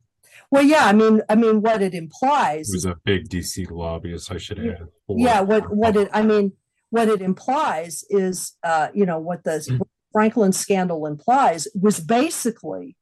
[0.51, 0.87] Well, yeah.
[0.87, 2.69] I mean, I mean, what it implies.
[2.69, 4.33] He was a big DC lobbyist.
[4.33, 4.89] I should add.
[5.09, 5.41] Yeah.
[5.43, 6.53] What what it I mean,
[6.91, 9.83] what it implies is, uh, you know, what the mm-hmm.
[10.13, 12.97] Franklin scandal implies was basically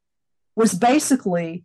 [0.55, 1.63] was basically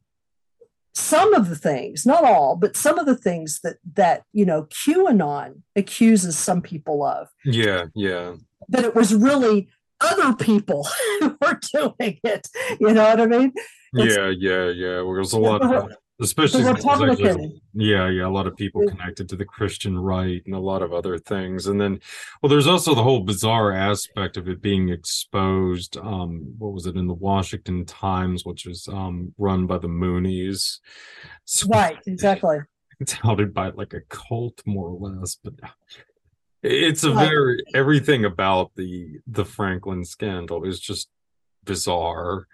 [0.95, 4.65] some of the things, not all, but some of the things that that you know
[4.65, 7.29] QAnon accuses some people of.
[7.45, 8.35] Yeah, yeah.
[8.69, 9.69] That it was really
[10.01, 10.87] other people
[11.21, 12.49] who were doing it.
[12.81, 13.53] You know what I mean?
[13.95, 14.89] It's, yeah, yeah, yeah.
[14.89, 15.93] There was a lot of
[16.23, 17.61] especially Republican.
[17.75, 20.93] yeah yeah a lot of people connected to the christian right and a lot of
[20.93, 21.67] other things.
[21.67, 22.01] And then
[22.41, 26.97] well there's also the whole bizarre aspect of it being exposed um what was it
[26.97, 30.79] in the washington times which was um run by the moonies.
[31.45, 32.59] So right exactly.
[33.01, 35.55] it's outed by like a cult more or less but
[36.63, 41.09] it's a very everything about the the franklin scandal is just
[41.65, 42.49] bizarre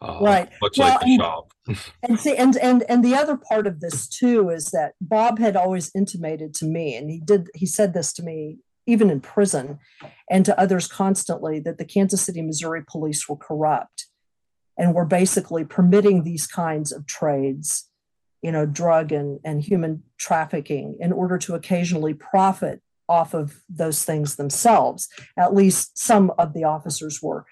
[0.00, 1.52] uh, right much well, like the and, shop
[2.02, 5.54] and see and and and the other part of this too is that bob had
[5.54, 8.56] always intimated to me and he did he said this to me
[8.88, 9.78] even in prison,
[10.30, 14.06] and to others constantly that the Kansas City, Missouri police were corrupt
[14.78, 17.90] and were basically permitting these kinds of trades,
[18.40, 22.80] you know, drug and, and human trafficking in order to occasionally profit
[23.10, 25.06] off of those things themselves.
[25.36, 27.44] At least some of the officers were.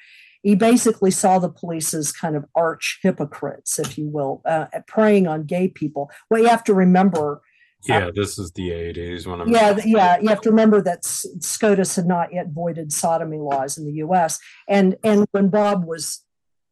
[0.43, 5.27] He basically saw the police as kind of arch hypocrites, if you will, uh, preying
[5.27, 6.11] on gay people.
[6.31, 7.43] Well, you have to remember.
[7.87, 9.49] Yeah, uh, this is the 80s when I'm.
[9.49, 10.19] Yeah, yeah.
[10.19, 14.39] You have to remember that SCOTUS had not yet voided sodomy laws in the U.S.
[14.69, 16.25] and and when Bob was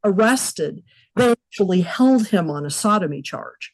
[0.02, 0.82] arrested,
[1.16, 3.72] they actually held him on a sodomy charge.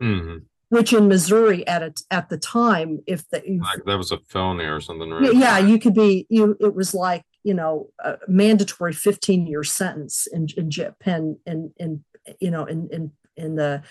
[0.00, 0.38] Mm-hmm
[0.68, 4.64] which in Missouri at it at the time, if the like that was a felony
[4.64, 5.34] or something, right?
[5.34, 6.56] Yeah, you could be you.
[6.60, 10.68] It was like you know a mandatory 15 year sentence in in
[10.98, 12.04] pen in in
[12.40, 13.82] you know in in in the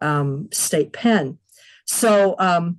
[0.00, 1.38] um, state pen.
[1.84, 2.78] So um,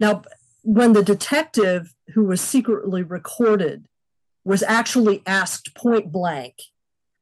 [0.00, 0.22] now,
[0.62, 3.86] when the detective who was secretly recorded
[4.44, 6.54] was actually asked point blank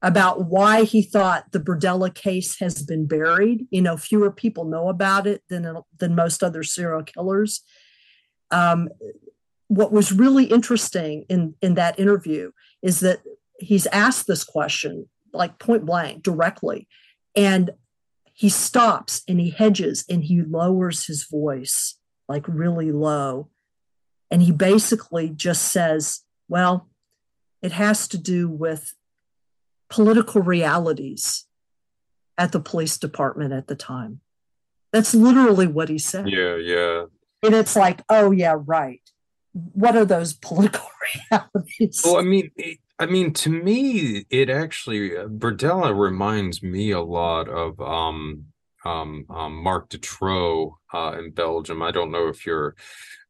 [0.01, 3.67] about why he thought the Berdella case has been buried.
[3.71, 7.63] You know, fewer people know about it than than most other serial killers.
[8.51, 8.89] Um,
[9.77, 13.21] what was really interesting in in that interview is that
[13.59, 16.89] he's asked this question like point blank directly,
[17.35, 17.71] and
[18.33, 23.49] he stops and he hedges and he lowers his voice like really low,
[24.31, 26.89] and he basically just says, "Well."
[27.63, 28.93] It has to do with
[29.89, 31.47] political realities
[32.37, 34.19] at the police department at the time.
[34.93, 36.29] That's literally what he said.
[36.29, 37.05] Yeah, yeah.
[37.45, 39.01] And it's like, oh yeah, right.
[39.53, 40.89] What are those political
[41.31, 42.03] realities?
[42.05, 47.01] Well, I mean, it, I mean, to me, it actually uh, Berdella reminds me a
[47.01, 48.47] lot of um,
[48.85, 51.83] um, um, Marc Dutroux uh, in Belgium.
[51.83, 52.75] I don't know if you're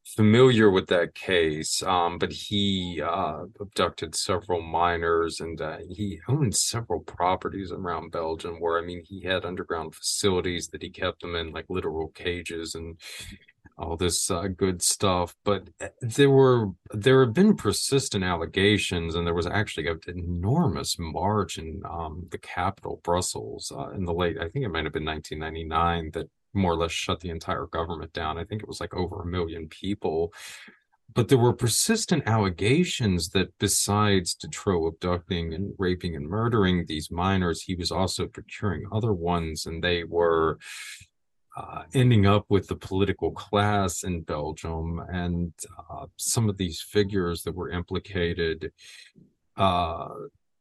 [0.05, 6.55] familiar with that case, um, but he uh, abducted several minors and uh, he owned
[6.55, 11.35] several properties around Belgium where, I mean, he had underground facilities that he kept them
[11.35, 12.97] in like literal cages and
[13.77, 15.35] all this uh, good stuff.
[15.43, 20.97] But uh, there were, there have been persistent allegations and there was actually an enormous
[20.99, 24.93] march in um, the capital, Brussels, uh, in the late, I think it might have
[24.93, 28.37] been 1999 that more or less shut the entire government down.
[28.37, 30.33] I think it was like over a million people.
[31.13, 37.61] But there were persistent allegations that besides Dutroux abducting and raping and murdering these minors,
[37.61, 40.57] he was also procuring other ones, and they were
[41.55, 45.01] uh, ending up with the political class in Belgium.
[45.11, 45.53] And
[45.89, 48.71] uh, some of these figures that were implicated
[49.55, 50.09] uh,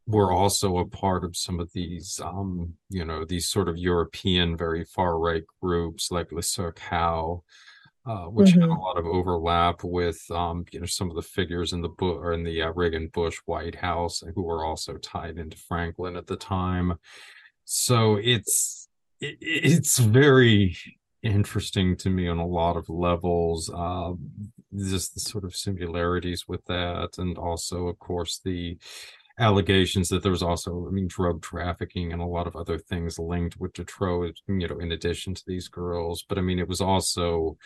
[0.07, 4.57] were also a part of some of these, um, you know, these sort of European,
[4.57, 7.45] very far right groups like Le Cercle,
[8.05, 8.63] uh, which mm-hmm.
[8.63, 11.89] had a lot of overlap with, um, you know, some of the figures in the
[11.89, 16.17] book or in the uh, Reagan Bush White House who were also tied into Franklin
[16.17, 16.99] at the time.
[17.65, 18.82] So it's
[19.23, 20.77] it, it's very
[21.23, 23.71] interesting to me on a lot of levels.
[23.73, 24.13] Uh,
[24.77, 28.79] just the sort of similarities with that, and also, of course, the
[29.39, 33.19] allegations that there was also, I mean, drug trafficking and a lot of other things
[33.19, 36.25] linked with Dutroux, you know, in addition to these girls.
[36.29, 37.57] But I mean, it was also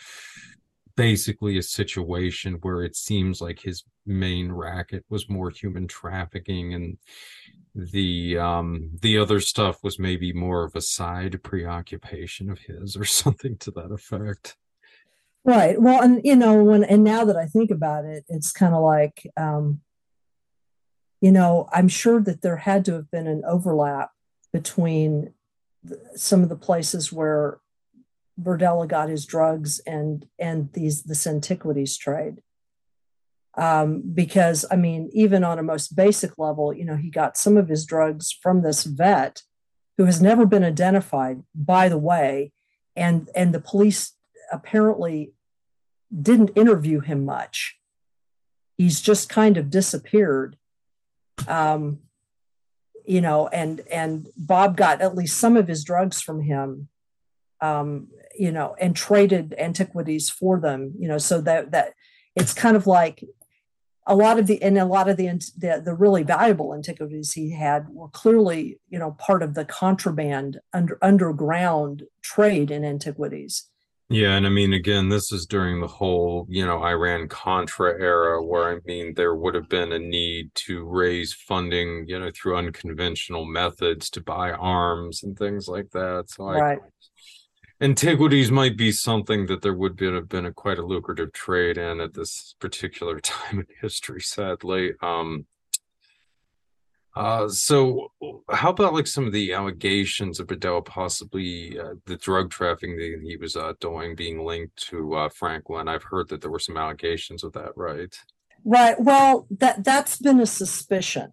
[0.97, 6.97] basically a situation where it seems like his main racket was more human trafficking and
[7.75, 13.05] the um the other stuff was maybe more of a side preoccupation of his or
[13.21, 14.57] something to that effect.
[15.45, 15.81] Right.
[15.81, 18.83] Well and you know when and now that i think about it it's kind of
[18.83, 19.81] like um
[21.21, 24.11] you know, I'm sure that there had to have been an overlap
[24.53, 25.33] between
[26.15, 27.59] some of the places where
[28.41, 32.41] Berdella got his drugs and and these this antiquities trade.
[33.57, 37.57] Um, because I mean, even on a most basic level, you know, he got some
[37.57, 39.41] of his drugs from this vet
[39.97, 42.51] who has never been identified, by the way,
[42.95, 44.13] and and the police
[44.51, 45.33] apparently
[46.21, 47.77] didn't interview him much.
[48.77, 50.55] He's just kind of disappeared
[51.47, 51.99] um,
[53.05, 56.89] you know, and and Bob got at least some of his drugs from him,
[57.61, 58.07] um,
[58.39, 61.93] you know, and traded antiquities for them, you know, so that that
[62.35, 63.23] it's kind of like
[64.05, 65.27] a lot of the and a lot of the,
[65.57, 70.59] the the, really valuable antiquities he had were clearly you know part of the contraband
[70.73, 73.69] under underground trade in antiquities
[74.09, 78.41] yeah, and I mean, again, this is during the whole, you know, Iran Contra era,
[78.41, 82.55] where I mean, there would have been a need to raise funding, you know, through
[82.55, 86.29] unconventional methods to buy arms and things like that.
[86.29, 86.79] So right.
[87.79, 91.77] Antiquities might be something that there would be, have been a quite a lucrative trade
[91.77, 94.93] in at this particular time in history, sadly.
[95.01, 95.45] Um,
[97.17, 98.11] uh, so
[98.51, 103.21] how about like some of the allegations of Berdella possibly uh, the drug trafficking that
[103.23, 105.87] he was uh, doing being linked to uh, Franklin?
[105.87, 108.15] I've heard that there were some allegations of that, right?
[108.63, 108.99] Right.
[108.99, 111.31] Well, that that's been a suspicion,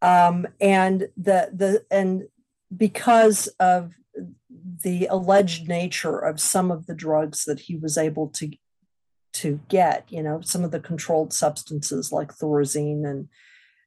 [0.00, 2.28] um, and the the and
[2.74, 3.92] because of
[4.82, 8.50] the alleged nature of some of the drugs that he was able to
[9.34, 13.28] to get, you know, some of the controlled substances like thorazine and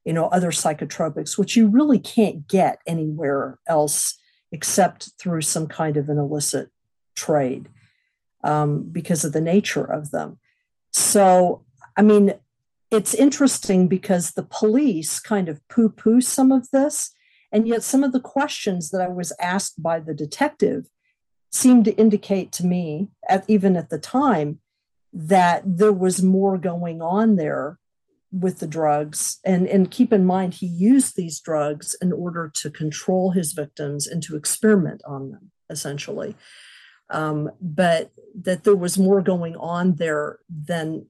[0.04, 4.18] you know other psychotropics, which you really can't get anywhere else
[4.50, 6.70] except through some kind of an illicit
[7.14, 7.68] trade
[8.44, 10.38] um, because of the nature of them.
[10.92, 11.64] So,
[11.96, 12.34] I mean,
[12.90, 17.14] it's interesting because the police kind of poo poo some of this
[17.52, 20.86] and yet, some of the questions that I was asked by the detective
[21.50, 24.60] seemed to indicate to me, at, even at the time,
[25.12, 27.78] that there was more going on there
[28.30, 29.38] with the drugs.
[29.44, 34.06] And, and keep in mind, he used these drugs in order to control his victims
[34.06, 36.34] and to experiment on them, essentially.
[37.10, 41.06] Um, but that there was more going on there than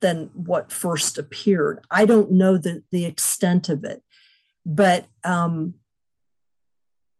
[0.00, 1.80] than what first appeared.
[1.90, 4.02] I don't know the, the extent of it.
[4.66, 5.74] But um,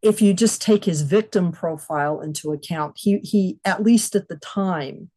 [0.02, 4.36] if you just take his victim profile into account, he, he at least at the
[4.36, 5.10] time,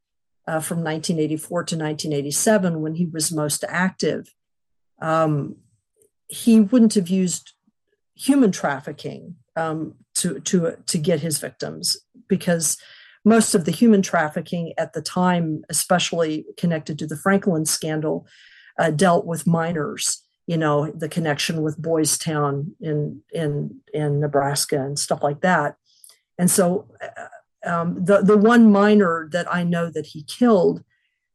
[0.48, 4.34] uh, from 1984 to 1987, when he was most active,
[5.02, 5.58] um,
[6.30, 7.54] he wouldn't have used
[8.16, 11.98] human trafficking um, to to to get his victims
[12.28, 12.78] because
[13.26, 18.26] most of the human trafficking at the time, especially connected to the Franklin scandal,
[18.80, 24.82] uh, dealt with minors you know the connection with Boys Town in in in Nebraska
[24.82, 25.76] and stuff like that.
[26.40, 30.84] And so uh, um, the the one minor that I know that he killed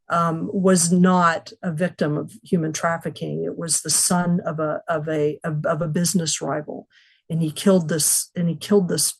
[0.09, 3.45] um, was not a victim of human trafficking.
[3.45, 6.89] It was the son of a of a of a business rival,
[7.29, 9.15] and he killed this and he killed this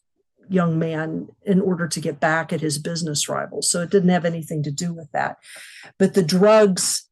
[0.49, 3.63] young man in order to get back at his business rival.
[3.63, 5.37] So it didn't have anything to do with that.
[5.99, 7.09] But the drugs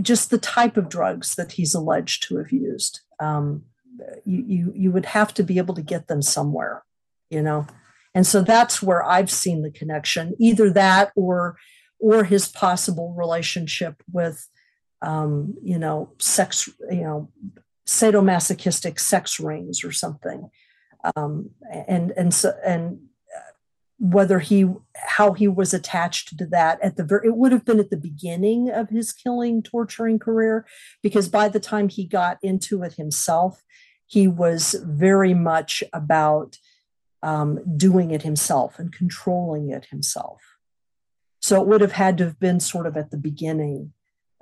[0.00, 3.00] just the type of drugs that he's alleged to have used.
[3.18, 3.64] Um,
[4.24, 6.84] you, you you would have to be able to get them somewhere,
[7.28, 7.66] you know,
[8.14, 10.34] and so that's where I've seen the connection.
[10.38, 11.56] Either that or
[11.98, 14.48] or his possible relationship with,
[15.02, 17.30] um, you know, sex, you know,
[17.86, 20.50] sadomasochistic sex rings or something,
[21.14, 21.50] um,
[21.86, 23.00] and and so and
[24.00, 24.66] whether he
[24.96, 27.96] how he was attached to that at the very it would have been at the
[27.96, 30.66] beginning of his killing torturing career
[31.02, 33.62] because by the time he got into it himself
[34.10, 36.56] he was very much about
[37.22, 40.40] um, doing it himself and controlling it himself.
[41.40, 43.92] So it would have had to have been sort of at the beginning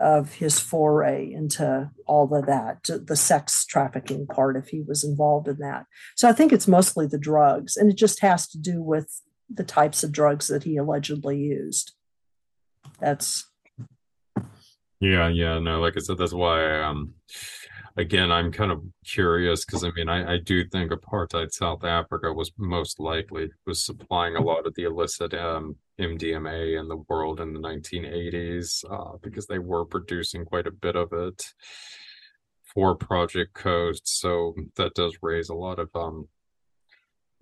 [0.01, 5.49] of his foray into all of that the sex trafficking part if he was involved
[5.49, 5.87] in that.
[6.17, 9.21] So i think it's mostly the drugs and it just has to do with
[9.51, 11.93] the types of drugs that he allegedly used.
[13.01, 13.49] That's
[15.01, 17.15] yeah, yeah, no, like I said, that's why um
[17.97, 22.33] again I'm kind of curious because I mean I, I do think apartheid South Africa
[22.33, 27.41] was most likely was supplying a lot of the illicit um MDMA in the world
[27.41, 31.45] in the 1980s uh, because they were producing quite a bit of it
[32.63, 34.21] for Project Coast.
[34.21, 36.29] So that does raise a lot of um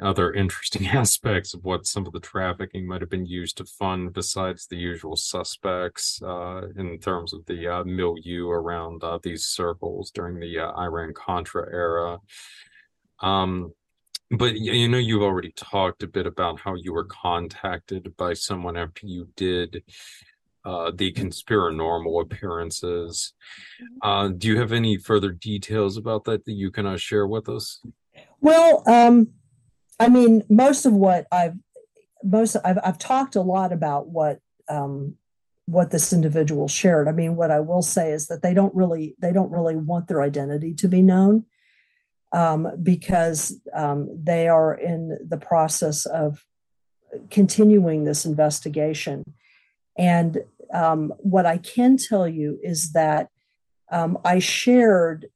[0.02, 4.12] other interesting aspects of what some of the trafficking might have been used to fund
[4.12, 10.10] besides the usual suspects uh, in terms of the uh, milieu around uh, these circles
[10.10, 12.18] during the uh, Iran Contra era.
[13.20, 13.72] Um,
[14.30, 18.76] but you know, you've already talked a bit about how you were contacted by someone
[18.76, 19.84] after you did
[20.64, 23.34] uh, the Conspirinormal appearances.
[24.02, 27.48] Uh, do you have any further details about that that you can uh, share with
[27.48, 27.80] us?
[28.40, 29.28] Well, um,
[29.98, 31.54] I mean, most of what I've
[32.22, 35.14] most I've I've talked a lot about what um,
[35.66, 37.08] what this individual shared.
[37.08, 40.08] I mean, what I will say is that they don't really they don't really want
[40.08, 41.44] their identity to be known
[42.32, 46.44] um, because um, they are in the process of
[47.30, 49.24] continuing this investigation.
[49.98, 50.38] And
[50.72, 53.28] um, what I can tell you is that
[53.90, 55.26] um, I shared,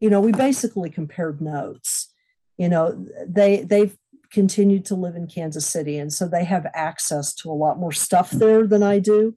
[0.00, 2.12] you know, we basically compared notes.
[2.56, 3.96] You know, they they've
[4.30, 5.98] continued to live in Kansas City.
[5.98, 9.34] And so they have access to a lot more stuff there than I do.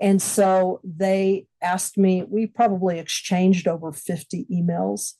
[0.00, 5.14] And so they asked me, we probably exchanged over 50 emails.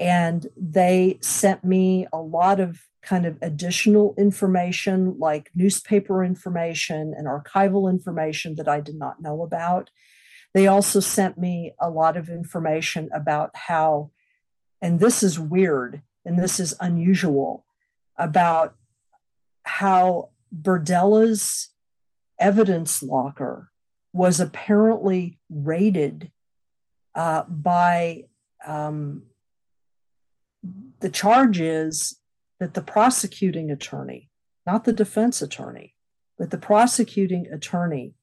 [0.00, 7.26] and they sent me a lot of kind of additional information like newspaper information and
[7.26, 9.90] archival information that I did not know about.
[10.54, 14.10] They also sent me a lot of information about how,
[14.80, 17.64] and this is weird and this is unusual,
[18.18, 18.74] about
[19.62, 21.70] how Berdella's
[22.38, 23.70] evidence locker
[24.12, 26.30] was apparently raided
[27.14, 28.24] uh, by
[28.66, 29.22] um,
[31.00, 32.18] the charge is
[32.58, 34.30] that the prosecuting attorney,
[34.66, 35.94] not the defense attorney,
[36.38, 38.14] but the prosecuting attorney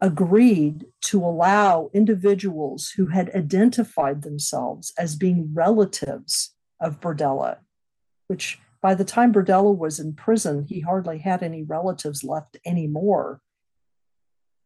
[0.00, 7.58] agreed to allow individuals who had identified themselves as being relatives of Berdella,
[8.28, 13.40] which by the time Berdella was in prison, he hardly had any relatives left anymore.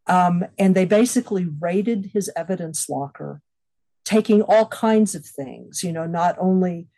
[0.07, 3.41] Um, and they basically raided his evidence locker,
[4.05, 6.89] taking all kinds of things, you know, not only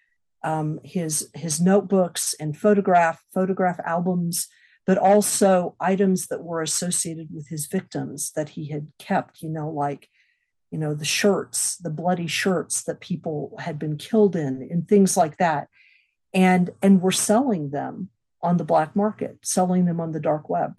[0.42, 4.48] um, his his notebooks and photograph photograph albums,
[4.86, 9.70] but also items that were associated with his victims that he had kept, you know,
[9.70, 10.08] like
[10.70, 15.16] you know the shirts, the bloody shirts that people had been killed in, and things
[15.16, 15.68] like that,
[16.34, 18.10] and and were selling them
[18.42, 20.74] on the black market, selling them on the dark web.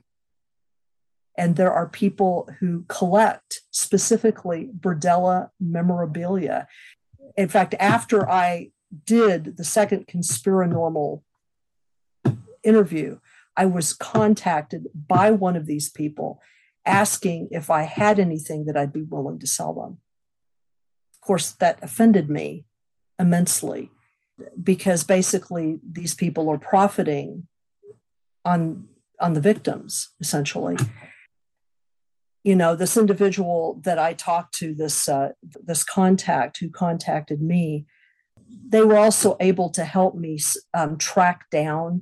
[1.38, 6.68] And there are people who collect specifically Berdella memorabilia.
[7.36, 8.72] In fact, after I
[9.06, 11.24] did the second Conspirinormal
[12.64, 13.20] interview,
[13.58, 16.42] I was contacted by one of these people
[16.86, 19.98] asking if I had anything that I'd be willing to sell them.
[21.16, 22.66] Of course, that offended me
[23.18, 23.92] immensely
[24.62, 27.48] because basically these people are profiting
[28.44, 28.88] on
[29.20, 30.76] on the victims essentially
[32.44, 35.30] you know this individual that i talked to this uh,
[35.64, 37.86] this contact who contacted me
[38.68, 40.38] they were also able to help me
[40.74, 42.02] um, track down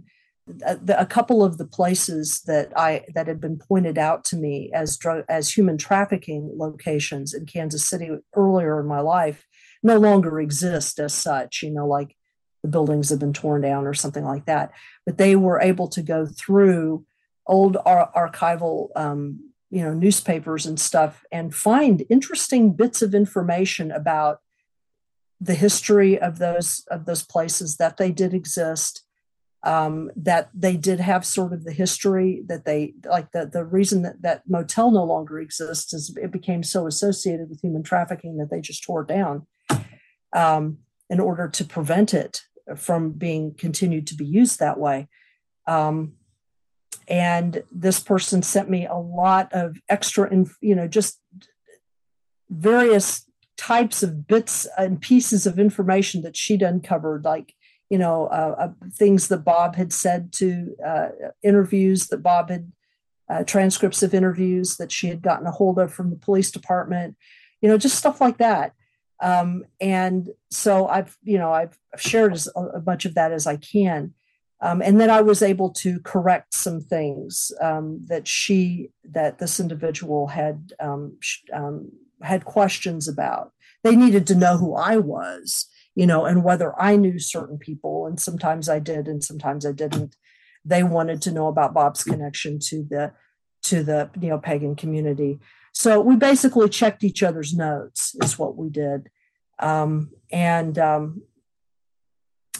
[0.66, 4.70] a, a, couple of the places that I that had been pointed out to me
[4.74, 9.48] as drug as human trafficking locations in Kansas City earlier in my life
[9.84, 11.64] no longer exist as such.
[11.64, 12.16] You know, like
[12.64, 14.72] the buildings have been torn down or something like that.
[15.06, 17.06] But they were able to go through
[17.46, 23.92] old ar- archival um, you know newspapers and stuff and find interesting bits of information
[23.92, 24.40] about
[25.42, 29.04] the history of those of those places that they did exist
[29.64, 34.04] um, that they did have sort of the history that they like the, the reason
[34.04, 38.52] that that motel no longer exists is it became so associated with human trafficking that
[38.52, 39.48] they just tore it down
[40.34, 40.78] um,
[41.10, 42.44] in order to prevent it
[42.76, 45.08] from being continued to be used that way
[45.68, 46.14] um,
[47.08, 50.30] and this person sent me a lot of extra
[50.62, 51.20] you know just
[52.50, 53.26] various
[53.58, 57.54] types of bits and pieces of information that she'd uncovered, like
[57.90, 61.10] you know uh, uh, things that Bob had said to uh,
[61.44, 62.72] interviews that Bob had
[63.30, 67.16] uh, transcripts of interviews that she had gotten a hold of from the police department,
[67.62, 68.74] you know, just stuff like that.
[69.24, 73.56] Um, and so I've you know I've shared as a bunch of that as I
[73.56, 74.14] can.
[74.62, 79.60] Um, and then I was able to correct some things um, that she, that this
[79.60, 81.18] individual had um,
[81.52, 81.92] um
[82.22, 83.52] had questions about.
[83.84, 88.06] They needed to know who I was, you know, and whether I knew certain people.
[88.08, 90.16] And sometimes I did, and sometimes I didn't.
[90.64, 93.12] They wanted to know about Bob's connection to the
[93.64, 95.40] to the neo pagan community.
[95.74, 99.10] So we basically checked each other's notes, is what we did.
[99.60, 101.24] Um, and um,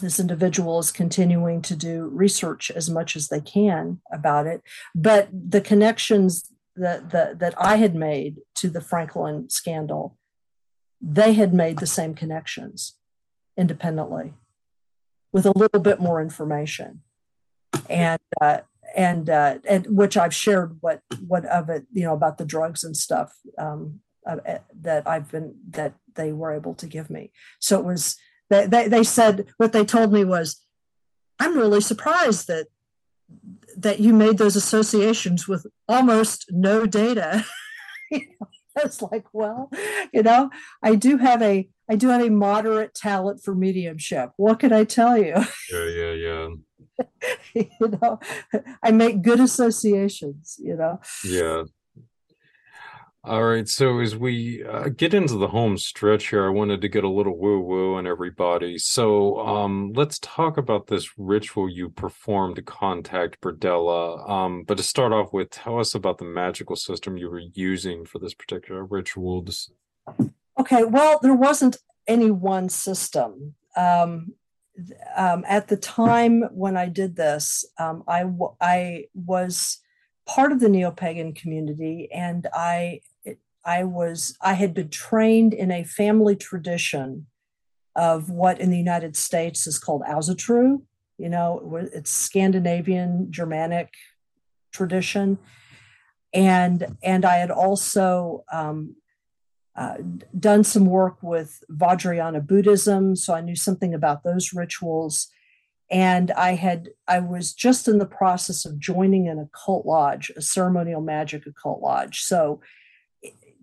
[0.00, 4.62] this individual is continuing to do research as much as they can about it.
[4.94, 10.16] But the connections that, that, that I had made to the Franklin scandal,
[11.00, 12.94] they had made the same connections
[13.56, 14.34] independently
[15.32, 17.02] with a little bit more information.
[17.88, 18.58] And, uh,
[18.96, 22.84] and, uh, and which I've shared what, what of it, you know, about the drugs
[22.84, 24.36] and stuff um, uh,
[24.80, 27.32] that I've been, that they were able to give me.
[27.60, 28.16] So it was,
[28.50, 30.60] they, they, they said, what they told me was,
[31.38, 32.66] I'm really surprised that
[33.76, 37.44] that you made those associations with almost no data.
[38.76, 39.70] It's like, well,
[40.12, 40.50] you know,
[40.82, 44.32] I do have a I do have a moderate talent for mediumship.
[44.36, 45.34] What can I tell you?
[45.72, 46.48] Yeah, yeah, yeah.
[47.54, 48.18] you know,
[48.82, 51.00] I make good associations, you know.
[51.24, 51.64] Yeah.
[53.26, 53.66] All right.
[53.66, 57.08] So as we uh, get into the home stretch here, I wanted to get a
[57.08, 58.76] little woo woo on everybody.
[58.76, 64.28] So um, let's talk about this ritual you performed to contact Berdella.
[64.28, 68.04] Um, but to start off with, tell us about the magical system you were using
[68.04, 69.46] for this particular ritual.
[70.60, 70.84] Okay.
[70.84, 73.54] Well, there wasn't any one system.
[73.74, 74.34] Um,
[75.16, 78.26] um, at the time when I did this, um, I,
[78.60, 79.78] I was
[80.26, 83.00] part of the neo-pagan community and I,
[83.64, 87.26] I was, I had been trained in a family tradition
[87.96, 90.82] of what in the United States is called Asatru.
[91.18, 93.90] You know, it's Scandinavian Germanic
[94.72, 95.38] tradition.
[96.32, 98.96] And, and I had also um,
[99.76, 99.96] uh,
[100.38, 105.28] done some work with Vajrayana Buddhism, so I knew something about those rituals.
[105.90, 110.40] And I had I was just in the process of joining an occult lodge, a
[110.40, 112.20] ceremonial magic occult lodge.
[112.20, 112.60] So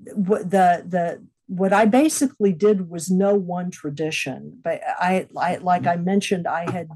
[0.05, 5.97] the the what I basically did was know one tradition, but I, I like I
[5.97, 6.89] mentioned, I had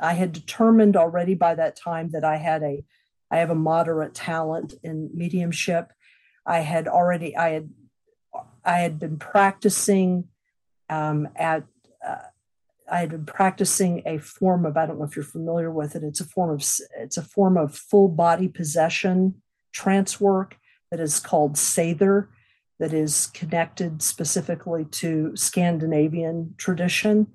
[0.00, 2.84] I had determined already by that time that I had a
[3.30, 5.92] I have a moderate talent in mediumship.
[6.46, 7.70] I had already I had
[8.64, 10.28] I had been practicing
[10.90, 11.64] um, at,
[12.06, 12.16] uh,
[12.90, 16.02] I had been practicing a form of, I don't know if you're familiar with it.
[16.02, 16.64] It's a form of,
[16.98, 20.56] it's a form of full body possession trance work
[20.90, 22.28] that is called Seidr,
[22.78, 27.28] that is connected specifically to Scandinavian tradition.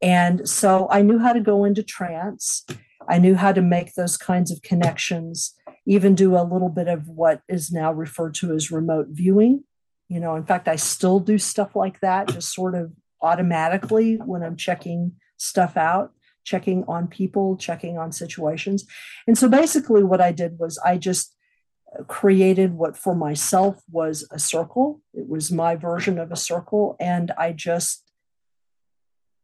[0.00, 2.64] And so I knew how to go into trance.
[3.08, 5.54] I knew how to make those kinds of connections,
[5.86, 9.64] even do a little bit of what is now referred to as remote viewing
[10.10, 12.92] you know in fact i still do stuff like that just sort of
[13.22, 16.12] automatically when i'm checking stuff out
[16.44, 18.84] checking on people checking on situations
[19.26, 21.34] and so basically what i did was i just
[22.06, 25.00] created what for myself was a circle.
[25.12, 28.04] It was my version of a circle and i just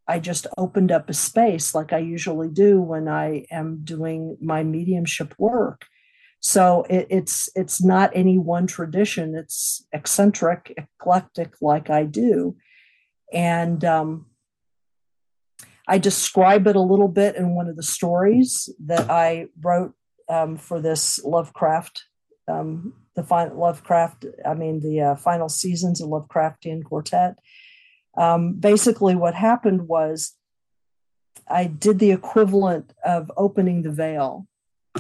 [0.06, 4.62] i just opened up a space like i usually do when i am doing my
[4.62, 5.86] mediumship work.
[6.40, 9.34] So it, it's it's not any one tradition.
[9.34, 12.56] It's eccentric, eclectic, like I do,
[13.32, 14.26] and um,
[15.88, 19.94] I describe it a little bit in one of the stories that I wrote
[20.28, 22.04] um, for this Lovecraft,
[22.48, 24.26] um, the final Lovecraft.
[24.44, 27.36] I mean, the uh, final seasons of Lovecraftian Quartet.
[28.16, 30.34] Um, basically, what happened was
[31.48, 34.46] I did the equivalent of opening the veil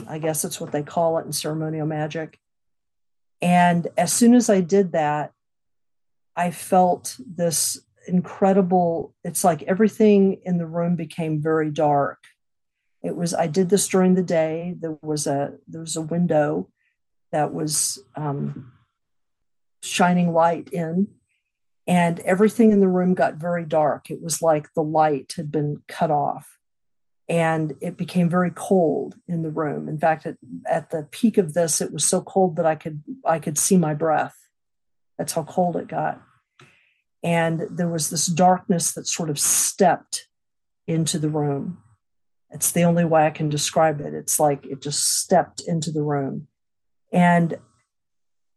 [0.08, 2.38] I guess that's what they call it in ceremonial magic.
[3.40, 5.32] And as soon as I did that,
[6.34, 12.24] I felt this incredible, it's like everything in the room became very dark.
[13.02, 14.74] It was, I did this during the day.
[14.78, 16.68] There was a, there was a window
[17.36, 18.72] that was um,
[19.82, 21.06] shining light in
[21.86, 24.10] and everything in the room got very dark.
[24.10, 26.56] It was like the light had been cut off
[27.28, 29.86] and it became very cold in the room.
[29.86, 33.02] In fact, at, at the peak of this, it was so cold that I could
[33.26, 34.34] I could see my breath.
[35.18, 36.22] That's how cold it got.
[37.22, 40.26] And there was this darkness that sort of stepped
[40.86, 41.82] into the room.
[42.50, 44.14] It's the only way I can describe it.
[44.14, 46.48] It's like it just stepped into the room.
[47.12, 47.58] And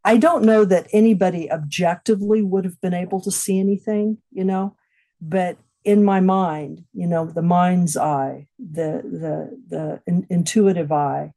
[0.03, 4.76] I don't know that anybody objectively would have been able to see anything, you know,
[5.21, 11.34] but in my mind, you know, the mind's eye, the the the in, intuitive eye,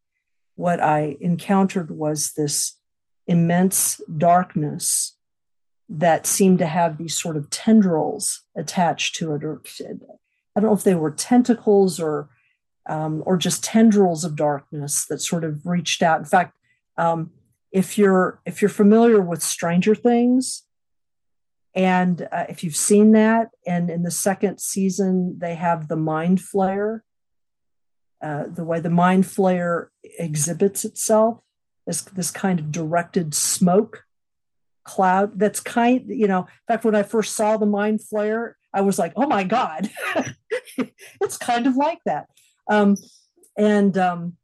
[0.57, 2.79] what I encountered was this
[3.27, 5.17] immense darkness
[5.89, 9.63] that seemed to have these sort of tendrils attached to it, or
[10.57, 12.29] I don't know if they were tentacles or
[12.89, 16.19] um, or just tendrils of darkness that sort of reached out.
[16.19, 16.55] In fact,
[16.97, 17.31] um,
[17.71, 20.65] if you're if you're familiar with Stranger Things,
[21.75, 26.41] and uh, if you've seen that, and in the second season, they have the mind
[26.41, 27.01] flayer.
[28.23, 29.89] Uh, the way the mind flayer
[30.19, 31.41] exhibits itself
[31.87, 34.05] is this kind of directed smoke
[34.85, 38.81] cloud that's kind you know in fact when i first saw the mind flayer i
[38.81, 39.89] was like oh my god
[41.21, 42.27] it's kind of like that
[42.69, 42.97] um,
[43.57, 44.37] and um,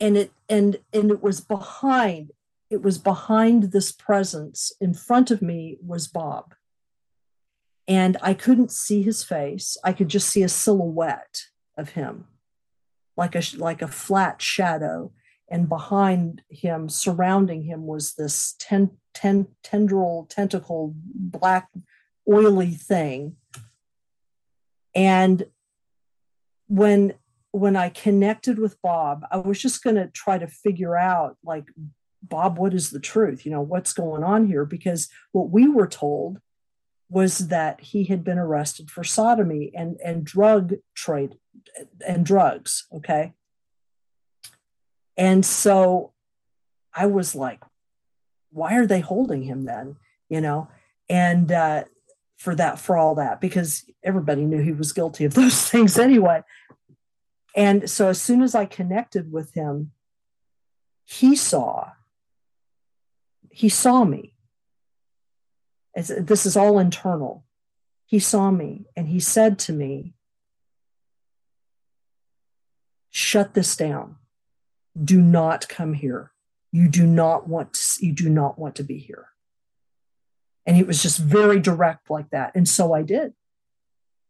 [0.00, 2.32] and it and and it was behind
[2.70, 4.72] it was behind this presence.
[4.80, 6.54] In front of me was Bob.
[7.86, 9.76] And I couldn't see his face.
[9.84, 11.44] I could just see a silhouette
[11.76, 12.24] of him,
[13.16, 15.12] like a, like a flat shadow.
[15.48, 21.68] And behind him, surrounding him, was this ten, ten, tendril, tentacle, black,
[22.28, 23.36] oily thing.
[24.94, 25.44] And
[26.66, 27.14] when
[27.54, 31.66] when I connected with Bob, I was just going to try to figure out like
[32.20, 33.46] Bob, what is the truth?
[33.46, 34.64] You know, what's going on here?
[34.64, 36.40] Because what we were told
[37.08, 41.36] was that he had been arrested for sodomy and, and drug trade
[42.04, 42.88] and drugs.
[42.92, 43.34] Okay.
[45.16, 46.12] And so
[46.92, 47.62] I was like,
[48.50, 49.94] why are they holding him then?
[50.28, 50.66] You know,
[51.08, 51.84] and uh,
[52.36, 56.42] for that for all that because everybody knew he was guilty of those things anyway
[57.54, 59.92] and so as soon as i connected with him
[61.04, 61.90] he saw
[63.54, 64.34] he saw me.
[65.94, 67.44] As, this is all internal.
[68.04, 70.14] He saw me and he said to me
[73.10, 74.16] shut this down.
[75.02, 76.32] Do not come here.
[76.72, 79.28] You do not want to, you do not want to be here.
[80.66, 82.56] And it was just very direct like that.
[82.56, 83.34] And so i did.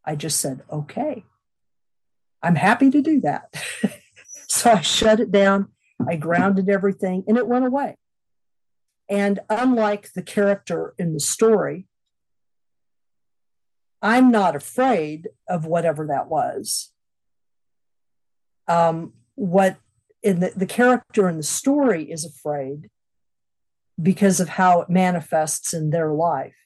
[0.05, 1.25] I just said okay
[2.45, 3.55] i'm happy to do that.
[4.47, 5.69] So i shut it down.
[6.09, 7.97] I grounded everything and it went away.
[9.09, 11.89] And unlike the character in the story
[14.01, 16.93] i'm not afraid of whatever that was.
[18.69, 19.79] Um, what
[20.23, 22.91] in the, the character in the story is afraid
[24.01, 26.57] because of how it manifests in their life.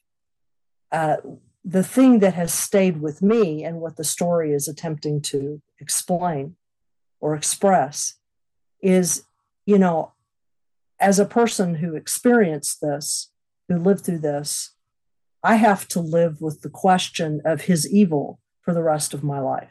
[0.91, 1.17] Uh,
[1.65, 6.57] the thing that has stayed with me and what the story is attempting to explain
[7.21, 8.15] or express
[8.81, 9.25] is,
[9.67, 10.13] you know,
[11.01, 13.31] as a person who experienced this,
[13.69, 14.73] who lived through this,
[15.43, 19.41] I have to live with the question of his evil for the rest of my
[19.41, 19.71] life.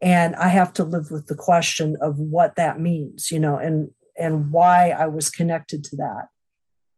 [0.00, 3.92] And i have to live with the question of what that means you know and
[4.18, 6.28] and why i was connected to that.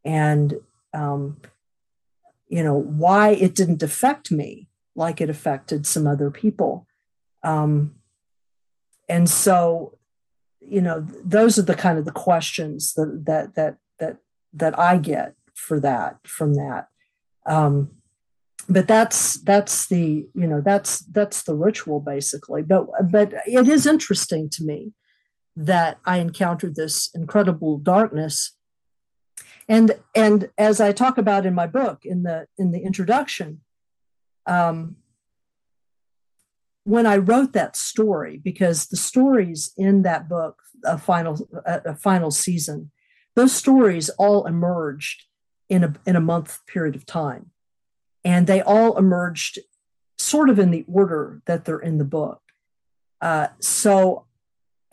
[0.05, 0.55] And
[0.95, 1.39] um,
[2.55, 6.86] you know why it didn't affect me like it affected some other people.
[7.43, 7.97] Um,
[9.09, 9.98] and so
[10.60, 14.16] you know those are the kind of the questions that that that that
[14.52, 16.86] that i get for that from that.
[17.44, 17.90] Um,
[18.68, 22.62] but that's that's the you know that's that's the ritual basically.
[22.62, 24.93] But but it is interesting to me
[25.56, 28.56] that i encountered this incredible darkness
[29.69, 33.61] and and as i talk about in my book in the in the introduction
[34.47, 34.97] um
[36.85, 42.31] when i wrote that story because the stories in that book a final a, final
[42.31, 42.91] season
[43.36, 45.24] those stories all emerged
[45.69, 47.51] in a in a month period of time
[48.24, 49.59] and they all emerged
[50.19, 52.41] sort of in the order that they're in the book.
[53.20, 54.27] Uh, so,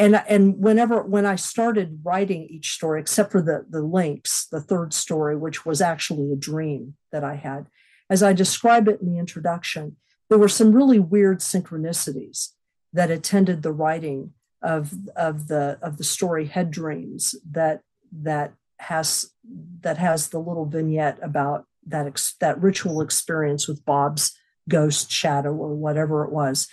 [0.01, 4.59] and and whenever when I started writing each story, except for the the links, the
[4.59, 7.67] third story, which was actually a dream that I had,
[8.09, 9.97] as I describe it in the introduction,
[10.27, 12.49] there were some really weird synchronicities
[12.93, 14.33] that attended the writing
[14.63, 19.29] of of the of the story Head Dreams that that has
[19.81, 24.35] that has the little vignette about that ex- that ritual experience with Bob's
[24.67, 26.67] ghost shadow or whatever it was,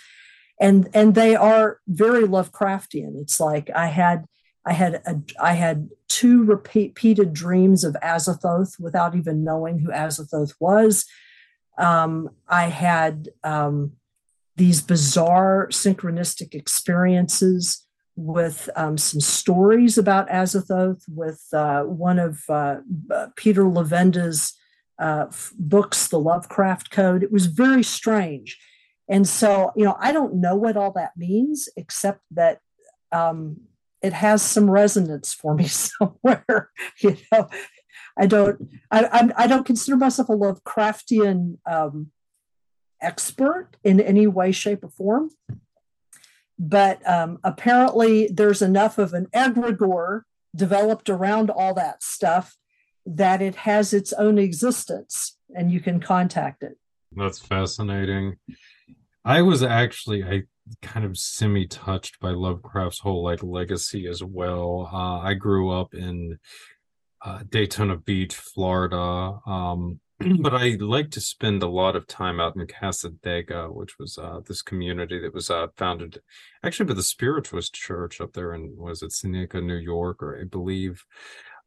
[0.59, 3.19] and and they are very Lovecraftian.
[3.21, 4.25] It's like I had
[4.65, 10.53] I had a, I had two repeated dreams of Azathoth without even knowing who Azathoth
[10.59, 11.05] was.
[11.77, 13.93] Um, I had um,
[14.57, 17.85] these bizarre synchronistic experiences
[18.17, 22.77] with um, some stories about Azathoth, with uh, one of uh,
[23.37, 24.53] Peter Levenda's
[24.99, 25.27] uh,
[25.57, 27.23] books, the Lovecraft Code.
[27.23, 28.59] It was very strange.
[29.09, 32.59] And so, you know, I don't know what all that means, except that
[33.11, 33.61] um,
[34.01, 36.69] it has some resonance for me somewhere.
[36.99, 37.49] you know,
[38.17, 42.11] I don't, I, I, I don't consider myself a Lovecraftian um,
[43.01, 45.31] expert in any way, shape, or form.
[46.59, 50.23] But um, apparently, there's enough of an egregore
[50.55, 52.57] developed around all that stuff
[53.05, 56.77] that it has its own existence and you can contact it.
[57.15, 58.37] That's fascinating.
[59.25, 60.43] I was actually I
[60.81, 64.89] kind of semi touched by Lovecraft's whole like legacy as well.
[64.91, 66.39] Uh, I grew up in
[67.23, 69.39] uh, Daytona Beach, Florida.
[69.45, 69.99] Um,
[70.41, 74.41] but I like to spend a lot of time out in Cassadaga, which was uh,
[74.45, 76.19] this community that was uh, founded
[76.63, 80.43] actually by the Spiritualist Church up there in was it Seneca, New York, or I
[80.43, 81.05] believe.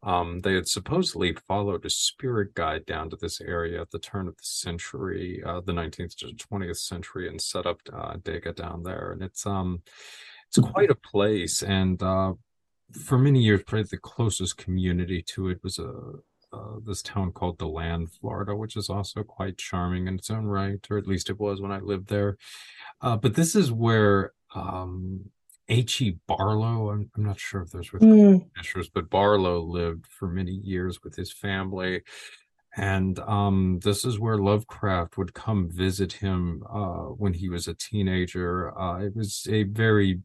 [0.03, 4.27] Um, they had supposedly followed a spirit guide down to this area at the turn
[4.27, 8.83] of the century, uh, the 19th to 20th century, and set up uh, Dega down
[8.83, 9.13] there.
[9.13, 9.83] And it's um,
[10.49, 11.63] it's quite a place.
[11.63, 12.35] And uh,
[12.93, 15.93] for many years, probably the closest community to it was a
[16.53, 20.87] uh, this town called DeLand, Florida, which is also quite charming in its own right,
[20.91, 22.37] or at least it was when I lived there.
[23.01, 25.31] Uh, but this is where um,
[25.69, 26.19] H.E.
[26.27, 26.91] Barlow.
[26.91, 28.45] I'm, I'm, not sure if there's with mm.
[28.95, 32.03] but Barlow lived for many years with his family.
[32.75, 37.75] And um, this is where Lovecraft would come visit him uh, when he was a
[37.75, 38.77] teenager.
[38.79, 40.21] Uh, it was a very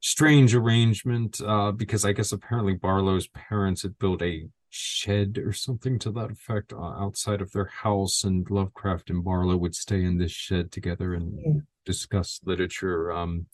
[0.00, 5.98] strange arrangement uh, because I guess apparently Barlow's parents had built a shed or something
[5.98, 10.18] to that effect uh, outside of their house, and Lovecraft and Barlow would stay in
[10.18, 11.60] this shed together and Yeah.
[11.86, 13.10] discuss literature.
[13.10, 13.46] Um,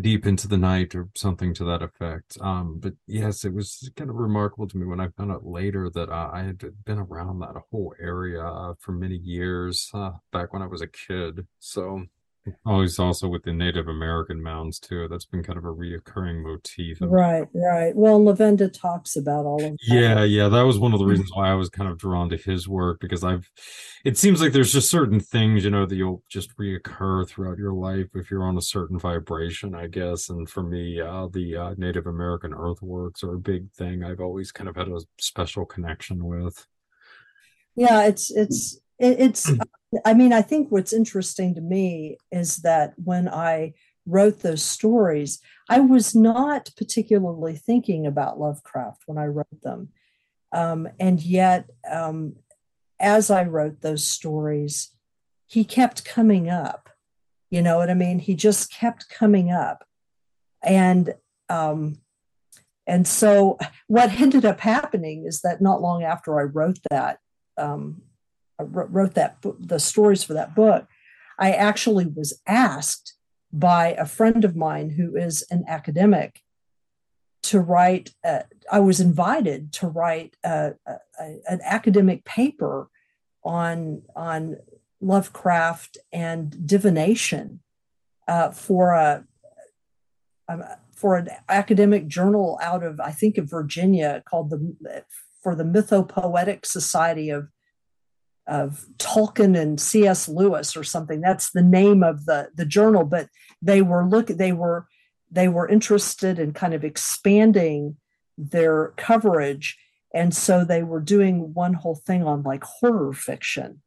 [0.00, 2.38] deep into the night or something to that effect.
[2.40, 5.90] Um, but yes, it was kind of remarkable to me when I found out later
[5.90, 10.52] that uh, I had been around that whole area uh, for many years uh, back
[10.52, 11.46] when I was a kid.
[11.58, 12.04] So
[12.66, 15.06] always also with the Native American mounds too.
[15.08, 16.98] That's been kind of a reoccurring motif.
[17.00, 17.94] Right, right.
[17.94, 19.78] Well, Levenda talks about all of that.
[19.82, 22.36] yeah, yeah, that was one of the reasons why I was kind of drawn to
[22.36, 23.48] his work because I've
[24.04, 27.72] it seems like there's just certain things, you know, that you'll just reoccur throughout your
[27.72, 30.28] life if you're on a certain vibration, I guess.
[30.28, 34.50] And for me, uh the uh, Native American earthworks are a big thing I've always
[34.50, 36.66] kind of had a special connection with.
[37.74, 39.50] Yeah, it's it's it, it's
[40.04, 43.74] I mean, I think what's interesting to me is that when I
[44.06, 49.90] wrote those stories, I was not particularly thinking about Lovecraft when I wrote them.
[50.52, 52.36] Um, and yet, um,
[52.98, 54.90] as I wrote those stories,
[55.46, 56.88] he kept coming up.
[57.50, 58.18] You know what I mean?
[58.18, 59.84] He just kept coming up.
[60.62, 61.14] And
[61.48, 61.98] um,
[62.86, 67.18] and so what ended up happening is that not long after I wrote that,
[67.58, 68.02] um,
[68.58, 70.86] wrote that the stories for that book,
[71.38, 73.14] I actually was asked
[73.52, 76.40] by a friend of mine who is an academic
[77.44, 78.10] to write.
[78.24, 80.96] Uh, I was invited to write a, a,
[81.48, 82.88] an academic paper
[83.44, 84.56] on on
[85.00, 87.60] Lovecraft and divination
[88.28, 89.24] uh, for a,
[90.48, 95.04] a for an academic journal out of I think of Virginia called the
[95.42, 97.48] for the Mythopoetic Society of
[98.46, 100.28] of Tolkien and C.S.
[100.28, 101.20] Lewis or something.
[101.20, 103.04] That's the name of the the journal.
[103.04, 103.28] But
[103.60, 104.86] they were look they were
[105.30, 107.96] they were interested in kind of expanding
[108.36, 109.78] their coverage,
[110.14, 113.82] and so they were doing one whole thing on like horror fiction,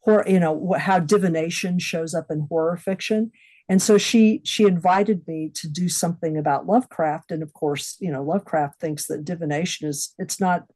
[0.00, 3.30] horror you know how divination shows up in horror fiction.
[3.68, 8.10] And so she she invited me to do something about Lovecraft, and of course, you
[8.10, 10.66] know, Lovecraft thinks that divination is it's not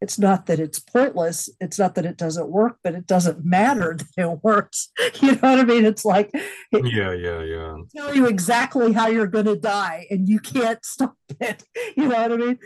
[0.00, 1.48] it's not that it's pointless.
[1.60, 4.90] It's not that it doesn't work but it doesn't matter that it works.
[5.20, 5.84] You know what i mean?
[5.84, 6.30] It's like
[6.72, 7.76] Yeah, yeah, yeah.
[7.96, 11.64] tell you exactly how you're going to die and you can't stop it.
[11.96, 12.58] You know what i mean?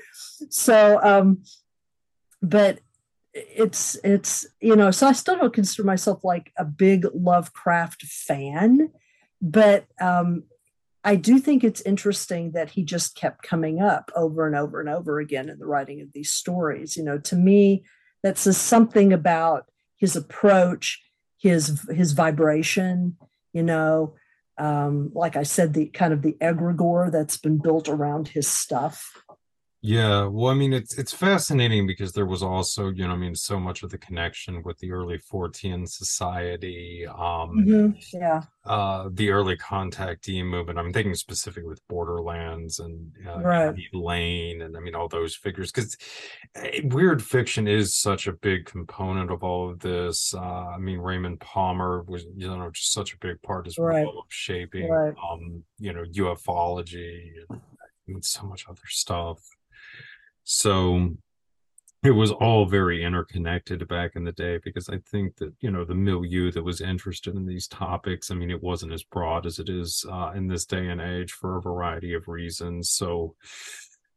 [0.51, 1.43] So um
[2.43, 2.81] but
[3.35, 8.91] it's it's you know so i still don't consider myself like a big lovecraft fan
[9.41, 10.43] but um
[11.05, 14.89] I do think it's interesting that he just kept coming up over and over and
[14.89, 16.97] over again in the writing of these stories.
[16.97, 17.85] You know, to me,
[18.23, 19.66] that says something about
[19.97, 21.03] his approach,
[21.39, 23.16] his his vibration.
[23.53, 24.15] You know,
[24.59, 29.12] um, like I said, the kind of the egregore that's been built around his stuff.
[29.85, 33.35] Yeah, well, I mean, it's it's fascinating because there was also, you know, I mean,
[33.35, 39.31] so much of the connection with the early Fortean society, um, Mhm, Yeah, uh, the
[39.31, 40.79] early contactee movement.
[40.79, 43.75] I'm thinking specifically with Borderlands and uh, Right.
[43.93, 45.73] Layne, and I mean all those figures.
[45.73, 45.97] Because
[46.85, 50.33] weird fiction is such a big component of all of this.
[50.33, 50.39] Uh,
[50.69, 54.07] I mean, Raymond Palmer was, you know, just such a big part as Right.
[54.07, 55.15] well of shaping, Right.
[55.29, 57.61] um, you know, ufology and
[58.17, 59.41] I so much other stuff.
[60.53, 61.16] So
[62.03, 65.85] it was all very interconnected back in the day because I think that, you know,
[65.85, 69.59] the milieu that was interested in these topics, I mean, it wasn't as broad as
[69.59, 72.91] it is uh, in this day and age for a variety of reasons.
[72.91, 73.35] So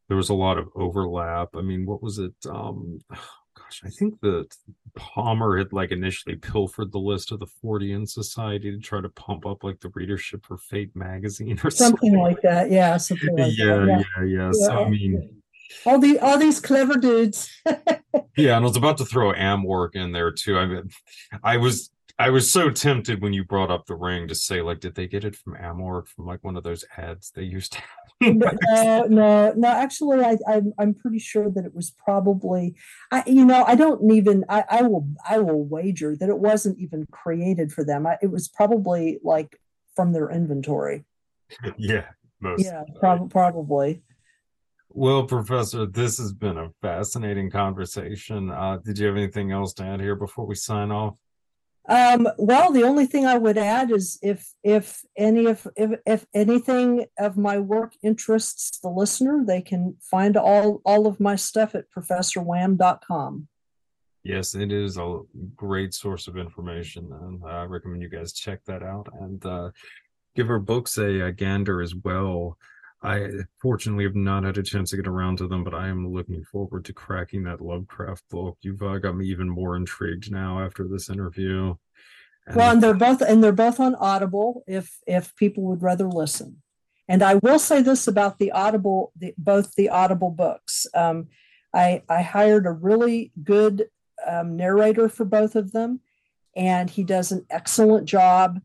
[0.09, 1.55] there was a lot of overlap.
[1.55, 2.33] I mean, what was it?
[2.49, 4.53] Um, gosh, I think that
[4.95, 9.45] Palmer had like initially pilfered the list of the Fortean Society to try to pump
[9.45, 12.69] up like the readership for Fate magazine or something like that.
[12.69, 14.05] Yeah, something like yeah, that.
[14.17, 14.51] yeah, yeah.
[14.51, 14.89] So I Yeah.
[14.89, 15.41] mean,
[15.85, 17.49] all the all these clever dudes.
[18.37, 20.57] yeah, and I was about to throw AMORC in there too.
[20.57, 20.89] I mean,
[21.43, 24.79] I was I was so tempted when you brought up the ring to say like,
[24.79, 27.79] did they get it from AMORC from like one of those ads they used to
[27.79, 27.89] have?
[28.21, 29.67] no, no, no.
[29.67, 32.75] Actually, I, I'm I'm pretty sure that it was probably.
[33.11, 34.45] I, you know, I don't even.
[34.47, 38.07] I, I will I will wager that it wasn't even created for them.
[38.07, 39.59] I, it was probably like
[39.95, 41.03] from their inventory.
[41.77, 42.05] yeah,
[42.39, 42.63] most.
[42.63, 44.01] Yeah, prob- probably.
[44.97, 48.49] Well, Professor, this has been a fascinating conversation.
[48.49, 51.15] Uh, did you have anything else to add here before we sign off?
[51.89, 56.25] Um, well, the only thing I would add is if if any of if, if
[56.33, 61.75] anything of my work interests the listener, they can find all all of my stuff
[61.75, 63.49] at professorwham.com.
[64.23, 65.19] Yes, it is a
[65.57, 69.71] great source of information, and I recommend you guys check that out and uh,
[70.37, 72.57] give her books a, a gander as well.
[73.05, 73.29] I
[73.61, 76.43] fortunately have not had a chance to get around to them, but I am looking
[76.43, 78.57] forward to cracking that Lovecraft book.
[78.61, 81.75] You've uh, got me even more intrigued now after this interview.
[82.47, 86.07] And well, and they're both and they're both on Audible if if people would rather
[86.07, 86.61] listen.
[87.07, 90.87] And I will say this about the Audible, the, both the Audible books.
[90.93, 91.27] Um,
[91.73, 93.89] I I hired a really good
[94.25, 96.01] um, narrator for both of them,
[96.55, 98.61] and he does an excellent job.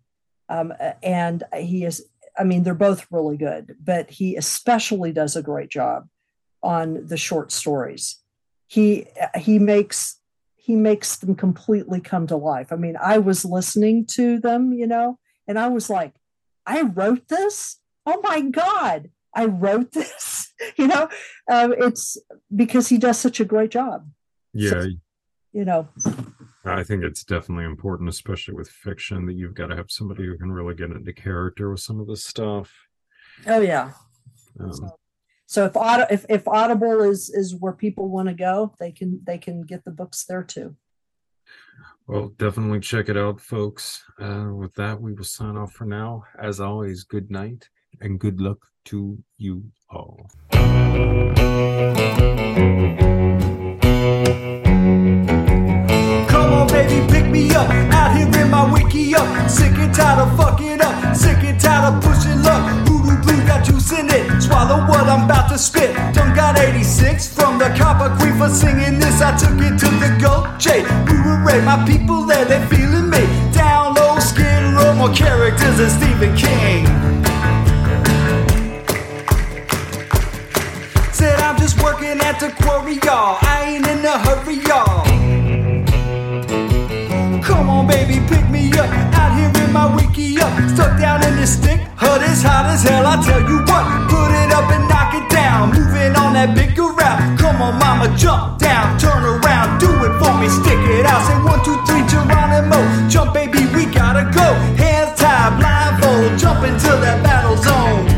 [0.49, 5.43] Um, and he is, I mean, they're both really good, but he especially does a
[5.43, 6.09] great job
[6.63, 8.21] on the short stories.
[8.67, 10.21] He he makes
[10.57, 12.73] he makes them completely come to life.
[12.73, 16.15] I mean, I was listening to them, you know, and I was like,
[16.67, 17.79] I wrote this.
[18.07, 20.53] Oh my god, I wrote this.
[20.77, 21.09] you know,
[21.51, 22.17] um, it's
[22.55, 24.09] because he does such a great job.
[24.53, 24.87] Yeah, so,
[25.53, 25.89] you know.
[26.65, 30.37] I think it's definitely important, especially with fiction, that you've got to have somebody who
[30.37, 32.73] can really get into character with some of this stuff.
[33.47, 33.93] Oh yeah.
[34.59, 34.91] Um, so,
[35.47, 39.39] so, if, if if Audible is is where people want to go, they can they
[39.39, 40.77] can get the books there too.
[42.07, 44.03] Well, definitely check it out, folks.
[44.21, 46.25] Uh, with that, we will sign off for now.
[46.43, 47.69] As always, good night
[48.01, 50.31] and good luck to you all.
[57.31, 57.71] Me up.
[57.95, 59.49] Out here in my wickiup.
[59.49, 61.15] Sick and tired of fucking up.
[61.15, 62.87] Sick and tired of pushing luck.
[62.87, 64.43] Voodoo blue got juice in it.
[64.43, 65.95] Swallow what I'm about to spit.
[66.13, 69.23] Done got 86 from the Copper Queen for singing this.
[69.23, 70.83] I took it to the Gold J.
[71.07, 73.23] We were right, my people there, they feeling me.
[73.53, 76.87] Down low, skin row, more characters than Stephen King.
[81.13, 83.39] Said I'm just working at the quarry, y'all.
[83.43, 85.10] I ain't in a hurry, y'all.
[88.01, 88.89] Baby, pick me up.
[89.13, 90.73] Out here in my wickiup.
[90.73, 91.81] Stuck down in this stick.
[92.01, 93.85] Hut is hot as hell, I tell you what.
[94.09, 95.69] Put it up and knock it down.
[95.69, 97.39] Moving on that bigger route.
[97.39, 98.99] Come on, mama, jump down.
[98.99, 100.49] Turn around, do it for me.
[100.49, 101.29] Stick it out.
[101.29, 102.81] Say one, two, three, Geronimo.
[103.13, 104.49] Jump, baby, we gotta go.
[104.81, 106.41] Hands tied, blindfold.
[106.41, 108.09] Jump into that battle zone.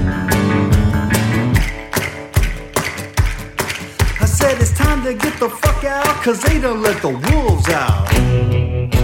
[4.22, 7.68] I said it's time to get the fuck out, cause they done let the wolves
[7.68, 9.01] out.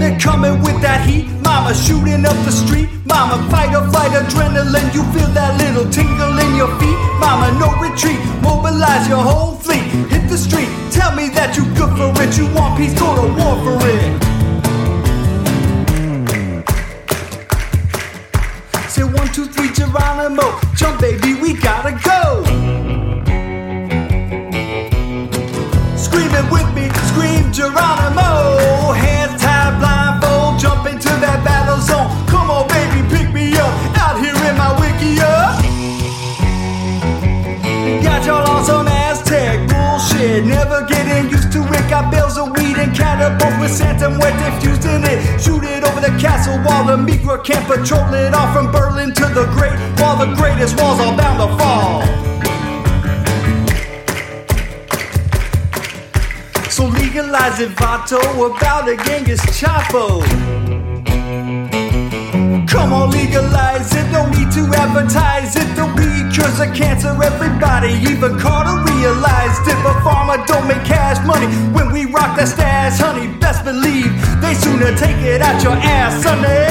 [0.00, 1.28] They're coming with that heat.
[1.44, 2.88] Mama shooting up the street.
[3.04, 4.88] Mama fight or flight adrenaline.
[4.96, 6.96] You feel that little tingle in your feet.
[7.20, 8.18] Mama no retreat.
[8.40, 9.84] Mobilize your whole fleet.
[10.08, 10.70] Hit the street.
[10.90, 12.32] Tell me that you good for it.
[12.38, 14.00] You want peace, go to war for it.
[18.88, 20.58] Say one, two, three, Geronimo.
[20.74, 22.40] Jump, baby, we gotta go.
[25.94, 28.96] Screaming with me, scream Geronimo.
[28.96, 29.19] Hands
[31.20, 32.08] that battle zone.
[32.26, 33.72] Come on, baby, pick me up.
[34.00, 35.60] Out here in my wickiup.
[38.02, 40.44] Got y'all on some Aztec bullshit.
[40.44, 41.84] Never getting used to it.
[41.90, 45.40] Got bales of weed and catapults with Santa Muerte fused in it.
[45.40, 46.84] Shoot it over the castle wall.
[46.84, 50.16] The Migra can't patrol it all from Berlin to the Great Wall.
[50.16, 52.00] The greatest walls are bound to fall.
[56.70, 60.79] So legalize it, Vato, about a Genghis Chapo.
[61.30, 65.76] Come on, legalize it, no need to advertise it.
[65.76, 69.78] The weed cures the cancer, everybody, even Carter realized it.
[69.84, 73.28] But pharma don't make cash money when we rock that stash, honey.
[73.38, 76.66] Best believe they sooner take it out your ass, Sonny.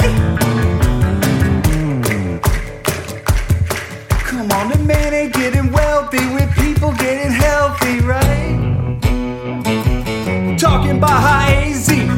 [4.28, 8.58] Come on, the man ain't getting wealthy with people getting healthy, right?
[10.58, 12.09] Talking about high AZ,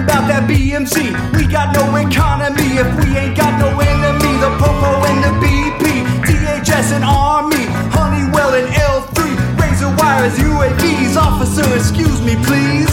[0.00, 1.12] talking about that BMC.
[1.36, 4.32] We got no economy if we ain't got no enemy.
[4.40, 9.18] The Popo and the BP, DHS and Army, Honeywell and L3,
[9.60, 11.16] razor wires, UAVs.
[11.16, 12.90] Officer, excuse me, please.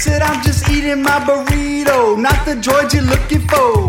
[0.00, 3.88] Said I'm just eating my burrito, not the droid you're looking for.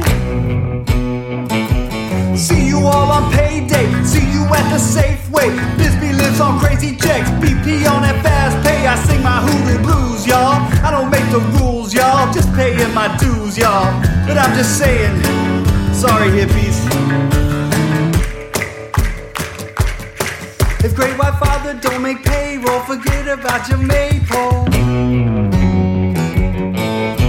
[2.36, 3.32] See you all on
[3.70, 4.04] payday.
[4.04, 5.50] See you at the Safeway.
[5.78, 7.30] Bisbee lives on crazy checks.
[7.42, 8.88] BP on that fast pay.
[8.88, 10.62] I sing my hoodoo blues, y'all.
[10.84, 12.32] I don't make the rules, y'all.
[12.34, 13.86] Just paying my dues, y'all.
[14.28, 15.24] But I'm just saying,
[15.94, 16.78] sorry, hippies.
[20.84, 24.66] If Great White Father don't make payroll, forget about your maypole.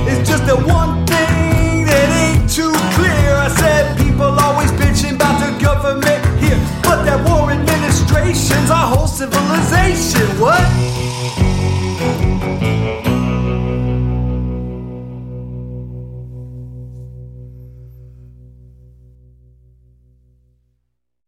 [0.09, 3.35] It's just the one thing that ain't too clear.
[3.35, 6.30] I said people always bitching about the government
[6.83, 10.27] but that war administration's our whole civilization.
[10.41, 11.50] What?